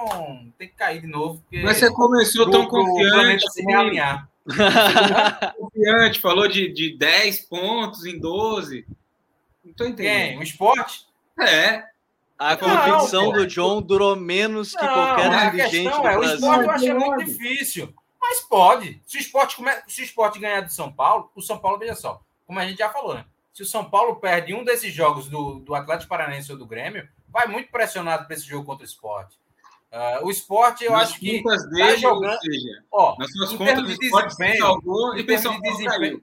tem 0.58 0.68
que 0.68 0.74
cair 0.74 1.00
de 1.00 1.06
novo. 1.06 1.42
Mas 1.52 1.78
você 1.78 1.92
começou 1.92 2.50
tão 2.50 2.66
confiante. 2.66 3.50
Se 3.52 3.62
realinhar. 3.62 4.28
confiante, 5.56 6.20
falou 6.20 6.48
de, 6.48 6.72
de 6.72 6.96
10 6.96 7.40
pontos 7.42 8.04
em 8.04 8.18
12. 8.18 8.86
Não 9.64 9.72
tô 9.72 9.84
entendendo. 9.84 10.28
Quem? 10.28 10.38
O 10.38 10.42
esporte? 10.42 11.06
É. 11.40 11.84
A 12.38 12.56
competição 12.56 13.30
do 13.30 13.46
John 13.46 13.80
durou 13.80 14.16
menos 14.16 14.74
que 14.74 14.84
não, 14.84 14.92
qualquer 14.92 15.50
dirigente 15.52 15.96
do 15.96 16.08
é, 16.08 16.18
O 16.18 16.24
esporte 16.24 16.64
eu 16.64 16.70
achei 16.70 16.94
muito 16.94 17.24
difícil. 17.24 17.94
Mas 18.20 18.40
pode. 18.40 19.00
Se 19.06 19.18
o, 19.18 19.20
esporte 19.20 19.56
come... 19.56 19.70
Se 19.86 20.02
o 20.02 20.04
esporte 20.04 20.40
ganhar 20.40 20.60
do 20.62 20.72
São 20.72 20.92
Paulo, 20.92 21.30
o 21.34 21.42
São 21.42 21.58
Paulo, 21.58 21.78
veja 21.78 21.94
só, 21.94 22.20
como 22.46 22.58
a 22.58 22.66
gente 22.66 22.78
já 22.78 22.88
falou, 22.88 23.14
né? 23.14 23.24
Se 23.52 23.62
o 23.62 23.66
São 23.66 23.84
Paulo 23.84 24.16
perde 24.16 24.54
um 24.54 24.64
desses 24.64 24.92
jogos 24.92 25.28
do, 25.28 25.60
do 25.60 25.74
Atlético 25.74 26.08
Paranaense 26.08 26.50
ou 26.50 26.58
do 26.58 26.66
Grêmio, 26.66 27.08
vai 27.32 27.46
muito 27.48 27.70
pressionado 27.70 28.26
para 28.26 28.34
esse 28.34 28.46
jogo 28.46 28.66
contra 28.66 28.84
o 28.84 28.88
esporte. 28.88 29.36
Uh, 29.92 30.26
o 30.26 30.30
esporte, 30.30 30.84
eu 30.84 30.92
nas 30.92 31.10
acho 31.10 31.20
que. 31.20 31.42
Tá 31.42 31.56
dele, 31.70 31.96
jogando, 31.98 32.38
seja, 32.40 32.84
ó, 32.90 33.16
nas 33.18 33.30
suas 33.32 33.52
contas, 33.52 33.86
de 33.86 33.98
desempenho, 33.98 34.58
salvou, 34.58 35.18
em 35.18 35.26
termos 35.26 35.52
de 35.52 35.60
desempenho. 35.60 36.22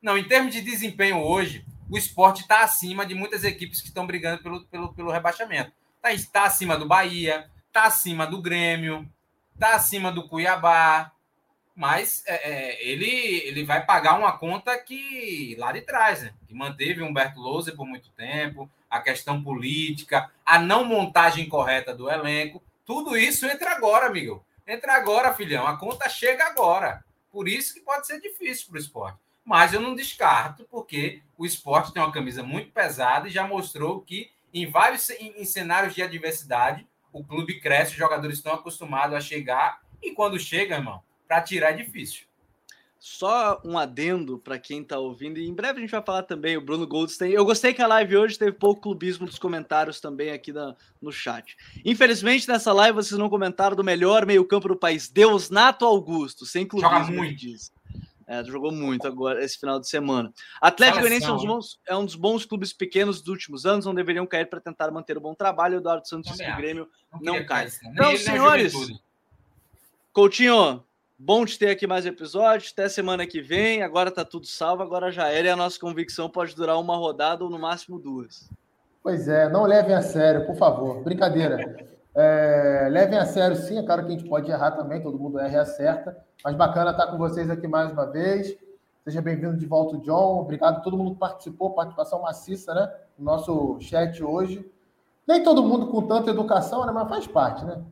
Não, 0.00 0.16
em 0.16 0.24
termos 0.24 0.54
de 0.54 0.60
desempenho 0.60 1.22
hoje, 1.22 1.64
o 1.90 1.98
esporte 1.98 2.42
está 2.42 2.62
acima 2.62 3.04
de 3.04 3.14
muitas 3.14 3.44
equipes 3.44 3.80
que 3.80 3.88
estão 3.88 4.06
brigando 4.06 4.42
pelo, 4.42 4.64
pelo, 4.66 4.94
pelo 4.94 5.10
rebaixamento. 5.10 5.72
Está 6.02 6.40
tá 6.40 6.46
acima 6.46 6.76
do 6.76 6.86
Bahia, 6.86 7.50
está 7.66 7.84
acima 7.84 8.26
do 8.26 8.40
Grêmio, 8.40 9.06
está 9.54 9.74
acima 9.74 10.10
do 10.10 10.26
Cuiabá, 10.26 11.12
mas 11.76 12.24
é, 12.26 12.34
é, 12.34 12.88
ele, 12.88 13.06
ele 13.44 13.62
vai 13.62 13.84
pagar 13.84 14.18
uma 14.18 14.36
conta 14.38 14.76
que 14.78 15.54
lá 15.58 15.70
de 15.72 15.82
trás, 15.82 16.22
né? 16.22 16.32
que 16.48 16.54
manteve 16.54 17.02
Humberto 17.02 17.38
Lousa 17.38 17.72
por 17.72 17.86
muito 17.86 18.08
tempo, 18.12 18.68
a 18.88 18.98
questão 19.00 19.42
política, 19.42 20.30
a 20.44 20.58
não 20.58 20.84
montagem 20.84 21.46
correta 21.46 21.94
do 21.94 22.10
elenco, 22.10 22.62
tudo 22.86 23.14
isso 23.14 23.44
entra 23.44 23.72
agora, 23.72 24.06
amigo. 24.06 24.42
Entra 24.66 24.94
agora, 24.94 25.34
filhão. 25.34 25.66
A 25.66 25.76
conta 25.76 26.08
chega 26.08 26.46
agora. 26.46 27.04
Por 27.30 27.46
isso 27.46 27.74
que 27.74 27.80
pode 27.80 28.06
ser 28.06 28.20
difícil 28.20 28.68
para 28.68 28.76
o 28.76 28.80
esporte. 28.80 29.18
Mas 29.44 29.74
eu 29.74 29.80
não 29.80 29.94
descarto, 29.94 30.66
porque 30.70 31.20
o 31.36 31.44
esporte 31.44 31.92
tem 31.92 32.02
uma 32.02 32.12
camisa 32.12 32.42
muito 32.42 32.72
pesada 32.72 33.28
e 33.28 33.30
já 33.30 33.46
mostrou 33.46 34.00
que 34.00 34.30
em 34.52 34.68
vários 34.68 35.10
em, 35.10 35.34
em 35.36 35.44
cenários 35.44 35.94
de 35.94 36.02
adversidade, 36.02 36.86
o 37.12 37.22
clube 37.22 37.60
cresce, 37.60 37.92
os 37.92 37.98
jogadores 37.98 38.38
estão 38.38 38.54
acostumados 38.54 39.14
a 39.14 39.20
chegar, 39.20 39.80
e 40.02 40.12
quando 40.12 40.38
chega, 40.38 40.76
irmão, 40.76 41.02
para 41.26 41.40
tirar 41.42 41.70
é 41.70 41.82
difícil. 41.82 42.26
Só 42.98 43.60
um 43.64 43.78
adendo 43.78 44.38
para 44.38 44.58
quem 44.58 44.82
está 44.82 44.98
ouvindo, 44.98 45.38
e 45.38 45.46
em 45.46 45.54
breve 45.54 45.78
a 45.78 45.80
gente 45.80 45.90
vai 45.90 46.02
falar 46.02 46.22
também, 46.22 46.56
o 46.56 46.60
Bruno 46.60 46.86
Goldstein. 46.86 47.30
Eu 47.30 47.44
gostei 47.44 47.72
que 47.72 47.82
a 47.82 47.86
live 47.86 48.16
hoje 48.16 48.38
teve 48.38 48.52
pouco 48.52 48.80
clubismo 48.80 49.26
dos 49.26 49.38
comentários 49.38 50.00
também 50.00 50.30
aqui 50.30 50.52
na, 50.52 50.74
no 51.00 51.12
chat. 51.12 51.56
Infelizmente, 51.84 52.48
nessa 52.48 52.72
live 52.72 52.96
vocês 52.96 53.18
não 53.18 53.28
comentaram 53.28 53.76
do 53.76 53.84
melhor 53.84 54.26
meio-campo 54.26 54.68
do 54.68 54.76
país, 54.76 55.08
Deus 55.08 55.50
Nato 55.50 55.84
Augusto, 55.84 56.44
sem 56.46 56.66
clubismo. 56.66 56.98
Joga 56.98 57.12
muito. 57.12 57.36
Diz. 57.36 57.72
É, 58.26 58.42
jogou 58.42 58.72
muito 58.72 59.06
agora 59.06 59.44
esse 59.44 59.56
final 59.56 59.78
de 59.78 59.88
semana. 59.88 60.32
Atlético 60.60 60.98
Goianiense 60.98 61.28
é, 61.28 61.32
um 61.32 61.60
é 61.86 61.96
um 61.96 62.04
dos 62.04 62.16
bons 62.16 62.44
clubes 62.44 62.72
pequenos 62.72 63.20
dos 63.20 63.28
últimos 63.28 63.64
anos, 63.64 63.86
não 63.86 63.94
deveriam 63.94 64.26
cair 64.26 64.46
para 64.46 64.58
tentar 64.58 64.90
manter 64.90 65.16
o 65.16 65.20
bom 65.20 65.32
trabalho. 65.32 65.76
O 65.76 65.78
Eduardo 65.78 66.08
Santos 66.08 66.40
e 66.40 66.50
o 66.50 66.56
Grêmio 66.56 66.88
não, 67.12 67.34
não 67.34 67.46
cai. 67.46 67.68
Então, 67.84 68.16
senhores, 68.16 68.74
Coutinho, 70.12 70.82
Bom 71.18 71.46
te 71.46 71.58
ter 71.58 71.70
aqui 71.70 71.86
mais 71.86 72.04
episódios. 72.04 72.70
Até 72.72 72.90
semana 72.90 73.26
que 73.26 73.40
vem. 73.40 73.82
Agora 73.82 74.10
tá 74.10 74.22
tudo 74.22 74.46
salvo, 74.46 74.82
agora 74.82 75.10
já 75.10 75.28
era. 75.28 75.46
E 75.46 75.50
a 75.50 75.56
nossa 75.56 75.80
convicção 75.80 76.28
pode 76.28 76.54
durar 76.54 76.78
uma 76.78 76.94
rodada 76.94 77.42
ou 77.42 77.48
no 77.48 77.58
máximo 77.58 77.98
duas. 77.98 78.50
Pois 79.02 79.26
é, 79.26 79.48
não 79.48 79.64
levem 79.64 79.94
a 79.94 80.02
sério, 80.02 80.44
por 80.44 80.56
favor. 80.56 81.02
Brincadeira. 81.02 81.88
É, 82.14 82.88
levem 82.90 83.18
a 83.18 83.24
sério, 83.24 83.56
sim. 83.56 83.78
É 83.78 83.82
claro 83.82 84.04
que 84.04 84.08
a 84.08 84.18
gente 84.18 84.28
pode 84.28 84.50
errar 84.50 84.72
também, 84.72 85.02
todo 85.02 85.18
mundo 85.18 85.38
erra 85.38 85.54
e 85.54 85.58
acerta. 85.58 86.16
Mas 86.44 86.54
bacana 86.54 86.90
estar 86.90 87.06
com 87.06 87.16
vocês 87.16 87.48
aqui 87.48 87.66
mais 87.66 87.90
uma 87.90 88.04
vez. 88.04 88.54
Seja 89.02 89.22
bem-vindo 89.22 89.56
de 89.56 89.64
volta, 89.64 89.96
John. 89.98 90.40
Obrigado 90.40 90.78
a 90.78 90.80
todo 90.80 90.98
mundo 90.98 91.14
que 91.14 91.20
participou, 91.20 91.70
participação 91.70 92.20
maciça, 92.20 92.74
né? 92.74 92.92
No 93.18 93.24
nosso 93.24 93.78
chat 93.80 94.22
hoje. 94.22 94.70
Nem 95.26 95.42
todo 95.42 95.62
mundo 95.62 95.86
com 95.86 96.02
tanta 96.02 96.30
educação, 96.30 96.84
né? 96.84 96.92
Mas 96.92 97.08
faz 97.08 97.26
parte, 97.26 97.64
né? 97.64 97.82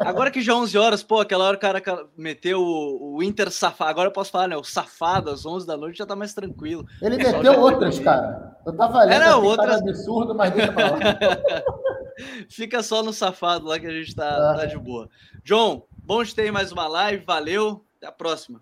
Agora 0.00 0.30
que 0.30 0.42
já 0.42 0.54
11 0.54 0.76
horas, 0.76 1.02
pô, 1.02 1.20
aquela 1.20 1.44
hora 1.44 1.56
o 1.56 1.60
cara 1.60 1.82
meteu 2.16 2.60
o, 2.60 3.16
o 3.16 3.22
Inter 3.22 3.50
safado. 3.50 3.90
Agora 3.90 4.08
eu 4.08 4.12
posso 4.12 4.30
falar, 4.30 4.48
né? 4.48 4.56
O 4.56 4.64
safado 4.64 5.30
às 5.30 5.46
11 5.46 5.66
da 5.66 5.76
noite 5.76 5.98
já 5.98 6.06
tá 6.06 6.14
mais 6.14 6.34
tranquilo. 6.34 6.86
Ele 7.00 7.16
meteu 7.16 7.60
outras, 7.60 7.98
cara. 7.98 8.56
Eu 8.66 8.76
tava 8.76 9.04
lendo, 9.04 9.22
é, 9.22 9.34
outras... 9.34 9.80
absurdo, 9.80 10.34
mas 10.34 10.52
deixa 10.52 10.72
pra 10.72 10.90
lá. 10.90 10.98
Fica 12.48 12.82
só 12.82 13.02
no 13.02 13.12
safado 13.12 13.66
lá 13.66 13.78
que 13.78 13.86
a 13.86 13.90
gente 13.90 14.14
tá, 14.14 14.52
ah. 14.52 14.56
tá 14.56 14.66
de 14.66 14.78
boa. 14.78 15.08
John, 15.42 15.86
bom 15.96 16.22
de 16.22 16.34
ter 16.34 16.52
mais 16.52 16.70
uma 16.70 16.86
live. 16.86 17.24
Valeu. 17.24 17.84
Até 17.96 18.06
a 18.06 18.12
próxima. 18.12 18.60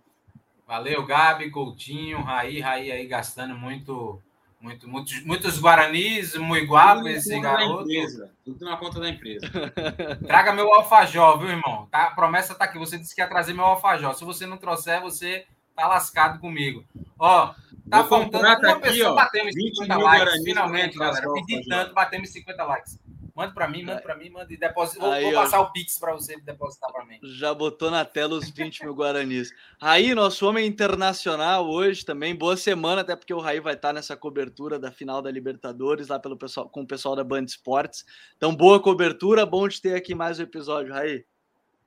Valeu, 0.66 1.04
Gabi, 1.04 1.50
Coutinho, 1.50 2.22
Raí, 2.22 2.60
Raí 2.60 2.90
aí 2.90 3.06
gastando 3.06 3.54
muito 3.54 4.18
Muito, 4.62 4.88
muitos, 4.88 5.24
muitos 5.24 5.60
Guaranis, 5.60 6.36
Muiguapes 6.36 7.26
e 7.26 7.40
garoto. 7.40 7.84
Tudo 8.44 8.64
na 8.64 8.76
conta 8.76 9.00
da 9.00 9.08
empresa. 9.08 9.50
Traga 10.24 10.52
meu 10.52 10.72
alfajor, 10.72 11.40
viu, 11.40 11.48
irmão? 11.48 11.88
Tá, 11.90 12.04
a 12.04 12.10
promessa 12.12 12.54
tá 12.54 12.66
aqui. 12.66 12.78
Você 12.78 12.96
disse 12.96 13.12
que 13.12 13.20
ia 13.20 13.26
trazer 13.26 13.54
meu 13.54 13.64
alfajor. 13.64 14.14
Se 14.14 14.24
você 14.24 14.46
não 14.46 14.56
trouxer, 14.56 15.00
você 15.00 15.44
tá 15.74 15.88
lascado 15.88 16.38
comigo. 16.38 16.84
Ó, 17.18 17.52
tá 17.90 18.02
Vou 18.02 18.20
faltando 18.20 18.46
uma 18.46 18.52
aqui, 18.52 18.80
pessoa 18.82 19.10
ó, 19.10 19.14
batemos 19.16 19.52
50 19.52 19.96
likes. 19.96 20.44
Finalmente, 20.44 20.96
galera. 20.96 21.32
Pedi 21.32 21.68
tanto, 21.68 21.92
batemos 21.92 22.30
50 22.30 22.64
likes. 22.64 23.00
Manda 23.34 23.54
para 23.54 23.66
mim, 23.66 23.82
manda 23.82 24.00
para 24.02 24.14
mim, 24.14 24.28
manda 24.28 24.52
e 24.52 24.56
deposita. 24.56 25.00
Vou, 25.00 25.10
Aí, 25.10 25.24
vou 25.24 25.32
passar 25.32 25.60
ó, 25.60 25.64
o 25.64 25.72
Pix 25.72 25.98
para 25.98 26.12
você 26.12 26.38
depositar 26.40 26.92
para 26.92 27.04
mim. 27.06 27.18
Já 27.22 27.54
botou 27.54 27.90
na 27.90 28.04
tela 28.04 28.34
os 28.34 28.50
20 28.50 28.84
mil 28.84 28.94
Guaranis. 28.94 29.50
Raí, 29.80 30.14
nosso 30.14 30.46
homem 30.46 30.66
internacional 30.66 31.68
hoje 31.68 32.04
também. 32.04 32.34
Boa 32.34 32.56
semana, 32.56 33.00
até 33.00 33.16
porque 33.16 33.32
o 33.32 33.40
Raí 33.40 33.58
vai 33.58 33.74
estar 33.74 33.92
nessa 33.92 34.16
cobertura 34.16 34.78
da 34.78 34.92
final 34.92 35.22
da 35.22 35.30
Libertadores, 35.30 36.08
lá 36.08 36.18
pelo 36.18 36.36
pessoal, 36.36 36.68
com 36.68 36.82
o 36.82 36.86
pessoal 36.86 37.16
da 37.16 37.24
Band 37.24 37.44
Esportes. 37.44 38.04
Então, 38.36 38.54
boa 38.54 38.80
cobertura, 38.80 39.46
bom 39.46 39.66
de 39.66 39.80
ter 39.80 39.94
aqui 39.94 40.14
mais 40.14 40.38
um 40.38 40.42
episódio, 40.42 40.92
Raí. 40.92 41.24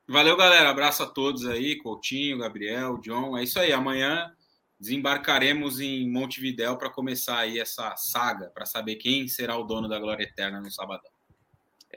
Valeu, 0.08 0.36
galera. 0.36 0.70
Abraço 0.70 1.04
a 1.04 1.08
todos 1.08 1.46
aí, 1.46 1.78
Coutinho, 1.78 2.40
Gabriel, 2.40 2.98
John. 2.98 3.38
É 3.38 3.44
isso 3.44 3.60
aí. 3.60 3.72
Amanhã 3.72 4.32
desembarcaremos 4.80 5.80
em 5.80 6.10
Montevidéu 6.10 6.78
para 6.78 6.90
começar 6.90 7.40
aí 7.40 7.60
essa 7.60 7.96
saga, 7.96 8.50
para 8.50 8.66
saber 8.66 8.96
quem 8.96 9.28
será 9.28 9.58
o 9.58 9.64
dono 9.64 9.88
da 9.88 10.00
glória 10.00 10.24
eterna 10.24 10.60
no 10.60 10.72
sabadão. 10.72 11.15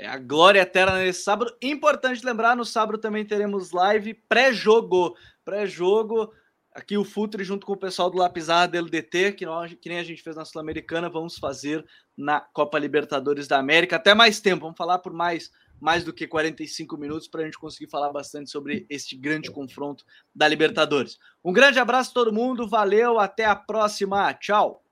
É 0.00 0.06
a 0.06 0.16
glória 0.16 0.60
eterna 0.60 0.98
nesse 0.98 1.24
sábado. 1.24 1.52
Importante 1.60 2.24
lembrar, 2.24 2.56
no 2.56 2.64
sábado 2.64 2.98
também 2.98 3.24
teremos 3.24 3.72
live 3.72 4.14
pré-jogo. 4.14 5.16
Pré-jogo, 5.44 6.32
aqui 6.72 6.96
o 6.96 7.04
Futre 7.04 7.42
junto 7.42 7.66
com 7.66 7.72
o 7.72 7.76
pessoal 7.76 8.08
do 8.08 8.16
Lapizarra 8.16 8.68
do 8.68 8.78
LDT, 8.78 9.32
que, 9.32 9.44
nós, 9.44 9.74
que 9.74 9.88
nem 9.88 9.98
a 9.98 10.04
gente 10.04 10.22
fez 10.22 10.36
na 10.36 10.44
Sul-Americana, 10.44 11.10
vamos 11.10 11.36
fazer 11.36 11.84
na 12.16 12.40
Copa 12.40 12.78
Libertadores 12.78 13.48
da 13.48 13.58
América. 13.58 13.96
Até 13.96 14.14
mais 14.14 14.40
tempo, 14.40 14.62
vamos 14.62 14.78
falar 14.78 15.00
por 15.00 15.12
mais, 15.12 15.50
mais 15.80 16.04
do 16.04 16.12
que 16.12 16.28
45 16.28 16.96
minutos 16.96 17.26
para 17.26 17.42
a 17.42 17.44
gente 17.44 17.58
conseguir 17.58 17.90
falar 17.90 18.12
bastante 18.12 18.50
sobre 18.50 18.86
este 18.88 19.16
grande 19.16 19.50
confronto 19.50 20.04
da 20.32 20.46
Libertadores. 20.46 21.18
Um 21.44 21.52
grande 21.52 21.80
abraço 21.80 22.12
a 22.12 22.14
todo 22.14 22.32
mundo, 22.32 22.68
valeu, 22.68 23.18
até 23.18 23.46
a 23.46 23.56
próxima, 23.56 24.32
tchau! 24.34 24.87